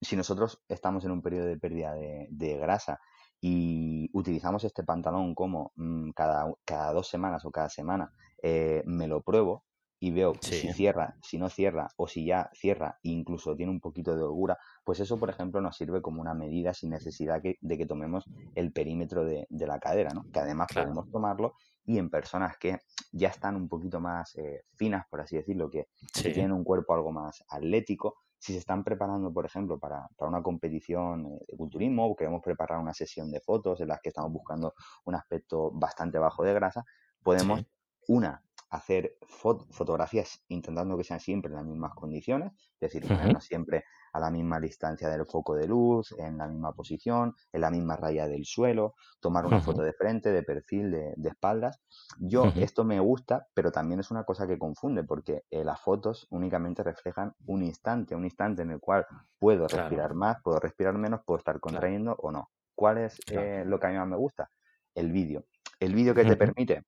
Si 0.03 0.15
nosotros 0.15 0.63
estamos 0.69 1.07
en 1.07 1.13
un 1.13 1.23
periodo 1.23 1.47
de 1.47 1.57
pérdida 1.57 1.95
de 1.95 2.59
grasa 2.59 3.01
y 3.45 4.09
utilizamos 4.13 4.63
este 4.63 4.85
pantalón 4.85 5.35
como 5.35 5.73
mm, 5.75 6.11
cada, 6.11 6.47
cada, 6.65 6.93
dos 6.93 7.09
semanas 7.09 7.45
o 7.45 7.51
cada 7.51 7.69
semana 7.69 8.13
eh, 8.41 8.85
me 8.87 9.09
lo 9.09 9.21
pruebo 9.21 9.65
y 9.99 10.13
veo 10.13 10.33
si 10.41 10.73
cierra, 10.73 11.17
si 11.23 11.39
no 11.39 11.49
cierra 11.49 11.89
o 11.97 12.07
si 12.07 12.25
ya 12.25 12.51
cierra 12.55 12.99
e 13.03 13.11
incluso 13.11 13.55
tiene 13.57 13.73
un 13.73 13.81
poquito 13.81 14.17
de 14.17 14.23
holgura, 14.23 14.59
pues 14.85 15.01
eso, 15.01 15.19
por 15.19 15.31
ejemplo, 15.31 15.61
nos 15.61 15.77
sirve 15.77 16.03
como 16.03 16.21
una 16.21 16.35
medida 16.35 16.73
sin 16.73 16.91
necesidad 16.91 17.41
de 17.43 17.79
que 17.79 17.87
tomemos 17.87 18.25
el 18.55 18.73
perímetro 18.73 19.25
de, 19.25 19.47
la 19.51 19.79
cadera, 19.79 20.11
¿no? 20.13 20.25
Que 20.33 20.41
además 20.41 20.69
podemos 20.73 21.11
tomarlo 21.11 21.55
y 21.85 21.99
en 21.99 22.11
personas 22.11 22.57
que 22.59 22.79
ya 23.13 23.29
están 23.29 23.55
un 23.57 23.69
poquito 23.69 24.01
más 24.01 24.37
eh, 24.37 24.65
finas, 24.75 25.07
por 25.09 25.21
así 25.21 25.37
decirlo, 25.37 25.71
que, 25.71 25.89
tienen 26.13 26.53
un 26.53 26.65
cuerpo 26.65 26.95
algo 26.95 27.13
más 27.13 27.45
atlético, 27.49 28.17
si 28.43 28.55
se 28.55 28.59
están 28.59 28.83
preparando, 28.83 29.33
por 29.33 29.47
ejemplo, 29.47 29.79
para, 29.79 30.09
una 30.19 30.43
competición 30.43 31.27
eh, 31.27 31.45
de 31.47 31.57
culturismo 31.57 32.07
o 32.07 32.17
queremos 32.17 32.43
preparar 32.43 32.81
una 32.81 32.93
sesión 32.93 33.31
de 33.31 33.41
fotos 33.41 33.81
en 33.81 33.87
las 33.87 34.01
que 34.01 34.09
estamos 34.09 34.33
buscando 34.33 34.75
un 35.05 35.15
aspecto 35.15 35.71
bastante 35.71 36.19
bajo 36.19 36.43
de 36.43 36.53
grasa, 36.53 36.85
podemos, 37.23 37.65
una, 38.09 38.43
hacer 38.71 39.17
fotografías 39.29 40.43
intentando 40.49 40.97
que 40.97 41.05
sean 41.05 41.21
siempre 41.21 41.51
en 41.51 41.57
las 41.57 41.65
mismas 41.65 41.95
condiciones, 41.95 42.53
es 42.81 42.93
decir, 42.93 43.07
ponernos 43.07 43.45
siempre 43.45 43.85
a 44.13 44.21
la 44.21 44.31
misma 44.31 44.61
distancia 44.61 45.09
del 45.09 45.27
foco 45.27 45.55
de 45.55 45.67
luz, 45.67 46.15
en 46.19 46.39
la 46.39 46.47
misma 46.47 46.73
posición, 46.73 47.35
en 47.53 47.61
la 47.61 47.71
misma 47.71 47.97
raya 47.97 48.29
del 48.29 48.45
suelo, 48.45 48.95
tomar 49.21 49.47
una 49.47 49.61
foto 49.61 49.83
de 49.83 49.93
frente, 49.93 50.31
de 50.31 50.43
perfil, 50.43 50.91
de, 50.91 51.15
espaldas. 51.25 51.81
Yo 52.19 52.45
esto 52.57 52.85
me 52.85 53.01
gusta, 53.01 53.47
pero 53.55 53.73
también 53.73 54.01
es 54.01 54.11
una 54.11 54.25
cosa 54.25 54.47
que 54.47 54.59
confunde, 54.59 55.05
porque 55.05 55.45
eh, 55.51 55.65
las 55.65 55.81
fotos 55.81 56.27
únicamente 56.31 56.83
reflejan 56.83 57.35
un 57.47 57.63
instante, 57.63 58.15
un 58.15 58.25
instante 58.25 58.63
en 58.63 58.71
el 58.71 58.81
cual 58.81 59.07
puedo 59.39 59.67
respirar 59.67 60.15
más, 60.15 60.43
puedo 60.43 60.61
respirar 60.61 60.99
menos, 60.99 61.21
puedo 61.25 61.39
estar 61.39 61.59
contrayendo 61.61 62.15
o 62.19 62.31
no. 62.31 62.51
¿Cuál 62.75 62.99
es 62.99 63.19
eh, 63.31 63.65
lo 63.67 63.79
que 63.79 63.87
a 63.87 63.91
mí 63.91 63.97
más 63.97 64.09
me 64.09 64.17
gusta? 64.17 64.51
El 64.95 65.11
vídeo. 65.13 65.45
El 65.81 65.95
vídeo 65.95 66.15
que 66.15 66.25
te 66.25 66.37
permite 66.37 66.85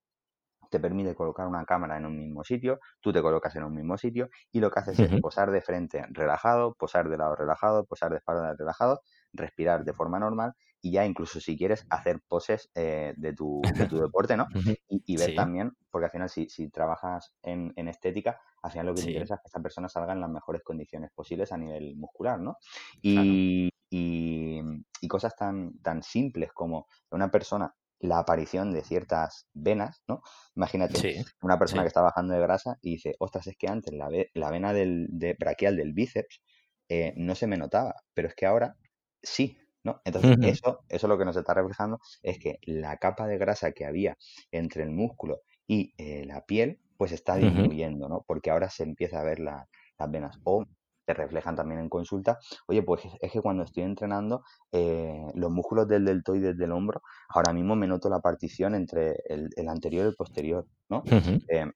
te 0.74 0.80
permite 0.80 1.14
colocar 1.14 1.46
una 1.46 1.64
cámara 1.64 1.96
en 1.96 2.04
un 2.04 2.18
mismo 2.18 2.42
sitio, 2.42 2.80
tú 3.00 3.12
te 3.12 3.22
colocas 3.22 3.54
en 3.54 3.62
un 3.62 3.72
mismo 3.72 3.96
sitio 3.96 4.28
y 4.50 4.58
lo 4.58 4.72
que 4.72 4.80
haces 4.80 4.98
es 4.98 5.20
posar 5.20 5.52
de 5.52 5.60
frente 5.60 6.04
relajado, 6.10 6.74
posar 6.74 7.08
de 7.08 7.16
lado 7.16 7.36
relajado, 7.36 7.84
posar 7.84 8.10
de 8.10 8.16
espalda 8.16 8.56
relajado, 8.58 9.00
respirar 9.32 9.84
de 9.84 9.92
forma 9.92 10.18
normal 10.18 10.54
y 10.82 10.90
ya 10.90 11.06
incluso 11.06 11.38
si 11.38 11.56
quieres 11.56 11.86
hacer 11.90 12.20
poses 12.26 12.72
eh, 12.74 13.14
de, 13.16 13.32
tu, 13.34 13.62
de, 13.78 13.86
tu, 13.86 13.98
deporte, 14.02 14.36
¿no? 14.36 14.48
Y, 14.88 15.16
ver 15.16 15.36
también, 15.36 15.76
porque 15.92 16.06
al 16.06 16.10
final 16.10 16.28
si, 16.28 16.48
si 16.48 16.68
trabajas 16.70 17.32
en, 17.42 17.72
estética, 17.88 18.40
al 18.60 18.72
final 18.72 18.86
lo 18.86 18.94
que 18.94 19.02
te 19.02 19.08
interesa 19.08 19.36
es 19.36 19.40
que 19.42 19.48
esa 19.48 19.62
persona 19.62 19.88
salga 19.88 20.12
en 20.12 20.20
las 20.20 20.30
mejores 20.30 20.64
condiciones 20.64 21.12
posibles 21.14 21.52
a 21.52 21.56
nivel 21.56 21.94
muscular, 21.94 22.40
¿no? 22.40 22.56
Y, 23.00 23.70
y, 23.90 24.60
y, 25.00 25.08
cosas 25.08 25.36
tan, 25.36 25.78
tan 25.78 26.02
simples 26.02 26.52
como 26.52 26.88
una 27.10 27.30
persona 27.30 27.72
la 28.04 28.18
aparición 28.18 28.72
de 28.72 28.82
ciertas 28.82 29.46
venas, 29.54 30.02
¿no? 30.06 30.20
Imagínate 30.54 31.24
una 31.40 31.58
persona 31.58 31.82
que 31.82 31.88
está 31.88 32.02
bajando 32.02 32.34
de 32.34 32.40
grasa 32.40 32.76
y 32.82 32.92
dice, 32.92 33.16
ostras, 33.18 33.46
es 33.46 33.56
que 33.56 33.66
antes 33.66 33.94
la, 33.94 34.08
la 34.34 34.50
vena 34.50 34.72
del, 34.72 35.06
de, 35.10 35.34
braquial 35.38 35.76
del 35.76 35.94
bíceps 35.94 36.42
eh, 36.88 37.14
no 37.16 37.34
se 37.34 37.46
me 37.46 37.56
notaba, 37.56 37.94
pero 38.12 38.28
es 38.28 38.34
que 38.34 38.44
ahora 38.44 38.76
sí, 39.22 39.56
¿no? 39.82 40.02
Entonces, 40.04 40.36
eso, 40.42 40.80
eso 40.88 41.08
lo 41.08 41.16
que 41.16 41.24
nos 41.24 41.36
está 41.36 41.54
reflejando 41.54 41.98
es 42.22 42.38
que 42.38 42.58
la 42.62 42.98
capa 42.98 43.26
de 43.26 43.38
grasa 43.38 43.72
que 43.72 43.86
había 43.86 44.16
entre 44.50 44.82
el 44.82 44.90
músculo 44.90 45.40
y 45.66 45.94
eh, 45.96 46.26
la 46.26 46.44
piel, 46.44 46.80
pues 46.98 47.12
está 47.12 47.36
disminuyendo, 47.36 48.08
¿no? 48.08 48.22
Porque 48.26 48.50
ahora 48.50 48.68
se 48.68 48.82
empieza 48.82 49.20
a 49.20 49.24
ver 49.24 49.40
las 49.40 49.66
venas. 50.10 50.38
O 50.44 50.66
te 51.04 51.14
reflejan 51.14 51.56
también 51.56 51.80
en 51.80 51.88
consulta, 51.88 52.38
oye, 52.66 52.82
pues 52.82 53.02
es 53.20 53.32
que 53.32 53.40
cuando 53.40 53.62
estoy 53.62 53.82
entrenando, 53.82 54.44
eh, 54.72 55.26
los 55.34 55.50
músculos 55.50 55.88
del 55.88 56.04
deltoides 56.04 56.56
del 56.56 56.72
hombro, 56.72 57.02
ahora 57.28 57.52
mismo 57.52 57.76
me 57.76 57.86
noto 57.86 58.08
la 58.08 58.20
partición 58.20 58.74
entre 58.74 59.16
el, 59.26 59.68
anterior 59.68 60.04
y 60.04 60.08
el 60.08 60.16
posterior, 60.16 60.66
¿no? 60.88 61.02
Eh, 61.48 61.66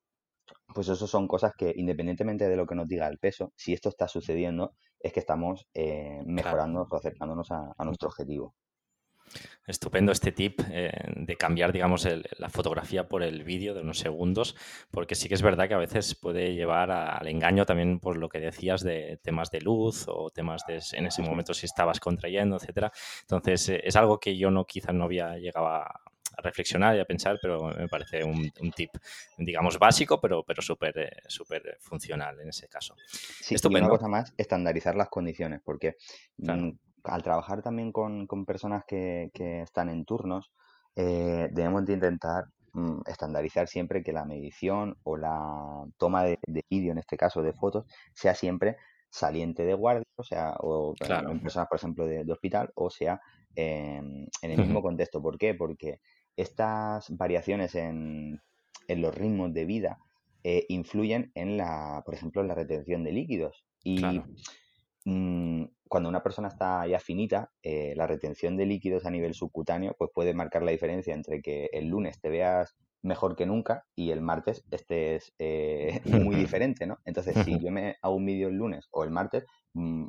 pues 0.75 0.89
eso 0.89 1.07
son 1.07 1.27
cosas 1.27 1.53
que 1.57 1.73
independientemente 1.77 2.49
de 2.49 2.57
lo 2.57 2.67
que 2.67 2.75
nos 2.75 2.89
diga 2.89 3.09
el 3.09 3.19
peso, 3.19 3.53
si 3.57 3.73
esto 3.73 3.89
está 3.89 4.09
sucediendo, 4.09 4.75
es 5.01 5.13
que 5.13 5.21
estamos 5.21 5.67
eh, 5.75 6.23
mejorando 6.27 6.87
o 6.91 6.97
acercándonos 6.97 7.51
a, 7.51 7.75
nuestro 7.85 8.09
objetivo. 8.09 8.55
Estupendo 9.67 10.13
este 10.13 10.33
tip 10.33 10.61
eh, 10.71 10.91
de 11.15 11.37
cambiar, 11.37 11.73
digamos, 11.73 12.09
la 12.39 12.49
fotografía 12.49 13.09
por 13.09 13.23
el 13.23 13.45
vídeo 13.45 13.75
de 13.75 13.83
unos 13.83 13.99
segundos, 13.99 14.57
porque 14.91 15.15
sí 15.15 15.29
que 15.29 15.35
es 15.35 15.43
verdad 15.43 15.69
que 15.69 15.75
a 15.75 15.79
veces 15.79 16.15
puede 16.15 16.55
llevar 16.55 16.91
al 16.91 17.27
engaño 17.27 17.67
también 17.67 18.01
por 18.01 18.17
lo 18.17 18.29
que 18.29 18.41
decías 18.41 18.83
de 18.83 19.19
temas 19.23 19.51
de 19.51 19.61
luz 19.61 20.07
o 20.09 20.31
temas 20.31 20.65
de 20.67 20.81
en 20.93 21.07
ese 21.07 21.23
momento 21.23 21.55
si 21.55 21.67
estabas 21.67 22.01
contrayendo, 22.01 22.57
etcétera. 22.57 22.93
Entonces, 23.23 23.69
eh, 23.69 23.81
es 23.85 23.97
algo 23.97 24.19
que 24.19 24.37
yo 24.37 24.51
no 24.51 24.65
quizás 24.65 24.95
no 24.95 25.05
había 25.05 25.37
llegado 25.37 25.67
a, 25.67 26.01
reflexionar 26.41 26.97
y 26.97 27.01
a 27.01 27.05
pensar, 27.05 27.39
pero 27.43 27.65
me 27.77 27.89
parece 27.89 28.23
un, 28.23 28.53
tip, 28.71 28.91
digamos, 29.39 29.77
básico, 29.77 30.21
pero, 30.21 30.45
pero 30.45 30.63
súper 30.63 30.97
eh, 30.97 31.11
súper 31.27 31.79
funcional 31.81 32.39
en 32.41 32.51
ese 32.51 32.69
caso. 32.69 32.95
Sí, 33.09 33.57
y 33.61 33.67
una 33.67 33.89
cosa 33.89 34.07
más, 34.07 34.33
estandarizar 34.37 34.95
las 34.95 35.09
condiciones, 35.09 35.61
porque 35.65 35.97
mm, 36.37 36.71
al 37.09 37.23
trabajar 37.23 37.63
también 37.63 37.93
con, 37.93 38.27
personas 38.47 38.85
que, 38.87 39.31
están 39.35 39.89
en 39.89 40.05
turnos, 40.05 40.53
eh, 40.97 41.49
debemos 41.53 41.85
de 41.87 41.95
intentar 41.95 42.45
mm, 42.73 43.01
estandarizar 43.07 43.69
siempre 43.69 44.03
que 44.03 44.13
la 44.13 44.25
medición 44.25 44.97
o 45.05 45.17
la 45.17 45.85
toma 45.97 46.25
de, 46.25 46.39
vídeo, 46.71 46.93
en 46.93 46.99
este 46.99 47.17
caso 47.17 47.43
de 47.43 47.53
fotos, 47.53 47.87
sea 48.15 48.35
siempre 48.35 48.77
saliente 49.11 49.65
de 49.65 49.75
guardia, 49.75 50.05
o 50.17 50.23
sea, 50.23 50.55
o 50.61 50.95
en 51.01 51.41
personas, 51.41 51.69
por 51.69 51.79
ejemplo, 51.79 52.07
de, 52.07 52.31
hospital, 52.31 52.71
o 52.75 52.91
sea, 52.91 53.21
en 53.55 54.29
el 54.43 54.59
mismo 54.59 54.83
contexto. 54.83 55.23
¿Por 55.23 55.39
qué? 55.39 55.55
Porque 55.55 56.01
estas 56.39 57.11
variaciones 57.17 57.75
en, 57.75 58.41
los 58.89 59.15
ritmos 59.15 59.53
de 59.53 59.65
vida 59.67 59.99
eh, 60.45 60.65
influyen 60.69 61.31
en 61.35 61.57
la, 61.57 62.03
por 62.07 62.15
ejemplo, 62.15 62.41
en 62.41 62.49
la 62.49 62.55
retención 62.55 63.03
de 63.03 63.13
líquidos. 63.13 63.65
Y 63.83 64.01
mm, 65.05 65.65
cuando 65.89 66.09
una 66.09 66.23
persona 66.23 66.49
está 66.49 66.87
ya 66.87 67.01
finita, 67.01 67.51
eh, 67.63 67.95
la 67.97 68.07
retención 68.07 68.57
de 68.57 68.67
líquidos 68.67 69.07
a 69.07 69.11
nivel 69.11 69.35
subcutáneo 69.35 69.95
pues 69.99 70.11
puede 70.15 70.35
marcar 70.35 70.63
la 70.63 70.71
diferencia 70.71 71.15
entre 71.15 71.41
que 71.41 71.71
el 71.73 71.89
lunes 71.89 72.21
te 72.21 72.31
veas 72.31 72.77
mejor 73.03 73.37
que 73.37 73.47
nunca 73.47 73.85
y 73.95 74.11
el 74.11 74.21
martes 74.21 74.65
estés 74.71 75.33
eh, 75.39 76.01
muy 76.05 76.37
diferente, 76.37 76.87
¿no? 76.87 76.99
Entonces, 77.05 77.37
si 77.45 77.59
yo 77.61 77.71
me 77.71 77.97
hago 78.03 78.15
un 78.15 78.27
vídeo 78.27 78.49
el 78.49 78.55
lunes 78.55 78.89
o 78.91 79.05
el 79.05 79.11
martes, 79.11 79.45
mm, 79.75 80.07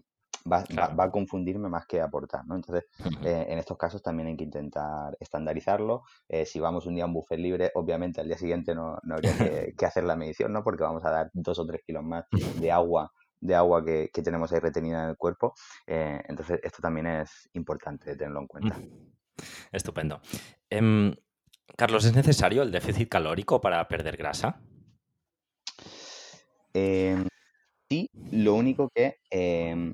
va, 0.51 0.63
va, 0.77 1.03
a 1.03 1.11
confundirme 1.11 1.69
más 1.69 1.85
que 1.85 2.01
aportar, 2.01 2.45
¿no? 2.45 2.55
Entonces, 2.55 2.85
eh, 3.23 3.45
en 3.49 3.59
estos 3.59 3.77
casos 3.77 4.01
también 4.01 4.29
hay 4.29 4.37
que 4.37 4.43
intentar 4.43 5.15
estandarizarlo. 5.19 6.03
Eh, 6.27 6.45
si 6.45 6.59
vamos 6.59 6.85
un 6.85 6.95
día 6.95 7.03
a 7.03 7.07
un 7.07 7.13
buffet 7.13 7.39
libre, 7.39 7.71
obviamente 7.75 8.21
al 8.21 8.27
día 8.27 8.37
siguiente 8.37 8.73
no, 8.73 8.97
no 9.03 9.15
habría 9.15 9.35
que, 9.77 9.85
hacer 9.85 10.03
la 10.05 10.15
medición, 10.15 10.53
¿no? 10.53 10.63
Porque 10.63 10.83
vamos 10.83 11.03
a 11.05 11.11
dar 11.11 11.29
dos 11.33 11.59
o 11.59 11.65
tres 11.65 11.81
kilos 11.85 12.03
más 12.03 12.25
de 12.59 12.71
agua 12.71 13.11
de 13.39 13.55
agua 13.55 13.83
que, 13.83 14.09
que 14.13 14.21
tenemos 14.21 14.51
ahí 14.51 14.59
retenida 14.59 15.03
en 15.03 15.09
el 15.09 15.17
cuerpo. 15.17 15.53
Eh, 15.87 16.21
entonces, 16.27 16.59
esto 16.63 16.81
también 16.81 17.07
es 17.07 17.49
importante 17.53 18.15
tenerlo 18.15 18.41
en 18.41 18.47
cuenta. 18.47 18.77
Estupendo. 19.71 20.21
Em, 20.69 21.15
Carlos, 21.75 22.05
¿es 22.05 22.15
necesario 22.15 22.61
el 22.61 22.71
déficit 22.71 23.09
calórico 23.09 23.61
para 23.61 23.87
perder 23.87 24.17
grasa? 24.17 24.61
Em, 26.73 27.25
sí, 27.89 28.09
lo 28.31 28.55
único 28.55 28.89
que 28.93 29.17
em, 29.29 29.93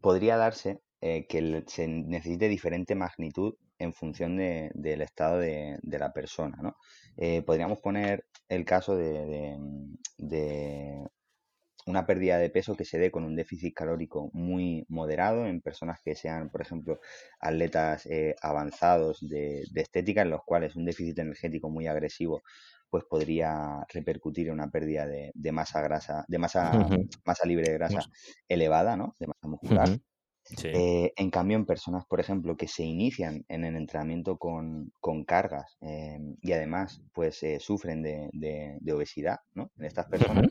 podría 0.00 0.36
darse 0.36 0.82
eh, 1.00 1.26
que 1.26 1.64
se 1.66 1.88
necesite 1.88 2.48
diferente 2.48 2.94
magnitud 2.94 3.54
en 3.78 3.92
función 3.92 4.36
del 4.36 5.02
estado 5.02 5.38
de, 5.38 5.78
la 5.82 6.12
persona. 6.12 6.56
¿no? 6.62 6.76
Eh, 7.16 7.42
podríamos 7.42 7.80
poner 7.80 8.24
el 8.48 8.64
caso 8.64 8.94
de, 8.96 9.58
una 11.86 12.06
pérdida 12.06 12.38
de 12.38 12.50
peso 12.50 12.76
que 12.76 12.84
se 12.84 12.98
dé 12.98 13.10
con 13.10 13.24
un 13.24 13.36
déficit 13.36 13.74
calórico 13.74 14.30
muy 14.32 14.84
moderado 14.88 15.46
en 15.46 15.60
personas 15.60 16.00
que 16.02 16.14
sean, 16.14 16.50
por 16.50 16.62
ejemplo, 16.62 17.00
atletas 17.40 18.06
eh, 18.06 18.34
avanzados 18.40 19.26
de, 19.28 19.64
estética, 19.74 20.22
en 20.22 20.30
los 20.30 20.42
cuales 20.44 20.76
un 20.76 20.84
déficit 20.84 21.18
energético 21.18 21.70
muy 21.70 21.86
agresivo 21.86 22.42
pues 22.90 23.04
podría 23.04 23.86
repercutir 23.88 24.48
en 24.48 24.54
una 24.54 24.70
pérdida 24.70 25.06
de, 25.06 25.52
masa 25.52 25.80
grasa, 25.80 26.26
de 26.28 26.38
masa, 26.38 26.88
masa 27.24 27.46
libre 27.46 27.70
de 27.70 27.78
grasa 27.78 28.00
elevada, 28.46 28.98
¿no? 28.98 29.16
De 29.18 29.28
masa 29.28 29.48
muscular. 29.48 29.88
Eh, 30.64 31.12
en 31.16 31.30
cambio, 31.30 31.56
en 31.56 31.64
personas, 31.64 32.04
por 32.04 32.20
ejemplo, 32.20 32.54
que 32.54 32.68
se 32.68 32.82
inician 32.82 33.46
en 33.48 33.64
el 33.64 33.76
entrenamiento 33.76 34.36
con, 34.36 34.92
cargas 35.26 35.78
eh, 35.80 36.18
y 36.42 36.52
además 36.52 37.02
pues 37.14 37.40
sufren 37.60 38.02
de, 38.02 38.78
obesidad, 38.92 39.38
¿no? 39.54 39.70
En 39.78 39.86
estas 39.86 40.06
personas, 40.06 40.48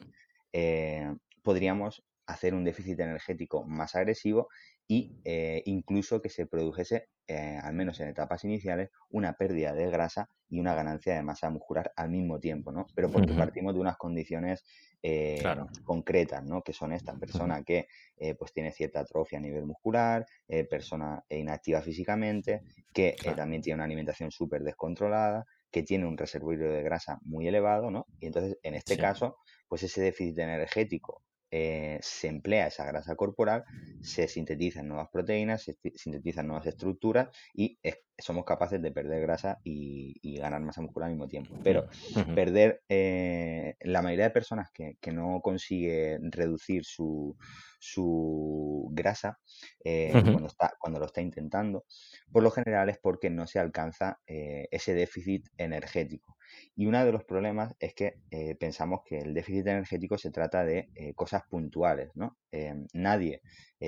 eh, 0.53 1.13
podríamos 1.41 2.03
hacer 2.25 2.53
un 2.53 2.63
déficit 2.63 2.99
energético 2.99 3.63
más 3.63 3.95
agresivo 3.95 4.47
y 4.87 5.15
eh, 5.23 5.63
incluso 5.65 6.21
que 6.21 6.29
se 6.29 6.45
produjese, 6.45 7.07
eh, 7.27 7.59
al 7.61 7.73
menos 7.73 7.99
en 7.99 8.09
etapas 8.09 8.43
iniciales, 8.43 8.89
una 9.09 9.33
pérdida 9.33 9.73
de 9.73 9.89
grasa 9.89 10.29
y 10.49 10.59
una 10.59 10.75
ganancia 10.75 11.15
de 11.15 11.23
masa 11.23 11.49
muscular 11.49 11.91
al 11.95 12.09
mismo 12.09 12.39
tiempo, 12.39 12.71
¿no? 12.71 12.85
Pero 12.93 13.09
porque 13.09 13.33
partimos 13.33 13.73
de 13.73 13.79
unas 13.79 13.97
condiciones 13.97 14.63
concretas, 15.83 16.43
¿no? 16.43 16.61
Que 16.61 16.73
son 16.73 16.91
esta 16.91 17.13
persona 17.15 17.63
que 17.63 17.87
pues 18.37 18.53
tiene 18.53 18.71
cierta 18.71 18.99
atrofia 18.99 19.39
a 19.39 19.41
nivel 19.41 19.65
muscular, 19.65 20.25
persona 20.69 21.23
inactiva 21.29 21.81
físicamente, 21.81 22.63
que 22.93 23.15
también 23.35 23.61
tiene 23.61 23.75
una 23.75 23.85
alimentación 23.85 24.29
súper 24.29 24.61
descontrolada, 24.61 25.45
que 25.71 25.83
tiene 25.83 26.05
un 26.05 26.17
reservorio 26.17 26.69
de 26.69 26.83
grasa 26.83 27.17
muy 27.23 27.47
elevado, 27.47 27.89
¿no? 27.89 28.05
Y 28.19 28.27
entonces, 28.27 28.57
en 28.61 28.75
este 28.75 28.97
caso, 28.97 29.37
pues 29.71 29.83
ese 29.83 30.01
déficit 30.01 30.37
energético 30.39 31.23
eh, 31.49 31.97
se 32.01 32.27
emplea 32.27 32.67
esa 32.67 32.83
grasa 32.85 33.15
corporal, 33.15 33.63
se 34.01 34.27
sintetizan 34.27 34.89
nuevas 34.89 35.07
proteínas, 35.07 35.63
se 35.63 35.77
sintetizan 35.95 36.47
nuevas 36.47 36.67
estructuras 36.67 37.29
y 37.53 37.79
somos 38.17 38.43
capaces 38.43 38.81
de 38.81 38.91
perder 38.91 39.21
grasa 39.21 39.59
y, 39.63 40.37
ganar 40.41 40.59
masa 40.59 40.81
muscular 40.81 41.07
al 41.07 41.15
mismo 41.15 41.29
tiempo. 41.29 41.57
Pero 41.63 41.87
perder, 42.35 42.81
eh, 42.89 43.75
la 43.79 44.01
mayoría 44.01 44.25
de 44.25 44.31
personas 44.31 44.71
que, 44.73 44.97
no 45.13 45.39
consigue 45.41 46.19
reducir 46.21 46.83
su, 46.83 47.37
grasa 48.91 49.39
eh, 49.85 50.11
cuando, 50.11 50.47
está, 50.47 50.73
cuando 50.77 50.99
lo 50.99 51.05
está 51.05 51.21
intentando, 51.21 51.85
por 52.29 52.43
lo 52.43 52.51
general 52.51 52.89
es 52.89 52.97
porque 52.97 53.29
no 53.29 53.47
se 53.47 53.59
alcanza 53.59 54.19
ese 54.25 54.93
déficit 54.93 55.47
energético. 55.57 56.35
Y 56.75 56.85
uno 56.85 57.03
de 57.03 57.11
los 57.11 57.23
problemas 57.23 57.75
es 57.79 57.93
que 57.93 58.15
eh, 58.29 58.55
pensamos 58.55 59.01
que 59.05 59.19
el 59.19 59.33
déficit 59.33 59.67
energético 59.67 60.17
se 60.17 60.31
trata 60.31 60.63
de 60.63 60.89
eh, 60.95 61.13
cosas 61.13 61.43
puntuales, 61.49 62.11
¿no? 62.15 62.37
Eh, 62.51 62.75
nadie 62.93 63.41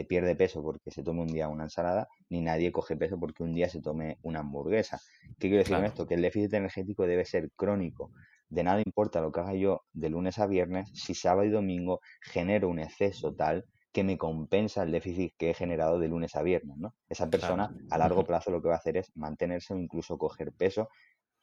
pierde 0.08 0.36
peso 0.36 0.63
porque 0.63 0.89
se 0.89 1.04
tome 1.04 1.21
un 1.21 1.28
día 1.28 1.47
una 1.47 1.65
ensalada, 1.65 2.08
ni 2.30 2.41
nadie 2.41 2.71
coge 2.71 2.97
peso 2.97 3.19
porque 3.19 3.43
un 3.43 3.54
día 3.54 3.69
se 3.69 3.80
tome 3.80 4.17
una 4.23 4.39
hamburguesa. 4.39 4.99
¿Qué 5.38 5.49
quiero 5.49 5.58
decir 5.58 5.76
con 5.76 5.86
esto? 5.86 6.08
Que 6.08 6.15
el 6.15 6.23
déficit 6.23 6.54
energético 6.56 7.06
debe 7.06 7.26
ser 7.26 7.52
crónico. 7.56 8.12
De 8.49 8.63
nada 8.63 8.82
importa 8.84 9.21
lo 9.21 9.32
que 9.32 9.41
haga 9.41 9.54
yo 9.54 9.82
de 9.93 10.10
lunes 10.10 10.39
a 10.39 10.47
viernes, 10.47 10.89
si 10.93 11.13
sábado 11.13 11.43
y 11.43 11.52
domingo 11.52 12.02
genero 12.21 12.69
un 12.69 12.80
exceso 12.80 13.36
tal 13.36 13.65
que 13.93 14.04
me 14.04 14.17
compensa 14.17 14.82
el 14.84 14.91
déficit 14.91 15.36
que 15.38 15.52
he 15.52 15.54
generado 15.54 15.99
de 15.99 16.08
lunes 16.08 16.36
a 16.36 16.41
viernes, 16.41 16.78
¿no? 16.78 16.95
Esa 17.08 17.30
persona 17.30 17.71
a 17.91 17.97
largo 17.99 18.26
plazo 18.26 18.49
lo 18.49 18.62
que 18.62 18.67
va 18.67 18.73
a 18.73 18.80
hacer 18.80 18.97
es 18.97 19.12
mantenerse 19.15 19.76
o 19.76 19.78
incluso 19.78 20.17
coger 20.17 20.52
peso 20.52 20.89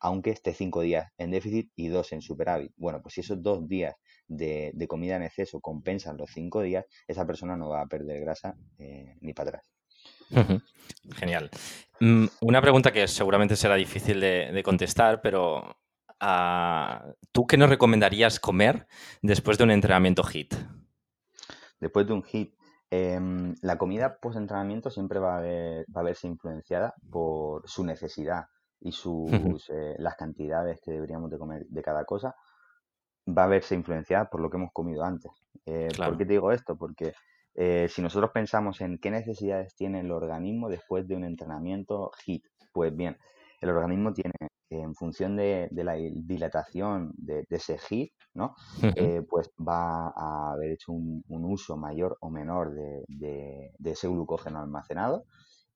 aunque 0.00 0.30
esté 0.30 0.54
cinco 0.54 0.80
días 0.80 1.12
en 1.18 1.30
déficit 1.30 1.70
y 1.76 1.88
dos 1.88 2.12
en 2.12 2.22
superávit. 2.22 2.72
Bueno, 2.76 3.00
pues 3.02 3.14
si 3.14 3.20
esos 3.20 3.42
dos 3.42 3.68
días 3.68 3.94
de, 4.26 4.74
comida 4.88 5.16
en 5.16 5.22
exceso 5.22 5.60
compensan 5.60 6.16
los 6.16 6.30
cinco 6.30 6.62
días, 6.62 6.86
esa 7.06 7.26
persona 7.26 7.56
no 7.56 7.68
va 7.68 7.82
a 7.82 7.86
perder 7.86 8.20
grasa 8.20 8.56
eh, 8.78 9.16
ni 9.20 9.34
para 9.34 9.50
atrás. 9.50 9.70
Genial. 11.16 11.50
Mm, 12.00 12.26
una 12.40 12.62
pregunta 12.62 12.92
que 12.92 13.06
seguramente 13.06 13.56
será 13.56 13.74
difícil 13.74 14.20
de, 14.20 14.62
contestar, 14.64 15.20
pero 15.20 15.76
ah, 16.18 17.04
¿tú 17.30 17.46
qué 17.46 17.58
nos 17.58 17.68
recomendarías 17.68 18.40
comer 18.40 18.86
después 19.20 19.58
de 19.58 19.64
un 19.64 19.70
entrenamiento 19.70 20.22
HIT? 20.22 20.54
Después 21.78 22.06
de 22.06 22.12
un 22.12 22.22
HIT, 22.22 22.54
em, 22.90 23.54
la 23.60 23.76
comida 23.76 24.18
post-entrenamiento 24.18 24.90
siempre 24.90 25.18
va 25.18 25.38
a, 25.38 25.40
va 25.40 26.00
a 26.00 26.02
verse 26.02 26.26
influenciada 26.26 26.94
por 27.10 27.68
su 27.68 27.84
necesidad 27.84 28.46
y 28.80 28.92
sus, 28.92 29.30
eh, 29.70 29.94
las 29.98 30.16
cantidades 30.16 30.80
que 30.80 30.92
deberíamos 30.92 31.30
de 31.30 31.38
comer 31.38 31.66
de 31.66 31.82
cada 31.82 32.04
cosa, 32.04 32.34
va 33.26 33.44
a 33.44 33.48
verse 33.48 33.74
influenciada 33.74 34.28
por 34.30 34.40
lo 34.40 34.50
que 34.50 34.56
hemos 34.56 34.72
comido 34.72 35.04
antes. 35.04 35.30
Eh, 35.66 35.88
¿Por 35.96 36.16
qué 36.16 36.24
te 36.24 36.32
digo 36.32 36.52
esto? 36.52 36.76
Porque 36.76 37.12
eh, 37.54 37.88
si 37.88 38.00
nosotros 38.02 38.30
pensamos 38.32 38.80
en 38.80 38.98
qué 38.98 39.10
necesidades 39.10 39.74
tiene 39.74 40.00
el 40.00 40.10
organismo 40.10 40.68
después 40.68 41.06
de 41.06 41.16
un 41.16 41.24
entrenamiento 41.24 42.10
HIT, 42.24 42.44
pues 42.72 42.96
bien, 42.96 43.18
el 43.60 43.70
organismo 43.70 44.12
tiene, 44.14 44.32
en 44.70 44.94
función 44.94 45.36
de, 45.36 45.68
la 45.72 45.94
dilatación 45.94 47.12
de, 47.16 47.44
ese 47.50 47.76
HIT, 47.76 48.12
¿no? 48.34 48.54
pues 49.28 49.50
va 49.58 50.08
a 50.08 50.52
haber 50.52 50.70
hecho 50.70 50.92
un, 50.92 51.22
uso 51.28 51.76
mayor 51.76 52.16
o 52.20 52.30
menor 52.30 52.72
de, 52.72 53.72
de 53.76 53.90
ese 53.90 54.08
glucógeno 54.08 54.60
almacenado 54.60 55.24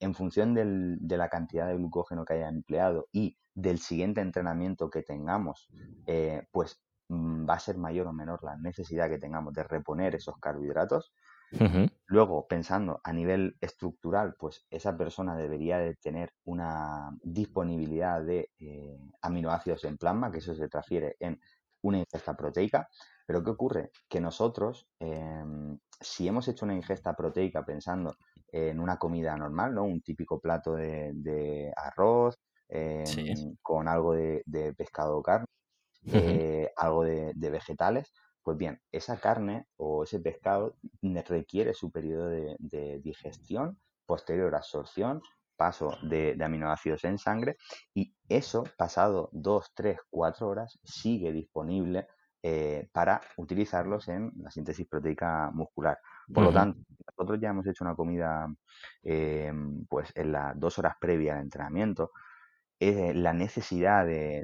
en 0.01 0.15
función 0.15 0.55
de 0.55 1.17
la 1.17 1.29
cantidad 1.29 1.69
de 1.69 1.77
glucógeno 1.77 2.25
que 2.25 2.35
haya 2.35 2.49
empleado 2.49 3.09
y 3.13 3.37
del 3.55 3.79
siguiente 3.79 4.21
entrenamiento 4.21 4.91
que 4.91 5.03
tengamos, 5.03 5.69
eh, 6.07 6.47
pues 6.51 6.83
mm, 7.09 7.49
va 7.49 7.55
a 7.55 7.61
ser 7.61 7.79
mayor 7.79 8.09
o 8.09 8.13
menor 8.13 8.43
la 8.43 8.57
necesidad 8.57 9.09
que 9.09 9.19
tengamos 9.19 9.55
de 9.55 9.63
reponer 9.65 10.15
esos 10.15 10.37
carbohidratos. 10.39 11.13
Luego, 12.07 12.49
pensando 12.49 13.01
a 13.05 13.13
nivel 13.13 13.57
estructural, 13.61 14.35
pues 14.37 14.67
esa 14.71 14.97
persona 14.97 15.37
debería 15.37 15.79
de 15.79 15.95
tener 15.95 16.33
una 16.45 17.17
disponibilidad 17.23 18.23
de 18.23 18.51
eh, 18.59 18.99
aminoácidos 19.23 19.85
en 19.85 19.97
plasma, 19.97 20.33
que 20.33 20.39
eso 20.39 20.57
se 20.57 20.69
transfiere 20.69 21.17
en 21.21 21.41
una 21.85 21.99
ingesta 21.99 22.35
proteica. 22.35 22.89
Pero 23.27 23.43
¿qué 23.43 23.51
ocurre? 23.51 23.91
Que 24.09 24.21
nosotros, 24.21 24.87
em, 24.99 25.79
si 26.01 26.29
hemos 26.29 26.49
hecho 26.49 26.65
una 26.65 26.75
ingesta 26.75 27.15
proteica 27.15 27.65
pensando 27.65 28.17
en 28.49 28.81
una 28.81 28.99
comida 28.99 29.37
normal, 29.37 29.75
¿no? 29.75 29.85
Un 29.85 30.03
típico 30.03 30.41
plato 30.41 30.75
de, 30.75 31.73
arroz 31.77 32.39
em, 32.69 33.57
con 33.63 33.89
algo 33.89 34.13
de, 34.15 34.75
pescado 34.77 35.19
o 35.19 35.23
carne, 35.23 35.47
eh, 36.07 36.71
algo 36.77 37.05
de, 37.05 37.51
vegetales. 37.51 38.13
Pues 38.43 38.59
bien, 38.59 38.79
esa 38.93 39.19
carne 39.19 39.67
o 39.77 40.05
ese 40.05 40.21
pescado 40.21 40.77
requiere 41.27 41.73
su 41.73 41.91
periodo 41.91 42.29
de, 42.29 43.01
digestión, 43.03 43.79
posterior 44.07 44.55
absorción, 44.55 45.23
paso 45.57 45.97
de, 46.03 46.37
aminoácidos 46.43 47.05
en 47.05 47.19
sangre 47.19 47.57
y 47.95 48.15
eso, 48.29 48.65
pasado 48.77 49.29
2, 49.33 49.73
3, 49.75 49.99
4 50.11 50.49
horas, 50.49 50.79
sigue 50.83 51.33
disponible 51.33 52.07
eh, 52.43 52.89
para 52.93 53.21
utilizarlos 53.37 54.09
en 54.09 54.33
la 54.37 54.51
síntesis 54.51 54.87
proteica 54.87 55.51
muscular. 55.53 55.99
Por 56.33 56.45
lo 56.45 56.53
tanto, 56.53 56.81
nosotros 57.07 57.41
ya 57.41 57.51
hemos 57.51 57.67
hecho 57.67 57.85
una 57.85 57.95
comida 57.95 58.53
eh, 59.03 59.53
pues 59.89 60.13
en 60.15 60.33
las 60.33 60.59
dos 60.59 60.79
horas 60.79 60.97
previas 61.01 61.37
al 61.37 61.43
entrenamiento. 61.43 62.13
Eh, 62.81 63.15
la 63.15 63.33
necesidad 63.33 64.05
de, 64.05 64.43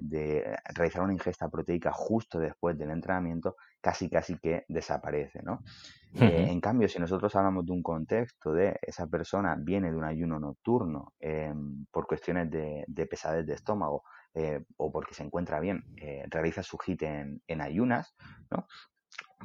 realizar 0.75 1.03
una 1.03 1.12
ingesta 1.12 1.49
proteica 1.49 1.90
justo 1.93 2.38
después 2.38 2.79
del 2.79 2.90
entrenamiento 2.90 3.57
casi 3.81 4.09
casi 4.09 4.38
que 4.38 4.64
desaparece, 4.69 5.43
¿no? 5.43 5.62
Eh, 6.14 6.47
en 6.49 6.61
cambio, 6.61 6.88
si 6.88 6.99
nosotros 6.99 7.35
hablamos 7.37 7.66
de 7.66 7.73
un 7.73 7.83
contexto 7.83 8.53
de 8.53 8.79
esa 8.83 9.07
persona 9.09 9.57
viene 9.59 9.90
de 9.90 9.97
un 9.97 10.05
ayuno 10.05 10.38
nocturno 10.38 11.14
por 11.90 12.07
cuestiones 12.07 12.51
de, 12.51 13.07
pesadez 13.07 13.47
de 13.47 13.55
estómago 13.55 14.03
o 14.77 14.93
porque 14.93 15.14
se 15.14 15.23
encuentra 15.23 15.61
bien, 15.61 15.85
realiza 16.29 16.62
su 16.62 16.79
HIT 16.85 17.03
en, 17.03 17.43
en 17.47 17.61
ayunas, 17.61 18.14
¿no? 18.51 18.66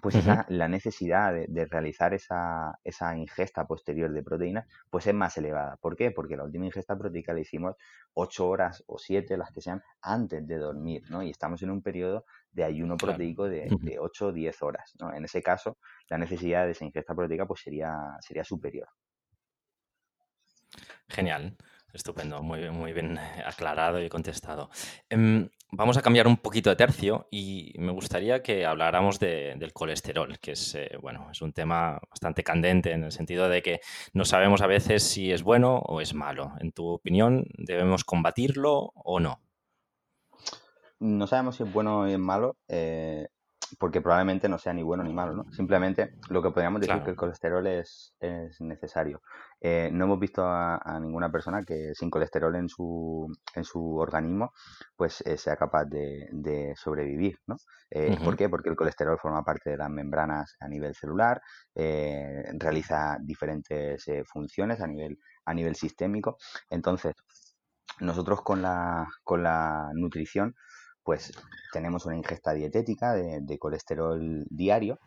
Pues 0.02 0.16
esa, 0.16 0.46
la 0.50 0.68
necesidad 0.68 1.34
de, 1.34 1.66
realizar 1.66 2.14
esa, 2.14 2.80
esa, 2.84 3.18
ingesta 3.18 3.66
posterior 3.66 4.12
de 4.12 4.24
proteínas, 4.24 4.68
pues 4.90 5.08
es 5.08 5.14
más 5.14 5.38
elevada. 5.38 5.78
¿Por 5.78 5.96
qué? 5.96 6.12
Porque 6.12 6.36
la 6.36 6.44
última 6.44 6.66
ingesta 6.66 6.98
proteica 6.98 7.34
la 7.34 7.40
hicimos 7.40 7.76
8 8.14 8.48
horas 8.48 8.84
o 8.88 8.98
7, 8.98 9.38
las 9.38 9.52
que 9.52 9.62
sean, 9.62 9.82
antes 10.02 10.46
de 10.46 10.58
dormir, 10.58 11.04
¿no? 11.10 11.24
Y 11.24 11.30
estamos 11.30 11.62
en 11.64 11.72
un 11.72 11.82
periodo 11.82 12.26
de 12.52 12.64
ayuno 12.64 12.98
proteico 12.98 13.48
de, 13.48 13.70
de 13.82 14.00
8 14.00 14.28
o 14.28 14.32
10 14.32 14.64
horas, 14.64 14.96
¿no? 15.00 15.14
En 15.14 15.24
ese 15.26 15.42
caso, 15.42 15.78
la 16.10 16.18
necesidad 16.18 16.66
de 16.66 16.72
esa 16.72 16.86
ingesta 16.86 17.16
proteica 17.16 17.46
pues 17.46 17.62
sería, 17.62 18.18
sería 18.20 18.44
superior. 18.44 18.90
Genial. 21.08 21.56
Estupendo, 21.96 22.44
muy, 22.44 22.70
muy 22.72 22.92
bien 22.92 23.18
aclarado 23.18 24.04
y 24.04 24.10
contestado. 24.10 24.70
Em, 25.10 25.48
vamos 25.72 25.98
a 25.98 26.02
cambiar 26.02 26.28
un 26.28 26.38
poquito 26.38 26.70
de 26.70 26.76
tercio 26.76 27.28
y 27.32 27.74
me 27.78 27.92
gustaría 27.92 28.42
que 28.42 28.66
habláramos 28.66 29.20
del 29.20 29.74
colesterol, 29.74 30.38
que 30.40 30.52
es, 30.52 30.76
eh, 30.76 30.98
bueno, 31.02 31.28
es 31.32 31.42
un 31.42 31.54
tema 31.54 32.00
bastante 32.10 32.44
candente 32.44 32.92
en 32.92 33.04
el 33.04 33.12
sentido 33.12 33.50
de 33.50 33.62
que 33.62 33.80
no 34.14 34.26
sabemos 34.26 34.62
a 34.62 34.68
veces 34.68 35.04
si 35.04 35.32
es 35.32 35.44
bueno 35.44 35.78
o 35.78 36.02
es 36.02 36.14
malo. 36.14 36.54
En 36.60 36.72
tu 36.72 36.88
opinión, 36.88 37.46
¿debemos 37.58 38.04
combatirlo 38.04 38.92
o 38.96 39.20
no? 39.20 39.42
No 41.00 41.28
sabemos 41.28 41.58
si 41.58 41.64
es 41.64 41.74
bueno 41.74 42.00
o 42.00 42.06
es 42.06 42.20
malo. 42.20 42.58
Eh, 42.68 43.28
porque 43.78 44.02
probablemente 44.02 44.50
no 44.50 44.58
sea 44.58 44.74
ni 44.74 44.84
bueno 44.84 45.04
ni 45.04 45.14
malo, 45.14 45.34
¿no? 45.34 45.52
Simplemente 45.52 46.16
lo 46.30 46.42
que 46.42 46.52
podríamos 46.52 46.82
decir 46.82 47.02
que 47.04 47.12
el 47.12 47.16
colesterol 47.16 47.66
es, 47.68 48.14
es 48.20 48.60
necesario. 48.62 49.22
Eh, 49.62 49.90
no 49.92 50.06
hemos 50.06 50.20
visto 50.20 50.44
a, 50.46 51.00
ninguna 51.02 51.32
persona 51.32 51.64
que 51.64 51.94
sin 51.96 52.10
colesterol 52.10 52.56
en 52.56 52.70
su, 52.70 53.32
en 53.56 53.64
su 53.64 53.98
organismo 53.98 54.54
pues 54.96 55.22
eh, 55.22 55.38
sea 55.38 55.56
capaz 55.56 55.86
de, 55.86 56.74
sobrevivir, 56.76 57.40
¿no? 57.48 57.58
Eh, 57.90 58.18
¿Por 58.24 58.36
qué? 58.36 58.50
Porque 58.50 58.70
el 58.70 58.76
colesterol 58.76 59.18
forma 59.18 59.44
parte 59.44 59.72
de 59.72 59.78
las 59.78 59.90
membranas 59.90 60.56
a 60.60 60.68
nivel 60.68 60.94
celular, 60.96 61.42
realiza 61.74 63.18
diferentes 63.22 64.06
funciones 64.32 64.82
a 64.82 64.88
nivel, 64.88 65.18
a 65.46 65.54
nivel 65.54 65.76
sistémico. 65.76 66.38
Entonces, 66.70 67.14
nosotros 68.00 68.42
con 68.42 68.62
la, 68.62 69.08
con 69.24 69.44
la 69.44 69.90
nutrición 69.94 70.56
pues 71.06 71.32
tenemos 71.72 72.06
una 72.08 72.18
ingesta 72.18 72.54
dietética 72.54 73.14
de, 73.14 73.60
colesterol 73.60 74.44
diario 74.50 75.00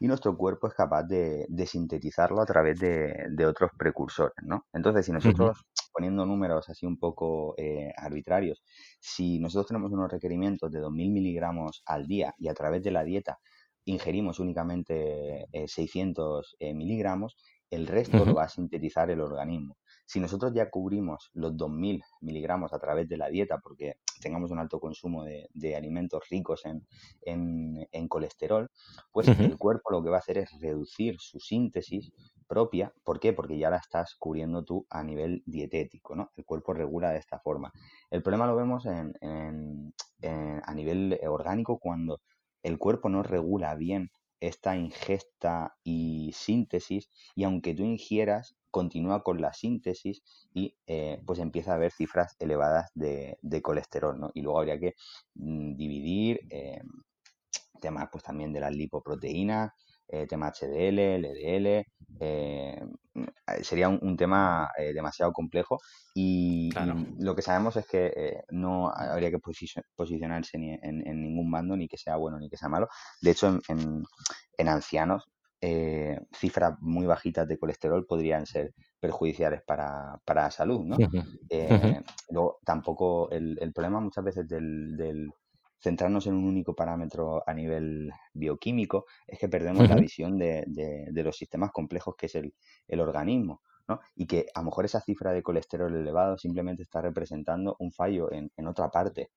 y 0.00 0.08
nuestro 0.08 0.36
cuerpo 0.36 0.66
es 0.66 0.74
capaz 0.74 1.04
de, 1.04 1.46
sintetizarlo 1.66 2.40
a 2.40 2.46
través 2.46 2.80
de, 2.80 3.46
otros 3.46 3.70
precursores, 3.78 4.34
¿no? 4.42 4.64
Entonces, 4.72 5.04
si 5.04 5.12
nosotros, 5.12 5.64
poniendo 5.92 6.24
números 6.24 6.70
así 6.70 6.86
un 6.86 6.98
poco 6.98 7.54
eh, 7.58 7.92
arbitrarios, 7.96 8.62
si 8.98 9.38
nosotros 9.38 9.68
tenemos 9.68 9.92
unos 9.92 10.10
requerimientos 10.10 10.72
de 10.72 10.80
2.000 10.80 10.90
miligramos 11.12 11.82
al 11.84 12.06
día 12.06 12.34
y 12.38 12.48
a 12.48 12.54
través 12.54 12.82
de 12.82 12.90
la 12.90 13.04
dieta 13.04 13.38
ingerimos 13.84 14.40
únicamente 14.40 15.46
600 15.66 16.56
eh, 16.60 16.70
eh, 16.70 16.74
miligramos, 16.74 17.36
el 17.68 17.86
resto 17.86 18.24
lo 18.24 18.34
va 18.34 18.44
a 18.44 18.48
sintetizar 18.48 19.10
el 19.10 19.20
organismo. 19.20 19.76
Si 20.04 20.20
nosotros 20.20 20.52
ya 20.54 20.70
cubrimos 20.70 21.30
los 21.32 21.52
2.000 21.52 22.02
miligramos 22.20 22.72
a 22.72 22.78
través 22.78 23.08
de 23.08 23.16
la 23.16 23.28
dieta 23.28 23.58
porque 23.58 23.96
tengamos 24.20 24.50
un 24.50 24.58
alto 24.58 24.78
consumo 24.78 25.24
de, 25.24 25.76
alimentos 25.76 26.28
ricos 26.30 26.62
en, 26.64 28.08
colesterol, 28.08 28.70
pues 29.10 29.28
el 29.28 29.56
cuerpo 29.56 29.90
lo 29.90 30.02
que 30.02 30.10
va 30.10 30.16
a 30.16 30.20
hacer 30.20 30.38
es 30.38 30.50
reducir 30.60 31.16
su 31.18 31.40
síntesis 31.40 32.12
propia. 32.46 32.92
¿Por 33.04 33.20
qué? 33.20 33.32
Porque 33.32 33.58
ya 33.58 33.70
la 33.70 33.78
estás 33.78 34.14
cubriendo 34.16 34.64
tú 34.64 34.86
a 34.90 35.02
nivel 35.02 35.42
dietético, 35.46 36.14
¿no? 36.14 36.30
El 36.36 36.44
cuerpo 36.44 36.74
regula 36.74 37.10
de 37.10 37.18
esta 37.18 37.38
forma. 37.38 37.72
El 38.10 38.22
problema 38.22 38.46
lo 38.46 38.56
vemos 38.56 38.86
a 38.86 40.74
nivel 40.74 41.18
orgánico 41.26 41.78
cuando 41.78 42.20
el 42.62 42.78
cuerpo 42.78 43.08
no 43.08 43.22
regula 43.22 43.74
bien 43.74 44.10
esta 44.40 44.76
ingesta 44.76 45.76
y 45.84 46.32
síntesis 46.34 47.08
y 47.34 47.44
aunque 47.44 47.74
tú 47.74 47.84
ingieras 47.84 48.56
continúa 48.72 49.22
con 49.22 49.40
la 49.40 49.52
síntesis 49.52 50.22
y 50.52 50.74
eh, 50.88 51.20
pues 51.24 51.38
empieza 51.38 51.72
a 51.72 51.74
haber 51.76 51.92
cifras 51.92 52.34
elevadas 52.40 52.90
de, 52.94 53.38
colesterol, 53.62 54.18
¿no? 54.18 54.30
Y 54.34 54.42
luego 54.42 54.58
habría 54.58 54.80
que 54.80 54.94
mm, 55.34 55.76
dividir 55.76 56.40
eh, 56.50 56.80
temas 57.80 58.08
pues 58.10 58.24
también 58.24 58.52
de 58.52 58.60
las 58.60 58.74
lipoproteínas, 58.74 59.70
eh, 60.08 60.26
tema 60.26 60.50
HDL, 60.50 60.98
LDL, 61.18 61.86
mm, 63.14 63.24
sería 63.62 63.88
un, 63.88 64.16
tema 64.16 64.70
demasiado 64.94 65.32
complejo 65.32 65.78
y, 66.14 66.70
lo 67.18 67.34
que 67.34 67.42
sabemos 67.42 67.76
es 67.76 67.86
que 67.86 68.42
no 68.50 68.90
habría 68.90 69.30
que 69.30 69.38
posicionarse 69.94 70.58
ni 70.58 70.72
en, 70.72 71.22
ningún 71.22 71.50
bando, 71.50 71.76
ni 71.76 71.88
que 71.88 71.98
sea 71.98 72.16
bueno 72.16 72.38
ni 72.38 72.48
que 72.48 72.56
sea 72.56 72.68
malo. 72.68 72.88
De 73.20 73.32
hecho, 73.32 73.58
en, 73.68 74.02
en 74.56 74.68
ancianos 74.68 75.28
eh, 75.64 76.18
cifras 76.32 76.74
muy 76.80 77.06
bajitas 77.06 77.46
de 77.46 77.56
colesterol 77.56 78.04
podrían 78.04 78.46
ser 78.46 78.74
perjudiciales 78.98 79.62
para, 79.62 80.20
la 80.26 80.50
salud, 80.50 80.84
¿no? 80.84 80.96
Eh, 81.48 82.02
luego, 82.30 82.58
tampoco 82.64 83.30
el, 83.30 83.72
problema 83.72 84.00
muchas 84.00 84.24
veces 84.24 84.48
del, 84.48 85.30
centrarnos 85.80 86.26
en 86.26 86.34
un 86.34 86.44
único 86.44 86.74
parámetro 86.74 87.44
a 87.46 87.54
nivel 87.54 88.10
bioquímico 88.34 89.06
es 89.24 89.38
que 89.38 89.48
perdemos 89.48 89.88
la 89.88 89.94
visión 89.96 90.36
de, 90.36 91.12
los 91.14 91.36
sistemas 91.36 91.70
complejos 91.70 92.16
que 92.16 92.26
es 92.26 92.34
el, 92.34 93.00
organismo. 93.00 93.62
¿no? 93.88 94.00
Y 94.16 94.26
que 94.26 94.46
a 94.54 94.60
lo 94.60 94.66
mejor 94.66 94.84
esa 94.84 95.00
cifra 95.00 95.32
de 95.32 95.42
colesterol 95.42 95.94
elevado 95.94 96.38
simplemente 96.38 96.82
está 96.82 97.00
representando 97.02 97.76
un 97.78 97.92
fallo 97.92 98.32
en, 98.32 98.50
en 98.56 98.66
otra 98.68 98.90
parte 98.90 99.30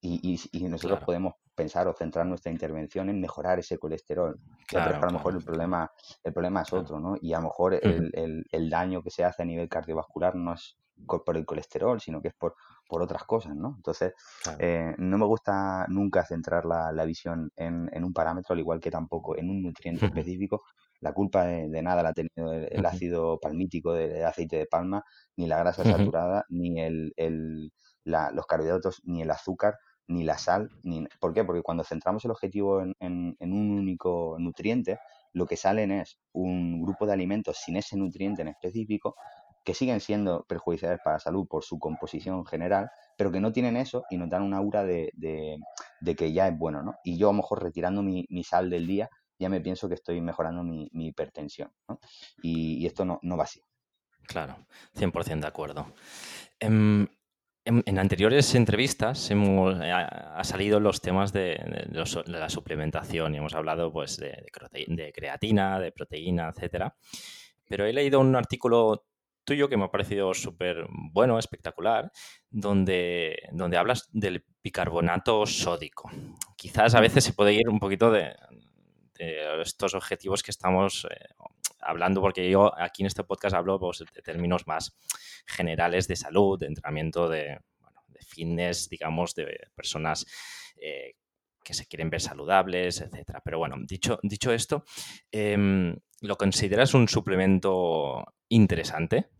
y, 0.00 0.68
nosotros 0.68 1.00
podemos 1.04 1.34
pensar 1.56 1.88
o 1.88 1.94
centrar 1.94 2.26
nuestra 2.26 2.52
intervención 2.52 3.08
en 3.08 3.20
mejorar 3.20 3.58
ese 3.58 3.78
colesterol. 3.78 4.38
Claro, 4.68 4.96
a 4.96 5.06
lo 5.06 5.12
mejor 5.12 5.34
el 5.34 5.42
problema, 5.42 5.90
el 6.22 6.32
problema 6.32 6.62
es 6.62 6.72
otro, 6.72 7.00
¿no? 7.00 7.16
Y 7.20 7.32
a 7.32 7.38
lo 7.38 7.44
mejor 7.44 7.74
el, 7.74 8.70
daño 8.70 9.02
que 9.02 9.10
se 9.10 9.24
hace 9.24 9.42
a 9.42 9.46
nivel 9.46 9.68
cardiovascular 9.68 10.36
no 10.36 10.54
es 10.54 10.76
por 11.06 11.36
el 11.36 11.44
colesterol, 11.44 12.00
sino 12.00 12.22
que 12.22 12.28
es 12.28 12.34
por, 12.34 12.54
por 12.88 13.02
otras 13.02 13.24
cosas, 13.24 13.54
¿no? 13.54 13.74
Entonces, 13.76 14.14
eh, 14.58 14.94
no 14.98 15.18
me 15.18 15.26
gusta 15.26 15.86
nunca 15.88 16.24
centrar 16.24 16.64
la, 16.64 17.04
visión 17.04 17.50
en, 17.56 18.04
un 18.04 18.12
parámetro, 18.12 18.52
al 18.52 18.60
igual 18.60 18.80
que 18.80 18.90
tampoco 18.90 19.36
en 19.36 19.50
un 19.50 19.62
nutriente 19.62 20.06
específico. 20.06 20.62
La 21.00 21.12
culpa 21.12 21.44
de, 21.44 21.82
nada 21.82 22.02
la 22.02 22.10
ha 22.10 22.14
tenido 22.14 22.52
el, 22.52 22.86
ácido 22.86 23.38
palmítico 23.38 23.92
del 23.92 24.24
aceite 24.24 24.56
de 24.56 24.66
palma, 24.66 25.02
ni 25.36 25.46
la 25.46 25.58
grasa 25.58 25.84
saturada, 25.84 26.44
ni 26.48 26.80
el 26.80 27.12
los 28.06 28.46
carbohidratos, 28.46 29.02
ni 29.04 29.22
el 29.22 29.30
azúcar, 29.30 29.76
ni 30.08 30.24
la 30.24 30.38
sal. 30.38 30.70
Ni... 30.82 31.06
¿Por 31.20 31.32
qué? 31.32 31.44
Porque 31.44 31.62
cuando 31.62 31.84
centramos 31.84 32.24
el 32.24 32.30
objetivo 32.30 32.82
en, 32.82 33.36
un 33.40 33.70
único 33.70 34.36
nutriente, 34.38 34.98
lo 35.32 35.46
que 35.46 35.56
salen 35.56 35.90
es 35.90 36.18
un 36.32 36.82
grupo 36.82 37.06
de 37.06 37.12
alimentos 37.12 37.58
sin 37.58 37.76
ese 37.76 37.96
nutriente 37.96 38.42
en 38.42 38.48
específico 38.48 39.16
que 39.64 39.74
siguen 39.74 40.00
siendo 40.00 40.44
perjudiciales 40.44 41.00
para 41.02 41.16
la 41.16 41.20
salud 41.20 41.46
por 41.48 41.64
su 41.64 41.80
composición 41.80 42.46
general, 42.46 42.88
pero 43.18 43.32
que 43.32 43.40
no 43.40 43.52
tienen 43.52 43.76
eso 43.76 44.04
y 44.10 44.16
nos 44.16 44.30
dan 44.30 44.42
una 44.42 44.58
aura 44.58 44.84
de, 44.84 45.10
que 46.16 46.32
ya 46.32 46.46
es 46.46 46.56
bueno, 46.56 46.82
¿no? 46.84 46.94
Y 47.02 47.18
yo 47.18 47.28
a 47.28 47.32
lo 47.32 47.38
mejor 47.38 47.64
retirando 47.64 48.00
mi, 48.00 48.44
sal 48.44 48.70
del 48.70 48.86
día 48.86 49.10
ya 49.38 49.48
me 49.48 49.60
pienso 49.60 49.88
que 49.88 49.94
estoy 49.94 50.20
mejorando 50.20 50.62
mi, 50.62 50.88
hipertensión, 50.92 51.72
¿no? 51.88 51.98
Y, 52.42 52.86
esto 52.86 53.04
no, 53.04 53.18
no 53.22 53.36
va 53.36 53.44
así. 53.44 53.60
Claro, 54.26 54.56
100% 54.94 55.40
de 55.40 55.46
acuerdo. 55.46 55.86
Em, 56.60 57.06
en, 57.66 57.98
anteriores 57.98 58.54
entrevistas 58.54 59.30
hemos, 59.30 59.78
eh, 59.80 59.90
ha, 59.90 60.44
salido 60.44 60.78
los 60.78 61.00
temas 61.00 61.32
de, 61.32 61.58
la 62.26 62.48
suplementación 62.48 63.34
y 63.34 63.38
hemos 63.38 63.54
hablado 63.54 63.92
pues, 63.92 64.16
de, 64.16 64.46
creatina, 65.12 65.80
de 65.80 65.92
proteína, 65.92 66.52
etc. 66.56 66.92
Pero 67.68 67.84
he 67.84 67.92
leído 67.92 68.20
un 68.20 68.36
artículo 68.36 69.04
tuyo 69.44 69.68
que 69.68 69.76
me 69.76 69.84
ha 69.84 69.90
parecido 69.90 70.32
súper 70.32 70.86
bueno, 70.90 71.38
espectacular, 71.38 72.10
donde, 72.50 73.48
donde 73.52 73.76
hablas 73.76 74.08
del 74.12 74.44
bicarbonato 74.62 75.44
sódico. 75.46 76.10
Quizás 76.56 76.94
a 76.94 77.00
veces 77.00 77.24
se 77.24 77.32
puede 77.32 77.52
ir 77.52 77.68
un 77.68 77.78
poquito 77.78 78.10
de, 78.10 78.34
estos 79.18 79.94
objetivos 79.94 80.42
que 80.42 80.50
estamos 80.50 81.06
eh, 81.10 81.16
hablando, 81.86 82.20
porque 82.20 82.50
yo 82.50 82.72
aquí 82.78 83.02
en 83.02 83.06
este 83.06 83.24
podcast 83.24 83.54
hablo 83.54 83.78
pues, 83.78 84.04
de 84.12 84.22
términos 84.22 84.66
más 84.66 84.96
generales 85.46 86.08
de 86.08 86.16
salud, 86.16 86.58
de 86.58 86.66
entrenamiento, 86.66 87.28
de, 87.28 87.58
de 88.08 88.20
fitness, 88.20 88.88
digamos, 88.88 89.34
de 89.34 89.68
personas 89.74 90.26
eh, 90.80 91.14
que 91.66 91.74
se 91.74 91.86
quieren 91.86 92.10
ver 92.10 92.20
saludables, 92.20 93.00
etcétera. 93.00 93.42
Pero 93.44 93.58
bueno, 93.58 93.76
dicho, 93.80 94.20
dicho 94.22 94.52
esto, 94.52 94.84
em, 95.32 95.96
¿lo 96.20 96.36
consideras 96.36 96.94
un 96.94 97.08
suplemento 97.08 98.24
interesante? 98.48 99.30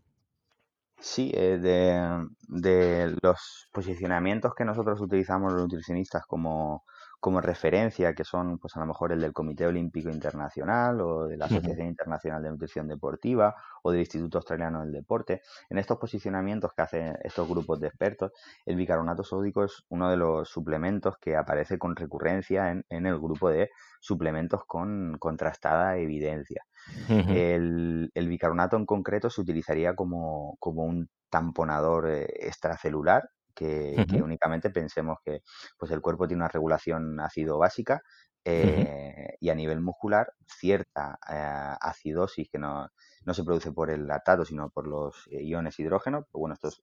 Sí, 0.99 1.31
eh, 1.33 1.57
de, 1.61 3.15
los 3.21 3.69
posicionamientos 3.71 4.53
que 4.55 4.65
nosotros 4.65 4.99
utilizamos 4.99 5.53
los 5.53 5.61
nutricionistas 5.63 6.25
como, 6.25 6.83
como 7.19 7.41
referencia, 7.41 8.13
que 8.13 8.23
son 8.23 8.59
pues 8.59 8.75
a 8.75 8.79
lo 8.79 8.85
mejor 8.85 9.11
el 9.11 9.21
del 9.21 9.33
Comité 9.33 9.65
Olímpico 9.65 10.09
Internacional 10.09 11.01
o 11.01 11.27
de 11.27 11.37
la 11.37 11.45
Asociación 11.45 11.87
Internacional 11.87 12.43
de 12.43 12.51
Nutrición 12.51 12.87
Deportiva 12.87 13.55
o 13.83 13.91
del 13.91 14.01
Instituto 14.01 14.37
Australiano 14.37 14.81
del 14.81 14.91
Deporte. 14.91 15.41
En 15.69 15.79
estos 15.79 15.97
posicionamientos 15.97 16.71
que 16.73 16.81
hacen 16.83 17.15
estos 17.23 17.49
grupos 17.49 17.79
de 17.79 17.87
expertos, 17.87 18.31
el 18.65 18.75
bicarbonato 18.75 19.23
sódico 19.23 19.63
es 19.63 19.83
uno 19.89 20.09
de 20.09 20.17
los 20.17 20.47
suplementos 20.49 21.15
que 21.19 21.35
aparece 21.35 21.79
con 21.79 21.95
recurrencia 21.95 22.69
en, 22.71 22.85
en 22.89 23.07
el 23.07 23.17
grupo 23.19 23.49
de 23.49 23.71
suplementos 23.99 24.61
con 24.65 25.17
contrastada 25.17 25.97
evidencia. 25.97 26.63
el, 27.09 28.11
el, 28.13 28.27
bicarbonato 28.27 28.77
en 28.77 28.85
concreto 28.85 29.29
se 29.29 29.41
utilizaría 29.41 29.95
como, 29.95 30.55
como 30.59 30.83
un 30.83 31.09
tamponador 31.29 32.09
eh, 32.09 32.27
extracelular 32.39 33.29
que, 33.57 34.05
únicamente 34.23 34.69
pensemos 34.69 35.17
que 35.25 35.41
pues 35.77 35.91
el 35.91 36.01
cuerpo 36.01 36.27
tiene 36.27 36.43
una 36.43 36.49
regulación 36.49 37.19
ácido 37.19 37.57
básica 37.57 38.03
eh, 38.45 39.35
y 39.39 39.49
a 39.49 39.55
nivel 39.55 39.81
muscular 39.81 40.31
cierta 40.45 41.17
eh, 41.29 41.75
acidosis 41.81 42.47
que 42.49 42.59
no, 42.59 42.87
no, 43.25 43.33
se 43.33 43.43
produce 43.43 43.71
por 43.71 43.89
el 43.89 44.05
lactato 44.05 44.45
sino 44.45 44.69
por 44.69 44.87
los 44.87 45.27
iones 45.31 45.79
hidrógeno, 45.79 46.27
pues 46.31 46.39
bueno, 46.39 46.53
esto 46.53 46.67
es 46.69 46.81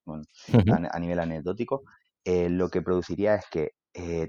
a, 0.90 0.98
nivel 0.98 1.20
anecdótico, 1.20 1.84
lo 2.24 2.68
que 2.68 2.82
produciría 2.82 3.36
es 3.36 3.44
que 3.50 3.72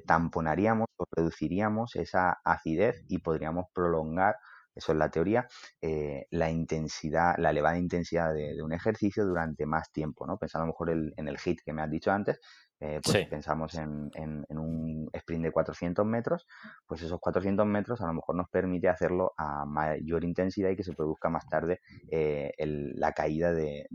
tamponaríamos 0.06 0.88
o 0.98 1.06
reduciríamos 1.12 1.96
esa 1.96 2.38
acidez 2.44 3.04
y 3.08 3.18
podríamos 3.18 3.66
prolongar 3.74 4.36
eso 4.76 4.92
es 4.92 4.98
la 4.98 5.10
teoría, 5.10 5.48
eh, 5.82 6.28
la 6.32 6.50
intensidad, 6.52 7.36
la 7.38 7.52
elevada 7.52 7.78
intensidad 7.78 8.34
de, 8.34 8.62
un 8.62 8.74
ejercicio 8.74 9.26
durante 9.26 9.66
más 9.66 9.92
tiempo, 9.92 10.28
¿no? 10.28 10.38
Pensando 10.38 10.64
a 10.64 10.68
lo 10.68 10.74
mejor 10.74 10.90
en 11.16 11.28
el 11.28 11.38
hit 11.40 11.62
que 11.64 11.74
me 11.74 11.82
has 11.82 11.90
dicho 11.90 12.12
antes, 12.12 12.40
eh, 12.82 13.00
pues 13.02 13.26
pensamos 13.28 13.74
en, 13.76 14.12
un 14.50 15.10
sprint 15.14 15.46
de 15.46 15.52
400 15.52 16.06
metros, 16.06 16.46
pues 16.86 17.02
esos 17.02 17.20
400 17.22 17.66
metros 17.66 18.02
a 18.02 18.08
lo 18.08 18.14
mejor 18.16 18.36
nos 18.36 18.50
permite 18.50 18.90
hacerlo 18.90 19.34
a 19.38 19.66
mayor 19.66 20.26
intensidad 20.26 20.70
y 20.70 20.76
que 20.76 20.84
se 20.84 20.94
produzca 20.94 21.30
más 21.30 21.48
tarde 21.48 21.80
eh, 22.12 22.52
la 22.58 23.14
caída 23.14 23.54
de, 23.54 23.88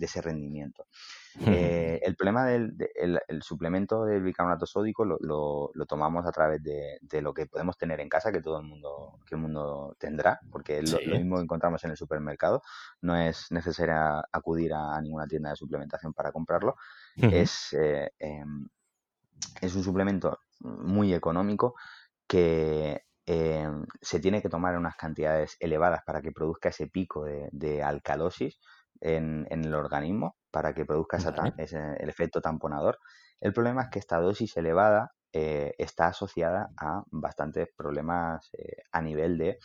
ese 0.00 0.22
rendimiento. 0.22 0.86
Eh, 1.46 2.00
el 2.04 2.14
problema 2.14 2.46
del 2.46 2.76
el, 2.94 3.42
suplemento 3.42 4.04
del 4.04 4.22
bicarbonato 4.22 4.66
sódico 4.66 5.04
lo, 5.04 5.72
tomamos 5.86 6.24
a 6.26 6.32
través 6.32 6.62
de, 6.62 7.22
lo 7.22 7.34
que 7.34 7.46
podemos 7.46 7.76
tener 7.76 8.00
en 8.00 8.08
casa, 8.08 8.32
que 8.32 8.40
todo 8.40 8.58
el 8.58 8.66
mundo, 8.66 9.18
que 9.26 9.34
el 9.34 9.40
mundo 9.40 9.96
tendrá, 9.98 10.40
porque 10.50 10.80
lo, 10.82 10.98
mismo 11.18 11.36
que 11.36 11.42
encontramos 11.42 11.84
en 11.84 11.90
el 11.90 11.96
supermercado, 11.96 12.62
no 13.02 13.16
es 13.16 13.50
necesario 13.50 13.94
acudir 14.32 14.72
a 14.72 14.98
ninguna 15.02 15.26
tienda 15.26 15.50
de 15.50 15.56
suplementación 15.56 16.14
para 16.14 16.32
comprarlo 16.32 16.76
es, 17.16 17.72
eh, 17.72 18.10
em, 18.18 18.68
es 19.60 19.74
un 19.74 19.84
suplemento 19.84 20.40
muy 20.60 21.14
económico 21.14 21.74
que 22.26 23.02
em, 23.26 23.86
se 24.00 24.20
tiene 24.20 24.42
que 24.42 24.48
tomar 24.48 24.74
en 24.74 24.80
unas 24.80 24.96
cantidades 24.96 25.56
elevadas 25.60 26.02
para 26.04 26.20
que 26.20 26.32
produzca 26.32 26.68
ese 26.70 26.88
pico 26.88 27.24
de, 27.24 27.82
alcalosis 27.82 28.58
en, 29.00 29.46
el 29.50 29.74
organismo, 29.74 30.36
para 30.50 30.74
que 30.74 30.84
produzca 30.84 31.18
ese, 31.56 31.78
el 31.98 32.08
efecto 32.08 32.40
tamponador. 32.40 32.98
El 33.40 33.52
problema 33.52 33.82
es 33.82 33.88
que 33.90 33.98
esta 33.98 34.18
dosis 34.20 34.56
elevada 34.56 35.12
eh, 35.32 35.74
está 35.78 36.08
asociada 36.08 36.70
a 36.78 37.02
bastantes 37.10 37.68
problemas 37.76 38.48
eh, 38.52 38.82
a 38.92 39.00
nivel 39.00 39.38
de 39.38 39.58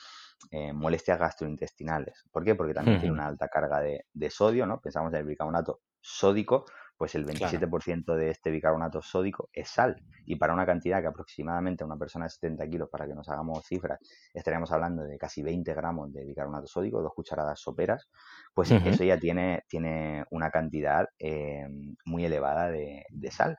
molestias 0.73 1.19
gastrointestinales. 1.19 2.23
¿Por 2.31 2.45
qué? 2.45 2.55
Porque 2.55 2.73
también 2.73 2.99
tiene 2.99 3.13
una 3.13 3.27
alta 3.27 3.49
carga 3.49 3.81
de, 3.81 4.05
de, 4.13 4.29
sodio, 4.29 4.65
¿no? 4.65 4.79
Pensamos 4.79 5.13
en 5.13 5.19
el 5.19 5.25
bicarbonato 5.25 5.81
sódico, 5.99 6.65
pues 6.99 7.15
el 7.15 7.25
27% 7.25 8.13
de 8.13 8.29
este 8.29 8.51
bicarbonato 8.51 9.01
sódico 9.01 9.49
es 9.53 9.69
sal. 9.69 10.03
Y 10.25 10.35
para 10.35 10.53
una 10.53 10.65
cantidad 10.65 10.99
que 10.99 11.07
aproximadamente 11.07 11.85
una 11.85 11.95
persona 11.95 12.25
de 12.25 12.31
70 12.31 12.67
kilos, 12.67 12.89
para 12.89 13.07
que 13.07 13.15
nos 13.15 13.29
hagamos 13.29 13.65
cifras, 13.65 13.99
estaríamos 14.33 14.69
hablando 14.73 15.03
de 15.03 15.17
casi 15.17 15.41
20 15.41 15.73
gramos 15.73 16.11
de 16.11 16.25
bicarbonato 16.25 16.67
sódico, 16.67 17.01
dos 17.01 17.13
cucharadas 17.13 17.57
soperas, 17.61 18.09
pues 18.53 18.71
eso 18.71 19.05
ya 19.05 19.17
tiene, 19.17 19.63
tiene 19.69 20.25
una 20.31 20.51
cantidad 20.51 21.07
eh, 21.17 21.65
muy 22.03 22.25
elevada 22.25 22.69
de, 22.69 23.05
de 23.09 23.31
sal. 23.31 23.57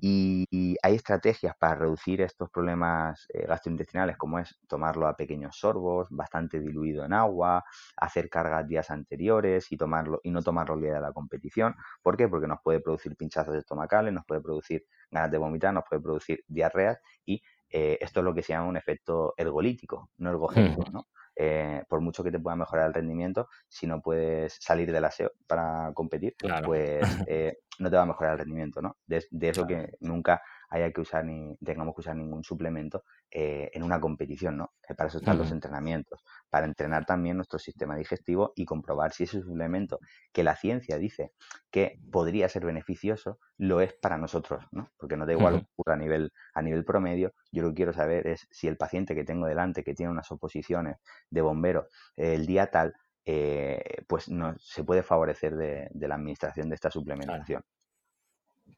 Y, 0.00 0.76
hay 0.82 0.94
estrategias 0.94 1.54
para 1.56 1.74
reducir 1.76 2.20
estos 2.20 2.50
problemas 2.50 3.26
eh, 3.32 3.46
gastrointestinales, 3.46 4.16
como 4.16 4.38
es 4.38 4.58
tomarlo 4.68 5.06
a 5.06 5.16
pequeños 5.16 5.56
sorbos, 5.56 6.08
bastante 6.10 6.60
diluido 6.60 7.04
en 7.04 7.12
agua, 7.12 7.64
hacer 7.96 8.28
cargas 8.28 8.66
días 8.66 8.90
anteriores 8.90 9.70
y, 9.70 9.76
tomarlo, 9.76 10.20
y 10.22 10.30
no 10.30 10.42
tomarlo 10.42 10.74
el 10.74 10.82
día 10.82 10.94
de 10.94 11.00
la 11.00 11.12
competición. 11.12 11.74
¿Por 12.02 12.16
qué? 12.16 12.28
Porque 12.28 12.46
nos 12.46 12.60
puede 12.62 12.80
producir 12.80 13.16
pinchazos 13.16 13.54
estomacales, 13.54 14.12
nos 14.12 14.24
puede 14.24 14.40
producir 14.40 14.84
ganas 15.10 15.30
de 15.30 15.38
vomitar, 15.38 15.72
nos 15.74 15.84
puede 15.88 16.02
producir 16.02 16.44
diarreas 16.48 16.98
y 17.24 17.42
eh, 17.70 17.98
esto 18.00 18.20
es 18.20 18.24
lo 18.24 18.34
que 18.34 18.42
se 18.42 18.52
llama 18.52 18.68
un 18.68 18.76
efecto 18.76 19.34
ergolítico, 19.36 20.10
no 20.18 20.30
ergogénico, 20.30 20.84
¿no? 20.90 21.06
Eh, 21.34 21.82
por 21.88 22.02
mucho 22.02 22.22
que 22.22 22.30
te 22.30 22.38
pueda 22.38 22.56
mejorar 22.56 22.88
el 22.88 22.94
rendimiento, 22.94 23.48
si 23.66 23.86
no 23.86 24.02
puedes 24.02 24.58
salir 24.60 24.92
del 24.92 25.06
aseo 25.06 25.32
para 25.46 25.90
competir, 25.94 26.36
pues 26.64 27.02
eh, 27.26 27.56
no 27.82 27.90
te 27.90 27.96
va 27.96 28.02
a 28.02 28.06
mejorar 28.06 28.32
el 28.34 28.38
rendimiento, 28.38 28.80
¿no? 28.80 28.96
De, 29.06 29.22
eso 29.42 29.66
que 29.66 29.92
nunca 30.00 30.40
haya 30.70 30.90
que 30.90 31.00
usar 31.00 31.24
ni 31.24 31.54
tengamos 31.58 31.94
que 31.94 32.00
usar 32.00 32.16
ningún 32.16 32.42
suplemento 32.44 33.04
eh, 33.30 33.70
en 33.74 33.82
una 33.82 34.00
competición, 34.00 34.56
¿no? 34.56 34.72
para 34.96 35.08
eso 35.08 35.18
están 35.18 35.38
los 35.38 35.50
entrenamientos, 35.50 36.22
para 36.50 36.66
entrenar 36.66 37.06
también 37.06 37.36
nuestro 37.36 37.58
sistema 37.58 37.96
digestivo 37.96 38.52
y 38.56 38.64
comprobar 38.64 39.12
si 39.12 39.24
ese 39.24 39.40
suplemento 39.40 39.98
que 40.32 40.42
la 40.42 40.54
ciencia 40.54 40.98
dice 40.98 41.32
que 41.70 41.98
podría 42.10 42.48
ser 42.48 42.64
beneficioso, 42.64 43.38
lo 43.58 43.80
es 43.80 43.94
para 43.94 44.18
nosotros, 44.18 44.64
¿no? 44.70 44.90
Porque 44.96 45.16
no 45.16 45.26
da 45.26 45.32
igual 45.32 45.66
ocurre 45.76 45.94
a 45.94 45.96
nivel, 45.96 46.32
a 46.54 46.62
nivel 46.62 46.84
promedio, 46.84 47.32
yo 47.50 47.62
lo 47.62 47.68
que 47.70 47.74
quiero 47.74 47.92
saber 47.92 48.26
es 48.26 48.46
si 48.50 48.68
el 48.68 48.76
paciente 48.76 49.14
que 49.14 49.24
tengo 49.24 49.46
delante, 49.46 49.84
que 49.84 49.94
tiene 49.94 50.12
unas 50.12 50.30
oposiciones 50.30 50.96
de 51.30 51.40
bombero, 51.40 51.88
el 52.16 52.46
día 52.46 52.70
tal, 52.70 52.94
eh, 53.24 54.02
pues 54.06 54.28
no, 54.28 54.54
se 54.58 54.84
puede 54.84 55.02
favorecer 55.02 55.56
de, 55.56 55.88
la 55.94 56.14
administración 56.16 56.68
de 56.68 56.74
esta 56.74 56.90
suplementación. 56.90 57.62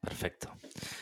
Perfecto, 0.01 0.53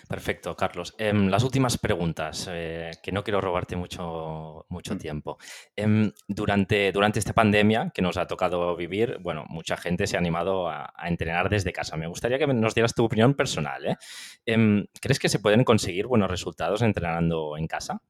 perfecto, 0.07 0.55
Carlos. 0.55 0.95
Em, 0.97 1.27
las 1.27 1.43
últimas 1.43 1.77
preguntas, 1.77 2.47
eh, 2.49 2.91
que 3.01 3.11
no 3.11 3.23
quiero 3.23 3.41
robarte 3.41 3.75
mucho, 3.75 4.65
mucho 4.69 4.95
mm. 4.95 4.97
tiempo. 4.97 5.37
Em, 5.75 6.09
durante, 6.27 6.91
durante 6.93 7.19
esta 7.19 7.33
pandemia 7.33 7.91
que 7.93 8.01
nos 8.01 8.15
ha 8.15 8.27
tocado 8.27 8.75
vivir, 8.77 9.17
bueno, 9.19 9.43
mucha 9.49 9.75
gente 9.75 10.07
se 10.07 10.15
ha 10.15 10.19
animado 10.19 10.69
a, 10.69 10.93
entrenar 11.03 11.49
desde 11.49 11.73
casa. 11.73 11.97
Me 11.97 12.07
gustaría 12.07 12.37
que 12.39 12.47
nos 12.47 12.75
dieras 12.75 12.93
tu 12.93 13.03
opinión 13.03 13.33
personal. 13.33 13.85
¿eh? 13.85 13.97
Em, 14.45 14.85
¿Crees 15.01 15.19
que 15.19 15.27
se 15.27 15.39
pueden 15.39 15.65
conseguir 15.65 16.07
buenos 16.07 16.31
resultados 16.31 16.81
entrenando 16.81 17.57
en 17.57 17.67
casa? 17.67 18.01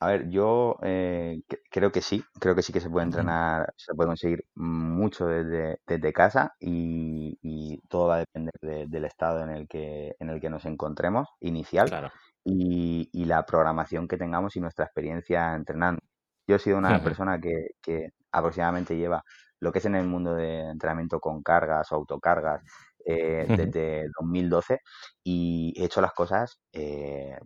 A 0.00 0.06
ver, 0.08 0.28
yo 0.30 0.76
eh, 0.82 1.40
creo 1.70 1.90
que 1.90 2.02
sí, 2.02 2.22
creo 2.38 2.54
que 2.54 2.62
sí 2.62 2.72
que 2.72 2.80
se 2.80 2.88
puede 2.88 3.06
entrenar, 3.06 3.72
se 3.76 3.94
puede 3.94 4.06
conseguir 4.08 4.44
mucho 4.54 5.26
desde, 5.26 5.80
desde 5.86 6.12
casa 6.12 6.54
y, 6.60 7.80
todo 7.88 8.08
va 8.08 8.16
a 8.16 8.18
depender 8.18 8.52
del 8.60 9.04
estado 9.04 9.42
en 9.42 9.50
el 9.50 9.66
que 9.66 10.14
en 10.18 10.30
el 10.30 10.40
que 10.40 10.50
nos 10.50 10.66
encontremos 10.66 11.28
inicial 11.40 12.10
y, 12.44 13.24
la 13.24 13.44
programación 13.44 14.06
que 14.08 14.16
tengamos 14.16 14.56
y 14.56 14.60
nuestra 14.60 14.84
experiencia 14.84 15.54
entrenando. 15.54 16.00
Yo 16.46 16.56
he 16.56 16.58
sido 16.58 16.78
una 16.78 17.02
persona 17.02 17.40
que, 17.40 17.70
que 17.82 18.10
aproximadamente 18.32 18.96
lleva 18.96 19.24
lo 19.60 19.72
que 19.72 19.80
es 19.80 19.84
en 19.86 19.96
el 19.96 20.06
mundo 20.06 20.34
de 20.34 20.60
entrenamiento 20.70 21.20
con 21.20 21.42
cargas 21.42 21.90
o 21.92 21.96
autocargas 21.96 22.62
eh, 23.04 23.46
desde 23.48 24.08
2012 24.20 24.80
y 25.24 25.74
he 25.76 25.84
hecho 25.86 26.00
las 26.00 26.12
cosas 26.12 26.60
eh, 26.72 27.38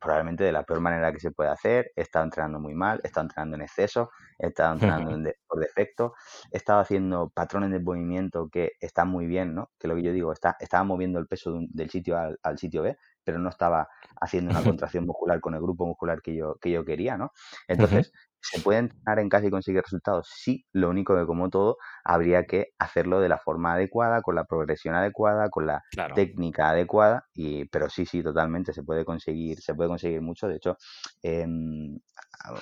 probablemente 0.00 0.44
de 0.44 0.52
la 0.52 0.62
peor 0.64 0.80
manera 0.80 1.12
que 1.12 1.20
se 1.20 1.30
puede 1.30 1.50
hacer, 1.50 1.92
he 1.96 2.02
estado 2.02 2.24
entrenando 2.24 2.58
muy 2.60 2.74
mal, 2.74 3.00
he 3.02 3.06
estado 3.06 3.24
entrenando 3.24 3.56
en 3.56 3.62
exceso, 3.62 4.10
he 4.38 4.48
estado 4.48 4.74
entrenando 5.08 5.30
por 5.46 5.60
defecto, 5.60 6.14
he 6.50 6.56
estado 6.56 6.80
haciendo 6.80 7.30
patrones 7.30 7.70
de 7.70 7.80
movimiento 7.80 8.48
que 8.48 8.72
están 8.80 9.08
muy 9.08 9.26
bien, 9.26 9.54
¿no? 9.54 9.70
Que 9.78 9.88
lo 9.88 9.96
que 9.96 10.02
yo 10.02 10.12
digo, 10.12 10.32
está, 10.32 10.56
estaba 10.60 10.84
moviendo 10.84 11.18
el 11.18 11.26
peso 11.26 11.58
del 11.68 11.90
sitio 11.90 12.18
al, 12.18 12.38
al, 12.42 12.58
sitio 12.58 12.82
B, 12.82 12.96
pero 13.24 13.38
no 13.38 13.48
estaba 13.48 13.88
haciendo 14.20 14.50
una 14.50 14.62
contracción 14.78 15.06
muscular 15.06 15.40
con 15.40 15.54
el 15.54 15.60
grupo 15.60 15.86
muscular 15.86 16.20
que 16.22 16.36
yo, 16.36 16.56
que 16.60 16.70
yo 16.70 16.84
quería, 16.84 17.16
¿no? 17.16 17.30
Entonces, 17.68 18.12
¿Se 18.44 18.60
puede 18.60 18.80
entrenar 18.80 19.18
en 19.20 19.30
casa 19.30 19.46
y 19.46 19.50
conseguir 19.50 19.80
resultados? 19.80 20.28
Sí, 20.30 20.66
lo 20.72 20.90
único 20.90 21.16
que 21.16 21.24
como 21.24 21.48
todo 21.48 21.78
habría 22.04 22.44
que 22.44 22.68
hacerlo 22.78 23.20
de 23.20 23.30
la 23.30 23.38
forma 23.38 23.72
adecuada, 23.72 24.20
con 24.20 24.34
la 24.34 24.44
progresión 24.44 24.94
adecuada, 24.94 25.48
con 25.48 25.66
la 25.66 25.82
técnica 26.14 26.68
adecuada, 26.68 27.24
y, 27.32 27.64
pero 27.66 27.88
sí, 27.88 28.04
sí, 28.04 28.22
totalmente 28.22 28.74
se 28.74 28.82
puede 28.82 29.04
conseguir, 29.06 29.60
se 29.62 29.74
puede 29.74 29.88
conseguir 29.88 30.20
mucho. 30.20 30.46
De 30.46 30.56
hecho, 30.56 30.76
em, 31.22 31.98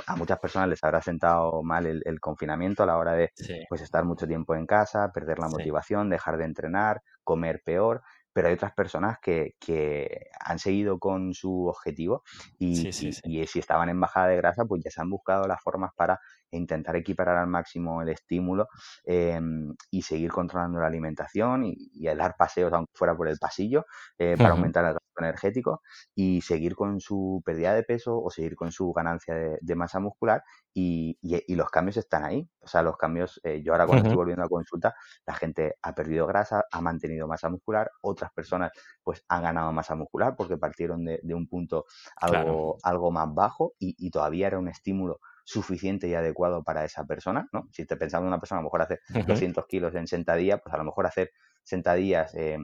a, 0.07 0.15
muchas 0.15 0.39
personas 0.39 0.69
les 0.69 0.85
habrá 0.85 1.03
sentado 1.03 1.63
mal 1.65 1.87
el, 1.87 2.21
confinamiento 2.21 2.85
a 2.85 2.87
la 2.87 2.97
hora 2.97 3.15
de 3.15 3.33
pues 3.69 3.81
estar 3.81 4.05
mucho 4.05 4.29
tiempo 4.29 4.55
en 4.55 4.67
casa, 4.67 5.11
perder 5.13 5.41
la 5.41 5.49
motivación, 5.49 6.09
dejar 6.09 6.37
de 6.39 6.45
entrenar, 6.45 7.03
comer 7.25 7.61
peor 7.65 8.03
pero 8.33 8.49
hay 8.49 8.55
otras 8.55 8.73
personas 8.73 9.19
que, 9.21 9.55
que 9.59 10.29
han 10.41 10.59
seguido 10.59 10.99
con 10.99 11.35
su 11.35 11.67
objetivo 11.67 12.23
y, 12.59 12.89
y, 12.89 13.47
si 13.47 13.59
estaban 13.59 13.89
en 13.89 14.01
bajada 14.01 14.29
de 14.29 14.37
grasa, 14.37 14.65
pues 14.65 14.83
ya 14.85 14.91
se 14.91 15.01
han 15.01 15.11
buscado 15.11 15.47
las 15.47 15.61
formas 15.63 15.93
para 15.97 16.19
intentar 16.57 16.97
equiparar 16.97 17.37
al 17.39 17.47
máximo 17.47 18.03
el 18.03 18.11
estímulo 18.11 18.69
em, 19.05 19.75
y 19.91 20.03
seguir 20.03 20.31
controlando 20.31 20.81
la 20.81 20.87
alimentación 20.87 21.65
y, 21.65 21.91
dar 22.17 22.37
paseos 22.37 22.73
aunque 22.73 22.93
fuera 22.95 23.17
por 23.17 23.29
el 23.29 23.39
pasillo 23.39 23.87
eh, 24.19 24.37
para 24.37 24.51
aumentar 24.51 24.85
el 24.85 24.93
gasto 24.93 25.13
energético 25.17 25.83
y 26.15 26.41
seguir 26.41 26.75
con 26.75 27.01
su 27.01 27.43
pérdida 27.45 27.75
de 27.75 27.83
peso 27.83 28.21
o 28.21 28.31
seguir 28.31 28.55
con 28.55 28.71
su 28.73 28.93
ganancia 28.93 29.35
de, 29.35 29.75
masa 29.75 29.99
muscular 30.01 30.43
y, 30.75 31.17
los 31.49 31.71
cambios 31.71 31.97
están 31.97 32.25
ahí. 32.25 32.49
O 32.61 32.67
sea, 32.67 32.83
los 32.83 32.97
cambios, 32.97 33.41
eh, 33.45 33.63
yo 33.63 33.73
ahora 33.73 33.87
cuando 33.87 34.05
estoy 34.05 34.17
volviendo 34.17 34.45
a 34.45 34.49
consulta, 34.49 34.95
la 35.27 35.35
gente 35.35 35.77
ha 35.83 35.95
perdido 35.95 36.27
grasa, 36.27 36.65
ha 36.71 36.81
mantenido 36.81 37.27
masa 37.27 37.49
muscular, 37.49 37.91
otras 38.03 38.33
personas 38.33 38.71
pues 39.03 39.25
han 39.29 39.43
ganado 39.43 39.73
masa 39.73 39.95
muscular 39.95 40.35
porque 40.37 40.57
partieron 40.57 41.05
de, 41.05 41.35
un 41.35 41.47
punto 41.47 41.87
algo, 42.17 42.77
algo 42.83 43.11
más 43.11 43.33
bajo 43.35 43.75
y, 43.79 44.11
todavía 44.11 44.49
era 44.49 44.59
un 44.59 44.69
estímulo 44.69 45.21
suficiente 45.45 46.09
y 46.09 46.15
adecuado 46.15 46.63
para 46.63 46.85
esa 46.85 47.05
persona, 47.05 47.49
¿no? 47.53 47.69
Si 47.73 47.85
te 47.85 47.97
pensamos 47.97 48.25
en 48.25 48.29
una 48.29 48.41
persona 48.41 48.61
a 48.61 48.63
lo 48.63 48.67
mejor 48.67 48.83
hace 48.83 49.01
200 49.27 49.67
kilos 49.67 49.95
en 49.95 50.07
sentadilla, 50.07 50.59
pues 50.59 50.75
a 50.75 50.79
lo 50.79 50.85
mejor 50.85 51.07
hacer 51.07 51.31
sentadillas 51.63 52.35
eh, 52.35 52.59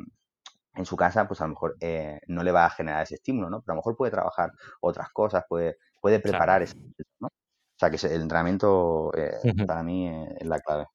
en 0.74 0.85
su 0.85 0.97
casa, 0.97 1.26
pues 1.26 1.41
a 1.41 1.45
lo 1.45 1.51
mejor 1.51 1.76
eh, 1.81 2.20
no 2.29 2.43
le 2.43 2.53
va 2.53 2.66
a 2.66 2.70
generar 2.70 3.03
ese 3.03 3.16
estímulo, 3.16 3.51
¿no? 3.51 3.61
Pero 3.62 3.72
a 3.72 3.74
lo 3.74 3.81
mejor 3.81 3.97
puede 3.97 4.12
trabajar 4.12 4.53
otras 4.81 5.11
cosas, 5.11 5.45
puede, 5.49 5.79
puede 6.01 6.20
preparar 6.20 6.62
ese, 6.62 6.76
¿no? 7.20 7.29
O 7.29 7.79
sea, 7.79 7.91
que 7.91 8.07
el 8.07 8.22
entrenamiento 8.22 9.12
eh, 9.16 9.64
para 9.66 9.85
mí 9.85 10.09
es 10.09 10.47
la 10.47 10.59
clave. 10.59 10.87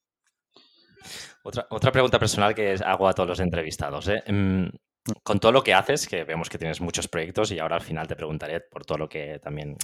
Otra, 1.43 1.65
otra 1.69 1.91
pregunta 1.91 2.19
personal 2.19 2.53
que 2.53 2.75
hago 2.85 3.07
a 3.07 3.13
todos 3.13 3.29
los 3.29 3.39
entrevistados. 3.39 4.07
¿eh? 4.09 4.23
Con 5.21 5.39
todo 5.39 5.51
lo 5.51 5.63
que 5.63 5.73
haces, 5.73 6.07
que 6.07 6.23
vemos 6.23 6.49
que 6.49 6.57
tienes 6.57 6.79
muchos 6.79 7.09
proyectos 7.09 7.51
y 7.51 7.59
ahora 7.59 7.75
al 7.75 7.81
final 7.81 8.07
te 8.07 8.15
preguntaré 8.15 8.61
por 8.61 8.85
todo 8.85 8.97
lo 8.97 9.09
que 9.09 9.37
también 9.39 9.75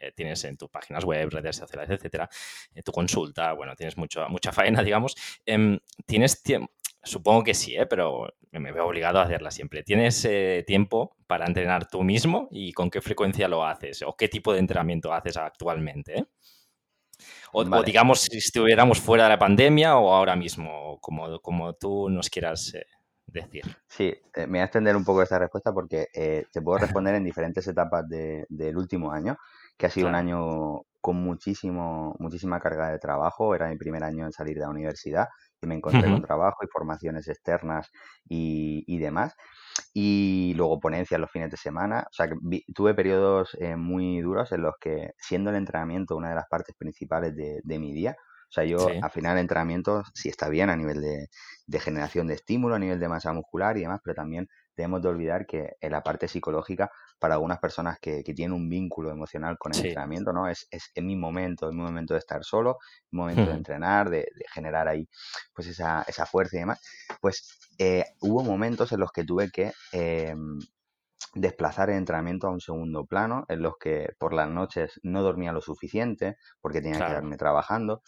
eh, 0.00 0.12
tienes 0.12 0.42
en 0.44 0.56
tus 0.56 0.70
páginas 0.70 1.04
web, 1.04 1.28
redes 1.28 1.56
sociales, 1.56 1.90
etcétera, 1.90 2.30
eh, 2.74 2.82
tu 2.82 2.90
consulta, 2.90 3.52
bueno, 3.52 3.76
tienes 3.76 3.98
mucho, 3.98 4.26
mucha 4.30 4.52
faena, 4.52 4.82
digamos. 4.82 5.16
Em, 5.44 5.78
¿Tienes 6.06 6.42
tiempo? 6.42 6.72
Supongo 7.02 7.44
que 7.44 7.52
sí, 7.52 7.76
¿eh? 7.76 7.84
pero 7.84 8.26
me 8.52 8.72
veo 8.72 8.86
obligado 8.86 9.18
a 9.18 9.24
hacerla 9.24 9.50
siempre. 9.50 9.82
¿Tienes 9.82 10.26
tiempo 10.66 11.14
para 11.26 11.44
entrenar 11.44 11.86
tú 11.86 12.02
mismo 12.02 12.48
y 12.50 12.72
con 12.72 12.88
qué 12.88 13.02
frecuencia 13.02 13.46
lo 13.46 13.66
haces? 13.66 14.00
¿O 14.00 14.16
qué 14.16 14.28
tipo 14.28 14.54
de 14.54 14.60
entrenamiento 14.60 15.12
haces 15.12 15.36
actualmente? 15.36 16.24
O, 17.52 17.82
digamos, 17.82 18.22
si 18.22 18.38
estuviéramos 18.38 19.00
fuera 19.00 19.24
de 19.24 19.30
la 19.30 19.38
pandemia 19.38 19.98
o 19.98 20.14
ahora 20.14 20.34
mismo, 20.34 20.98
como, 21.02 21.38
como 21.40 21.74
tú 21.74 22.08
nos 22.08 22.30
quieras 22.30 22.72
decir? 23.40 23.64
Sí, 23.86 24.14
eh, 24.34 24.46
me 24.46 24.52
voy 24.52 24.58
a 24.60 24.64
extender 24.64 24.96
un 24.96 25.04
poco 25.04 25.22
esta 25.22 25.38
respuesta 25.38 25.72
porque 25.72 26.08
eh, 26.14 26.46
te 26.52 26.62
puedo 26.62 26.78
responder 26.78 27.14
en 27.14 27.24
diferentes 27.24 27.66
etapas 27.66 28.08
del 28.08 28.76
último 28.76 29.12
año, 29.12 29.36
que 29.76 29.86
ha 29.86 29.90
sido 29.90 30.08
un 30.08 30.14
año 30.14 30.82
con 31.00 31.16
muchísimo, 31.16 32.16
muchísima 32.18 32.60
carga 32.60 32.90
de 32.90 32.98
trabajo. 32.98 33.54
Era 33.54 33.68
mi 33.68 33.76
primer 33.76 34.02
año 34.04 34.24
en 34.24 34.32
salir 34.32 34.54
de 34.54 34.62
la 34.62 34.70
universidad 34.70 35.28
y 35.60 35.66
me 35.66 35.74
encontré 35.74 36.10
con 36.10 36.22
trabajo 36.22 36.64
y 36.64 36.68
formaciones 36.68 37.28
externas 37.28 37.90
y, 38.26 38.98
demás. 38.98 39.34
Y 39.92 40.54
luego 40.56 40.80
ponencias 40.80 41.20
los 41.20 41.30
fines 41.30 41.50
de 41.50 41.56
semana. 41.58 42.06
O 42.08 42.12
sea, 42.12 42.28
que 42.28 42.36
tuve 42.74 42.94
periodos 42.94 43.54
eh, 43.60 43.76
muy 43.76 44.20
duros 44.22 44.50
en 44.52 44.62
los 44.62 44.76
que, 44.80 45.10
siendo 45.18 45.50
el 45.50 45.56
entrenamiento 45.56 46.16
una 46.16 46.30
de 46.30 46.36
las 46.36 46.48
partes 46.48 46.74
principales 46.74 47.36
de, 47.36 47.60
de 47.62 47.78
mi 47.78 47.92
día, 47.92 48.16
sea, 48.54 48.64
yo 48.64 48.88
al 48.88 49.10
final 49.10 49.36
el 49.36 49.42
entrenamiento 49.42 50.02
sí 50.14 50.28
está 50.28 50.48
bien 50.48 50.70
a 50.70 50.76
nivel 50.76 51.00
de, 51.00 51.80
generación 51.80 52.28
de 52.28 52.34
estímulo, 52.34 52.76
a 52.76 52.78
nivel 52.78 53.00
de 53.00 53.08
masa 53.08 53.32
muscular 53.32 53.76
y 53.76 53.80
demás, 53.80 54.00
pero 54.04 54.14
también 54.14 54.48
debemos 54.76 55.02
de 55.02 55.08
olvidar 55.08 55.46
que 55.46 55.76
en 55.80 55.92
la 55.92 56.02
parte 56.02 56.28
psicológica, 56.28 56.90
para 57.18 57.34
algunas 57.34 57.58
personas 57.58 57.98
que, 58.00 58.22
tienen 58.22 58.52
un 58.52 58.68
vínculo 58.68 59.10
emocional 59.10 59.56
con 59.58 59.72
el 59.72 59.78
entrenamiento, 59.78 60.32
¿no? 60.32 60.48
Es, 60.48 60.66
es, 60.70 60.90
mi 61.02 61.16
momento, 61.16 61.68
es 61.68 61.74
mi 61.74 61.82
momento 61.82 62.14
de 62.14 62.20
estar 62.20 62.44
solo, 62.44 62.78
mi 63.10 63.18
momento 63.20 63.46
de 63.46 63.56
entrenar, 63.56 64.08
de, 64.10 64.26
generar 64.52 64.88
ahí 64.88 65.08
pues 65.52 65.68
esa, 65.68 66.02
esa 66.06 66.26
fuerza 66.26 66.56
y 66.56 66.60
demás. 66.60 66.80
Pues 67.20 67.58
eh, 67.78 68.04
hubo 68.20 68.42
momentos 68.44 68.92
en 68.92 69.00
los 69.00 69.10
que 69.10 69.24
tuve 69.24 69.50
que 69.50 69.72
em, 69.92 70.58
desplazar 71.34 71.90
el 71.90 71.96
entrenamiento 71.96 72.46
a 72.46 72.50
un 72.50 72.60
segundo 72.60 73.06
plano, 73.06 73.44
en 73.48 73.62
los 73.62 73.74
que 73.78 74.10
por 74.18 74.32
las 74.32 74.48
noches 74.48 75.00
no 75.02 75.22
dormía 75.22 75.52
lo 75.52 75.60
suficiente 75.60 76.36
porque 76.60 76.80
tenía 76.80 76.98
que 76.98 77.06
quedarme 77.06 77.36
trabajando 77.36 78.02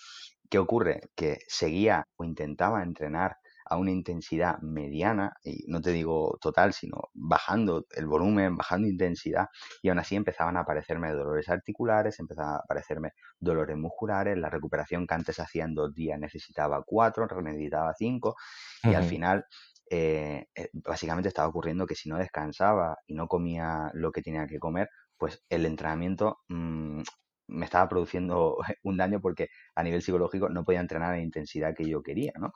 ¿Qué 0.50 0.58
ocurre? 0.58 1.00
Que 1.14 1.38
seguía 1.48 2.06
o 2.16 2.24
intentaba 2.24 2.82
entrenar 2.82 3.36
a 3.68 3.76
una 3.76 3.90
intensidad 3.90 4.58
mediana, 4.60 5.32
y 5.42 5.64
no 5.66 5.80
te 5.80 5.90
digo 5.90 6.38
total, 6.40 6.72
sino 6.72 7.10
bajando 7.14 7.86
el 7.90 8.06
volumen, 8.06 8.56
bajando 8.56 8.86
intensidad, 8.86 9.46
y 9.82 9.88
aún 9.88 9.98
así 9.98 10.14
empezaban 10.14 10.56
a 10.56 10.60
aparecerme 10.60 11.12
dolores 11.12 11.48
articulares, 11.48 12.20
empezaban 12.20 12.54
a 12.54 12.58
aparecerme 12.58 13.10
dolores 13.40 13.76
musculares, 13.76 14.38
la 14.38 14.50
recuperación 14.50 15.06
que 15.06 15.14
antes 15.14 15.40
hacía 15.40 15.64
en 15.64 15.74
dos 15.74 15.92
días 15.94 16.18
necesitaba 16.18 16.82
cuatro, 16.86 17.26
necesitaba 17.42 17.92
cinco, 17.98 18.36
y 18.84 18.94
al 18.94 19.04
final 19.04 19.44
eh, 19.90 20.46
eh, 20.54 20.68
básicamente 20.72 21.28
estaba 21.28 21.48
ocurriendo 21.48 21.86
que 21.86 21.96
si 21.96 22.08
no 22.08 22.18
descansaba 22.18 22.98
y 23.06 23.14
no 23.14 23.26
comía 23.26 23.90
lo 23.94 24.12
que 24.12 24.22
tenía 24.22 24.46
que 24.46 24.60
comer, 24.60 24.88
pues 25.18 25.44
el 25.48 25.66
entrenamiento 25.66 26.38
mm, 26.48 27.02
me 27.48 27.64
estaba 27.64 27.88
produciendo 27.88 28.56
un 28.82 28.96
daño 28.96 29.20
porque 29.20 29.48
a 29.74 29.82
nivel 29.82 30.02
psicológico 30.02 30.48
no 30.48 30.64
podía 30.64 30.80
entrenar 30.80 31.10
a 31.10 31.16
la 31.16 31.22
intensidad 31.22 31.74
que 31.74 31.88
yo 31.88 32.02
quería, 32.02 32.32
¿no? 32.38 32.52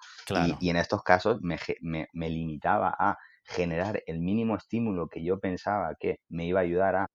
Y, 0.60 0.70
en 0.70 0.76
estos 0.76 1.02
casos 1.02 1.38
me, 1.40 1.58
me, 1.80 2.30
limitaba 2.30 2.94
a 2.98 3.16
generar 3.44 4.02
el 4.06 4.20
mínimo 4.20 4.56
estímulo 4.56 5.08
que 5.08 5.24
yo 5.24 5.40
pensaba 5.40 5.94
que 5.98 6.20
me 6.28 6.46
iba 6.46 6.60
a 6.60 6.62
ayudar 6.62 6.96
a 6.96 7.10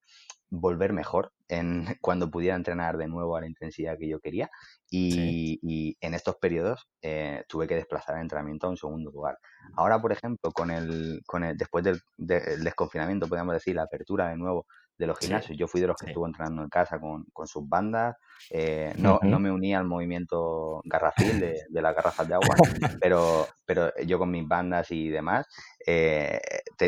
volver 0.49 0.93
mejor 0.93 1.31
en 1.47 1.85
cuando 2.01 2.29
pudiera 2.29 2.55
entrenar 2.55 2.97
de 2.97 3.07
nuevo 3.07 3.35
a 3.35 3.41
la 3.41 3.47
intensidad 3.47 3.97
que 3.97 4.07
yo 4.07 4.19
quería 4.19 4.49
y, 4.89 5.97
en 6.01 6.13
estos 6.13 6.35
periodos 6.37 6.87
eh, 7.01 7.43
tuve 7.47 7.67
que 7.67 7.75
desplazar 7.75 8.15
el 8.15 8.21
entrenamiento 8.21 8.67
a 8.67 8.69
un 8.69 8.77
segundo 8.77 9.11
lugar. 9.11 9.37
Ahora, 9.75 10.01
por 10.01 10.11
ejemplo, 10.11 10.51
con 10.51 10.71
el, 10.71 11.21
con 11.25 11.43
el 11.43 11.57
después 11.57 11.83
del, 11.83 11.99
del 12.17 12.63
desconfinamiento, 12.63 13.27
podemos 13.27 13.53
decir, 13.53 13.75
la 13.75 13.83
apertura 13.83 14.29
de 14.29 14.37
nuevo 14.37 14.65
de 14.97 15.07
los 15.07 15.19
gimnasios. 15.19 15.57
Yo 15.57 15.67
fui 15.67 15.81
de 15.81 15.87
los 15.87 15.95
que 15.97 16.07
estuvo 16.07 16.25
entrenando 16.25 16.63
en 16.63 16.69
casa 16.69 16.99
con, 16.99 17.25
sus 17.47 17.67
bandas. 17.67 18.15
Eh, 18.49 18.93
no, 18.97 19.19
no 19.21 19.39
me 19.39 19.51
unía 19.51 19.79
al 19.79 19.85
movimiento 19.85 20.81
garrafil 20.85 21.39
de, 21.39 21.63
de, 21.69 21.81
las 21.81 21.95
garrafas 21.95 22.27
de 22.27 22.35
agua, 22.35 22.55
pero, 23.01 23.47
pero 23.65 23.91
yo 24.05 24.19
con 24.19 24.31
mis 24.31 24.47
bandas 24.47 24.91
y 24.91 25.09
demás 25.09 25.47
eh, 25.85 26.39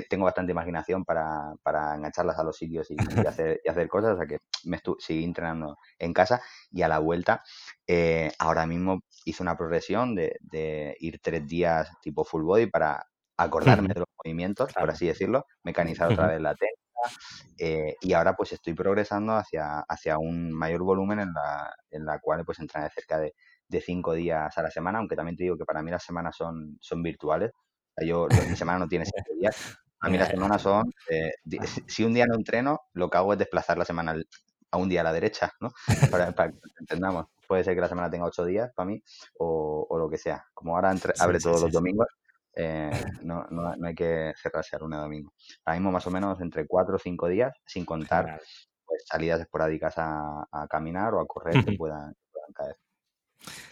tengo 0.09 0.25
bastante 0.25 0.51
imaginación 0.51 1.03
para, 1.05 1.53
para, 1.63 1.95
engancharlas 1.95 2.37
a 2.37 2.43
los 2.43 2.57
sitios 2.57 2.89
y, 2.91 2.95
hacer, 3.27 3.61
y 3.63 3.69
hacer 3.69 3.87
cosas. 3.87 4.13
O 4.13 4.17
sea 4.17 4.27
que 4.27 4.39
me 4.65 4.79
seguí 4.99 5.23
entrenando 5.23 5.77
en 5.99 6.13
casa 6.13 6.41
y 6.71 6.81
a 6.81 6.87
la 6.87 6.99
vuelta, 6.99 7.43
eh, 7.87 8.31
ahora 8.39 8.65
mismo 8.65 9.01
hice 9.25 9.43
una 9.43 9.57
progresión 9.57 10.15
de, 10.15 10.37
de 10.41 10.95
ir 10.99 11.19
tres 11.21 11.45
días 11.47 11.89
tipo 12.01 12.23
full 12.23 12.43
body 12.43 12.67
para 12.67 13.05
acordarme 13.37 13.93
de 13.93 13.99
los 13.99 14.09
movimientos, 14.23 14.73
por 14.73 14.89
así 14.89 15.05
decirlo, 15.07 15.45
mecanizar 15.63 16.11
otra 16.11 16.27
vez 16.27 16.41
la 16.41 16.55
técnica 16.55 16.86
eh, 17.57 17.95
y 18.01 18.13
ahora 18.13 18.35
pues 18.35 18.51
estoy 18.53 18.73
progresando 18.73 19.33
hacia, 19.33 19.79
hacia 19.81 20.17
un 20.17 20.51
mayor 20.51 20.83
volumen 20.83 21.19
en 21.19 21.33
la, 21.33 21.73
en 21.91 22.05
la 22.05 22.19
cual 22.19 22.45
pues 22.45 22.59
entrar 22.59 22.91
cerca 22.91 23.19
de, 23.19 23.33
de, 23.67 23.81
cinco 23.81 24.13
días 24.13 24.57
a 24.57 24.61
la 24.61 24.71
semana, 24.71 24.99
aunque 24.99 25.15
también 25.15 25.35
te 25.35 25.43
digo 25.43 25.57
que 25.57 25.65
para 25.65 25.81
mí 25.81 25.91
las 25.91 26.03
semanas 26.03 26.35
son, 26.35 26.77
son 26.79 27.03
virtuales. 27.03 27.51
yo, 28.01 28.27
mi 28.49 28.55
semana 28.55 28.79
no 28.79 28.87
tiene 28.87 29.05
siete 29.05 29.33
días. 29.39 29.77
A 29.99 30.09
mí 30.09 30.17
las 30.17 30.29
semanas 30.29 30.61
son, 30.61 30.91
eh, 31.09 31.31
si 31.87 32.03
un 32.03 32.13
día 32.13 32.27
no 32.27 32.35
entreno, 32.35 32.81
lo 32.93 33.09
que 33.09 33.17
hago 33.17 33.33
es 33.33 33.39
desplazar 33.39 33.79
la 33.79 33.85
semana 33.85 34.15
a 34.69 34.77
un 34.77 34.89
día 34.89 35.01
a 35.01 35.03
la 35.03 35.13
derecha, 35.13 35.51
¿no? 35.59 35.71
Para, 36.11 36.31
para 36.33 36.51
que 36.51 36.59
entendamos. 36.79 37.25
Puede 37.47 37.63
ser 37.63 37.75
que 37.75 37.81
la 37.81 37.87
semana 37.87 38.09
tenga 38.09 38.25
ocho 38.25 38.45
días 38.45 38.71
para 38.75 38.87
mí 38.87 39.01
o, 39.39 39.87
o 39.89 39.97
lo 39.97 40.09
que 40.09 40.17
sea. 40.17 40.45
Como 40.53 40.75
ahora 40.75 40.93
abre 41.19 41.39
todos 41.39 41.61
los 41.61 41.71
domingos, 41.71 42.07
eh, 42.59 42.89
no, 43.21 43.45
no, 43.51 43.75
no, 43.75 43.87
hay 43.87 43.93
que 43.93 44.33
cerrarse 44.35 44.75
a 44.75 44.79
lunes 44.79 44.99
domingo. 44.99 45.33
Ahora 45.63 45.79
mismo 45.79 45.91
más 45.91 46.07
o 46.07 46.11
menos 46.11 46.41
entre 46.41 46.65
cuatro 46.65 46.95
o 46.95 46.99
cinco 46.99 47.27
días, 47.27 47.53
sin 47.65 47.85
contar 47.85 48.41
pues, 48.83 49.03
salidas 49.05 49.39
esporádicas 49.41 49.93
a, 49.97 50.67
caminar 50.67 51.13
o 51.13 51.19
a 51.21 51.27
correr 51.27 51.53
que 51.65 51.77
puedan, 51.77 52.15
caer. 52.55 52.75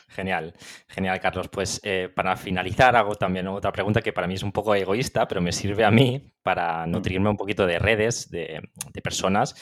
Genial, 0.08 0.54
genial, 0.88 1.20
Carlos. 1.20 1.50
Pues 1.50 1.82
eh, 1.84 2.10
para 2.14 2.38
finalizar, 2.38 2.96
hago 2.96 3.16
también 3.16 3.48
otra 3.48 3.72
pregunta 3.72 4.02
que 4.02 4.14
para 4.14 4.28
mí 4.28 4.36
es 4.36 4.44
un 4.44 4.52
poco 4.52 4.76
egoísta, 4.76 5.28
pero 5.28 5.42
me 5.42 5.52
sirve 5.52 5.84
a 5.84 5.92
mí 5.92 6.32
para 6.44 6.86
mm. 6.86 6.92
nutrirme 6.92 7.30
un 7.30 7.38
poquito 7.38 7.66
de 7.66 7.80
redes, 7.80 8.30
de, 8.30 8.62
personas 9.04 9.56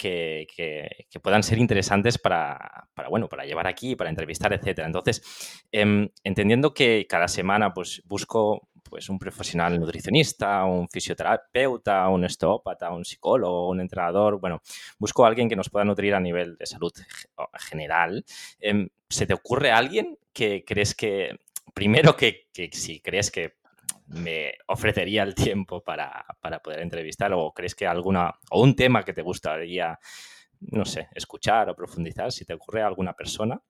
que, 0.00 0.46
puedan 1.22 1.42
ser 1.42 1.58
interesantes 1.58 2.18
para, 2.18 2.88
bueno, 3.08 3.28
para 3.28 3.44
llevar 3.44 3.66
aquí, 3.66 3.94
para 3.94 4.10
entrevistar, 4.10 4.52
etcétera. 4.52 4.86
Entonces, 4.86 5.22
em, 5.70 6.08
entendiendo 6.24 6.72
que 6.72 7.06
cada 7.08 7.28
semana 7.28 7.72
pues, 7.74 8.02
busco 8.06 8.69
pues 8.90 9.08
un 9.08 9.18
profesional 9.18 9.78
nutricionista, 9.78 10.64
un 10.64 10.88
fisioterapeuta, 10.88 12.08
un 12.08 12.24
osteópata, 12.24 12.90
un 12.90 13.04
psicólogo, 13.04 13.68
un 13.68 13.80
entrenador. 13.80 14.40
Bueno, 14.40 14.60
busco 14.98 15.24
a 15.24 15.28
alguien 15.28 15.48
que 15.48 15.56
nos 15.56 15.70
pueda 15.70 15.84
nutrir 15.84 16.14
a 16.14 16.20
nivel 16.20 16.56
de 16.56 16.66
salud 16.66 16.92
general. 17.58 18.24
Em, 18.58 18.88
¿Se 19.08 19.26
te 19.26 19.34
ocurre 19.34 19.70
alguien 19.70 20.18
que 20.32 20.64
crees 20.66 20.94
que, 20.94 21.38
primero 21.72 22.16
que, 22.16 22.48
si 22.72 23.00
crees 23.00 23.30
que 23.30 23.54
me 24.08 24.54
ofrecería 24.66 25.22
el 25.22 25.34
tiempo 25.34 25.82
para, 25.82 26.26
poder 26.62 26.80
entrevistar 26.80 27.32
o 27.32 27.52
crees 27.52 27.74
que 27.74 27.86
alguna, 27.86 28.34
o 28.50 28.62
un 28.62 28.74
tema 28.74 29.04
que 29.04 29.12
te 29.12 29.22
gustaría, 29.22 29.98
no 30.60 30.84
sé, 30.84 31.08
escuchar 31.14 31.70
o 31.70 31.76
profundizar, 31.76 32.32
si 32.32 32.44
te 32.44 32.54
ocurre 32.54 32.82
alguna 32.82 33.12
persona? 33.12 33.60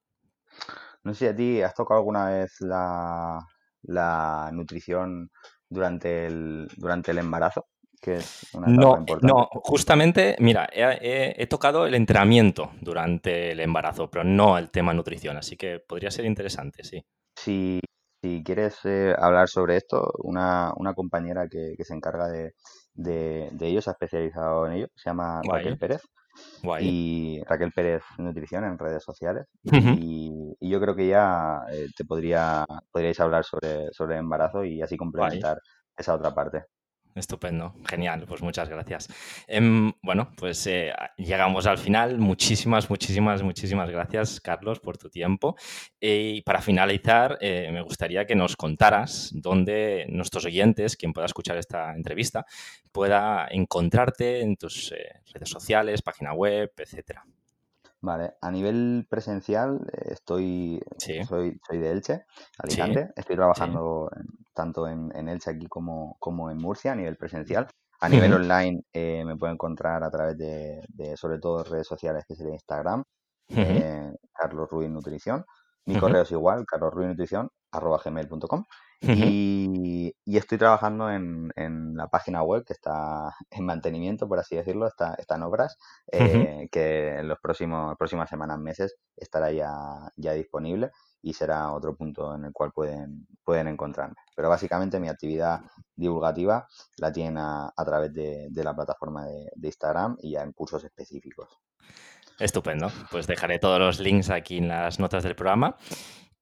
No 1.03 1.15
sé 1.15 1.19
si 1.19 1.27
a 1.27 1.37
ti 1.37 1.63
has 1.63 1.75
tocado 1.75 2.01
alguna 2.01 2.31
vez 2.31 2.61
la, 2.61 3.39
la 3.83 4.51
nutrición 4.53 5.31
durante 5.69 6.27
el, 6.27 6.69
durante 6.77 7.11
el 7.13 7.19
embarazo, 7.19 7.67
que 8.01 8.17
es 8.17 8.55
una 8.55 8.69
No, 8.71 8.97
importante. 8.99 9.27
no, 9.27 9.49
justamente, 9.53 10.37
mira, 10.41 10.69
he, 10.73 10.83
he- 11.01 11.43
he 11.43 11.47
tocado 11.47 11.87
el 11.87 11.95
entrenamiento 11.95 12.71
durante 12.81 13.53
el 13.53 13.61
embarazo, 13.61 14.11
pero 14.11 14.25
no 14.25 14.59
el 14.59 14.71
tema 14.71 14.93
nutrición, 14.95 15.37
así 15.37 15.57
que 15.57 15.79
podría 15.81 16.11
ser 16.11 16.25
interesante, 16.25 16.83
sí. 16.85 17.03
Si, 17.37 17.81
si 18.23 18.43
quieres 18.45 18.79
eh, 18.85 19.15
hablar 19.19 19.49
sobre 19.49 19.77
esto, 19.77 20.13
una, 20.25 20.73
una 20.77 20.95
compañera 20.95 21.49
que, 21.49 21.75
que 21.77 21.85
se 21.85 21.95
encarga 21.95 22.29
de, 22.29 22.53
de, 22.95 23.49
de 23.53 23.67
ello, 23.69 23.81
se 23.81 23.91
ha 23.91 23.93
especializado 23.95 24.67
en 24.67 24.73
ello, 24.75 24.87
se 24.95 25.09
llama 25.11 25.41
Raquel 25.43 25.79
Pérez, 25.79 26.03
guay. 26.63 26.85
y 26.87 27.41
Raquel 27.47 27.73
Pérez 27.73 28.03
Nutrición 28.19 28.65
en 28.65 28.79
redes 28.79 29.03
sociales, 29.03 29.47
y, 29.65 30.50
y 30.61 30.69
yo 30.69 30.81
creo 30.81 30.95
que 30.95 31.09
ya 31.09 31.63
eh, 31.73 31.89
te 31.97 32.05
podría, 32.05 32.65
podríais 32.93 33.19
hablar 33.19 33.45
sobre, 33.45 33.93
sobre 33.93 34.15
el 34.15 34.21
embarazo 34.21 34.65
y 34.65 34.83
así 34.83 34.97
Guay. 34.97 34.99
complementar 34.99 35.59
esa 35.97 36.15
otra 36.15 36.35
parte. 36.35 36.65
Estupendo, 37.13 37.75
genial, 37.89 38.25
pues 38.29 38.41
muchas 38.41 38.69
gracias. 38.69 39.09
Em, 39.49 39.93
bueno, 40.01 40.31
pues 40.37 40.65
eh, 40.69 40.93
llegamos 41.17 41.67
al 41.67 41.79
final. 41.79 42.19
Muchísimas, 42.19 42.89
muchísimas, 42.89 43.43
muchísimas 43.43 43.91
gracias, 43.91 44.41
Carlos, 44.41 44.79
por 44.79 44.97
tu 44.97 45.11
tiempo. 45.11 45.57
Eh, 46.01 46.35
y 46.37 46.43
para 46.43 46.61
finalizar, 46.61 47.37
me 47.41 47.83
gustaría 47.83 48.27
que 48.27 48.37
nos 48.37 48.55
contaras 48.55 49.31
dónde 49.35 50.07
nuestros 50.09 50.45
oyentes, 50.45 50.97
quien 50.97 51.13
pueda 51.13 51.27
escuchar 51.27 51.57
esta 51.57 51.93
entrevista, 51.97 52.47
pueda 52.93 53.49
encontrarte 53.51 54.43
en 54.43 54.57
tus 54.57 54.95
redes 55.35 55.49
sociales, 55.49 56.03
página 56.03 56.33
web, 56.33 56.71
etcétera. 56.77 57.25
Vale, 58.03 58.35
a 58.41 58.51
nivel 58.51 59.07
presencial 59.11 59.87
eh, 59.93 60.13
estoy, 60.13 60.81
Sí, 60.99 61.21
soy, 61.29 61.59
soy 61.67 61.79
de 61.79 61.91
Elche, 61.91 62.25
sí, 62.69 62.81
Alicante, 62.81 63.11
estoy 63.15 63.37
sí. 63.37 63.37
trabajando 63.37 64.11
en- 64.17 64.27
tanto 64.55 64.89
en, 64.89 65.15
en 65.15 65.29
Elche 65.29 65.51
aquí 65.51 65.67
como, 65.67 66.17
como 66.19 66.51
en 66.51 66.57
Murcia 66.59 66.93
a 66.93 66.97
nivel 66.97 67.17
presencial. 67.17 67.69
A 68.01 68.09
nivel 68.09 68.33
online 68.33 68.83
eh, 68.95 69.23
me 69.27 69.37
puedo 69.37 69.53
encontrar 69.53 70.03
a 70.03 70.11
través 70.11 70.39
de, 70.39 70.81
de, 70.89 71.17
sobre 71.19 71.39
todo 71.39 71.63
redes 71.65 71.87
sociales 71.87 72.25
que 72.27 72.35
sería 72.35 72.55
Instagram, 72.55 73.05
eh, 73.49 74.11
Carlos 74.33 74.71
Ruiz 74.71 74.89
Nutrición. 74.91 75.45
Mi 75.85 75.97
correo 75.97 76.23
es 76.23 76.31
igual, 76.31 76.65
carlosruiznutrición, 76.67 77.51
Y, 79.03 80.15
y 80.27 80.37
estoy 80.37 80.59
trabajando 80.59 81.11
en, 81.11 81.51
en 81.57 81.97
la 81.97 82.09
página 82.09 82.43
web 82.43 82.65
que 82.67 82.75
está 82.75 83.35
en 83.51 83.65
mantenimiento, 83.65 84.29
por 84.29 84.39
así 84.39 84.57
decirlo, 84.57 84.87
está, 84.87 85.15
está 85.15 85.37
en 85.37 85.43
obras, 85.43 85.79
eh, 86.13 86.69
que 86.71 87.17
en 87.19 87.27
los 87.27 87.39
próximos 87.41 87.97
próximas 87.97 88.29
semanas, 88.29 88.59
meses 88.59 88.97
estará 89.17 89.51
ya, 89.53 89.73
ya 90.17 90.35
disponible 90.35 90.91
y 91.23 91.33
será 91.33 91.73
otro 91.73 91.97
punto 91.97 92.35
en 92.35 92.45
el 92.45 92.53
cual 92.53 92.73
pueden, 92.73 93.27
pueden 93.43 93.69
encontrarme. 93.69 94.17
Pero 94.37 94.51
básicamente 94.51 95.01
mi 95.01 95.09
actividad 95.09 95.61
divulgativa 95.97 96.67
la 96.99 97.11
tienen 97.11 97.39
a, 97.39 97.73
a 97.75 97.85
través 97.85 98.13
de, 98.13 98.49
de 98.51 98.65
la 98.65 98.75
plataforma 98.75 99.25
de, 99.25 99.51
de 99.55 99.69
Instagram 99.69 100.19
y 100.21 100.33
ya 100.33 100.43
en 100.43 100.53
cursos 100.53 100.85
específicos. 100.85 101.59
Estupendo. 102.39 102.89
Pues 103.11 103.27
dejaré 103.27 103.59
todos 103.59 103.79
los 103.79 104.01
links 104.01 104.31
aquí 104.31 104.59
en 104.59 104.69
las 104.69 104.99
notas 104.99 105.23
del 105.23 105.37
programa. 105.37 105.77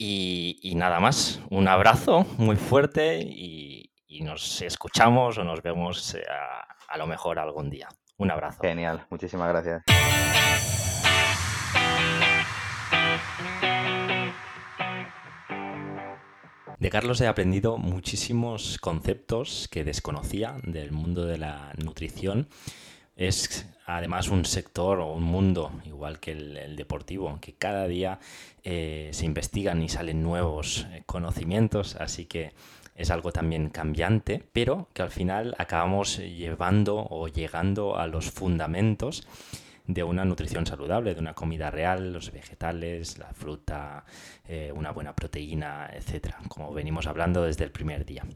Y, 0.01 0.61
y 0.63 0.77
nada 0.77 1.01
más, 1.01 1.41
un 1.51 1.67
abrazo 1.67 2.25
muy 2.39 2.55
fuerte 2.55 3.19
y, 3.21 3.91
y 4.07 4.23
nos 4.23 4.63
escuchamos 4.63 5.39
o 5.39 5.45
nos 5.45 5.61
vemos 5.61 6.15
eh, 6.15 6.23
a, 6.31 6.93
a 6.95 6.99
lo 6.99 7.09
mejor 7.09 7.41
algún 7.41 7.69
día. 7.69 7.89
Un 8.17 8.31
abrazo. 8.31 8.61
Genial, 8.63 9.07
muchísimas 9.11 9.49
gracias. 9.49 9.83
De 16.79 16.91
Carlos 16.91 17.21
he 17.21 17.27
aprendido 17.27 17.77
muchísimos 17.77 18.79
conceptos 18.79 19.67
que 19.69 19.83
desconocía 19.83 20.59
del 20.63 20.93
mundo 20.93 21.27
de 21.27 21.39
la 21.39 21.73
nutrición. 21.77 22.49
Es 23.17 23.67
además 23.97 24.29
un 24.29 24.45
sector 24.45 25.01
o 25.01 25.15
un 25.15 25.23
mundo, 25.23 25.73
igual 25.87 26.21
que 26.21 26.33
el, 26.33 26.77
deportivo, 26.77 27.39
que 27.41 27.55
cada 27.55 27.89
día 27.89 28.21
eh, 28.63 29.09
se 29.13 29.25
investigan 29.25 29.83
y 29.83 29.89
salen 29.89 30.23
nuevos 30.23 30.87
eh, 30.93 31.03
conocimientos, 31.07 31.97
así 31.97 32.27
que 32.27 32.53
es 32.95 33.11
algo 33.11 33.33
también 33.33 33.71
cambiante, 33.71 34.45
pero 34.53 34.89
que 34.93 35.01
al 35.01 35.11
final 35.11 35.55
acabamos 35.59 36.19
llevando 36.19 37.07
o 37.09 37.29
llegando 37.29 37.97
a 37.97 38.07
los 38.07 38.31
fundamentos 38.31 39.27
de 39.87 40.03
una 40.03 40.27
nutrición 40.27 40.67
saludable, 40.67 41.15
de 41.15 41.21
una 41.21 41.33
comida 41.33 41.71
real, 41.71 42.13
los 42.13 42.31
vegetales, 42.31 43.17
la 43.17 43.33
fruta, 43.33 44.05
eh, 44.47 44.71
una 44.75 44.91
buena 44.91 45.17
proteína, 45.17 45.89
etcétera, 45.95 46.39
como 46.49 46.75
venimos 46.75 47.07
hablando 47.07 47.43
desde 47.43 47.65
el 47.65 47.71
primer 47.71 48.05
día. 48.05 48.27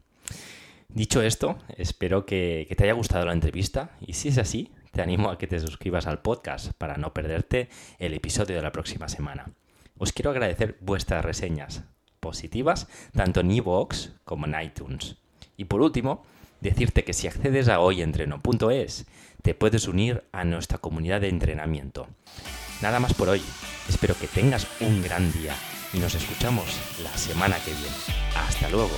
Dicho 0.89 1.21
esto, 1.21 1.59
espero 1.77 2.25
que 2.25 2.73
te 2.75 2.85
haya 2.85 2.95
gustado 2.95 3.27
la 3.27 3.33
entrevista 3.33 3.91
y 4.01 4.15
si 4.15 4.29
es 4.29 4.39
así, 4.39 4.71
te 4.93 5.03
animo 5.03 5.31
a 5.31 5.39
que 5.39 5.47
te 5.47 5.59
suscribas 5.59 6.07
al 6.07 6.21
podcast 6.21 6.73
para 6.75 6.97
no 6.97 7.13
perderte 7.13 7.69
el 7.99 8.15
episodio 8.15 8.57
de 8.57 8.63
la 8.63 8.73
próxima 8.73 9.09
semana. 9.09 9.51
Os 9.99 10.13
quiero 10.13 10.31
agradecer 10.31 10.77
vuestras 10.81 11.25
reseñas 11.25 11.85
positivas 12.21 12.87
tanto 13.15 13.41
en 13.41 13.51
iVoox 13.51 14.11
como 14.25 14.47
en 14.47 14.61
iTunes. 14.63 15.17
Y 15.57 15.65
por 15.65 15.81
último, 15.81 16.25
decirte 16.61 17.05
que 17.05 17.13
si 17.13 17.27
accedes 17.27 17.69
a 17.69 17.81
hoyentreno.es, 17.81 19.07
te 19.43 19.55
puedes 19.55 19.89
unir 19.89 20.25
a 20.33 20.45
nuestra 20.45 20.79
comunidad 20.79 21.21
de 21.21 21.29
entrenamiento. 21.29 22.07
Nada 22.81 23.01
más 23.01 23.15
por 23.15 23.29
hoy. 23.29 23.43
Espero 23.89 24.15
que 24.19 24.29
tengas 24.29 24.67
un 24.81 25.03
gran 25.03 25.33
día 25.33 25.55
y 25.93 25.99
nos 25.99 26.15
escuchamos 26.15 26.67
la 27.03 27.17
semana 27.17 27.57
que 27.65 27.73
viene. 27.73 27.97
Hasta 28.37 28.69
luego. 28.71 28.97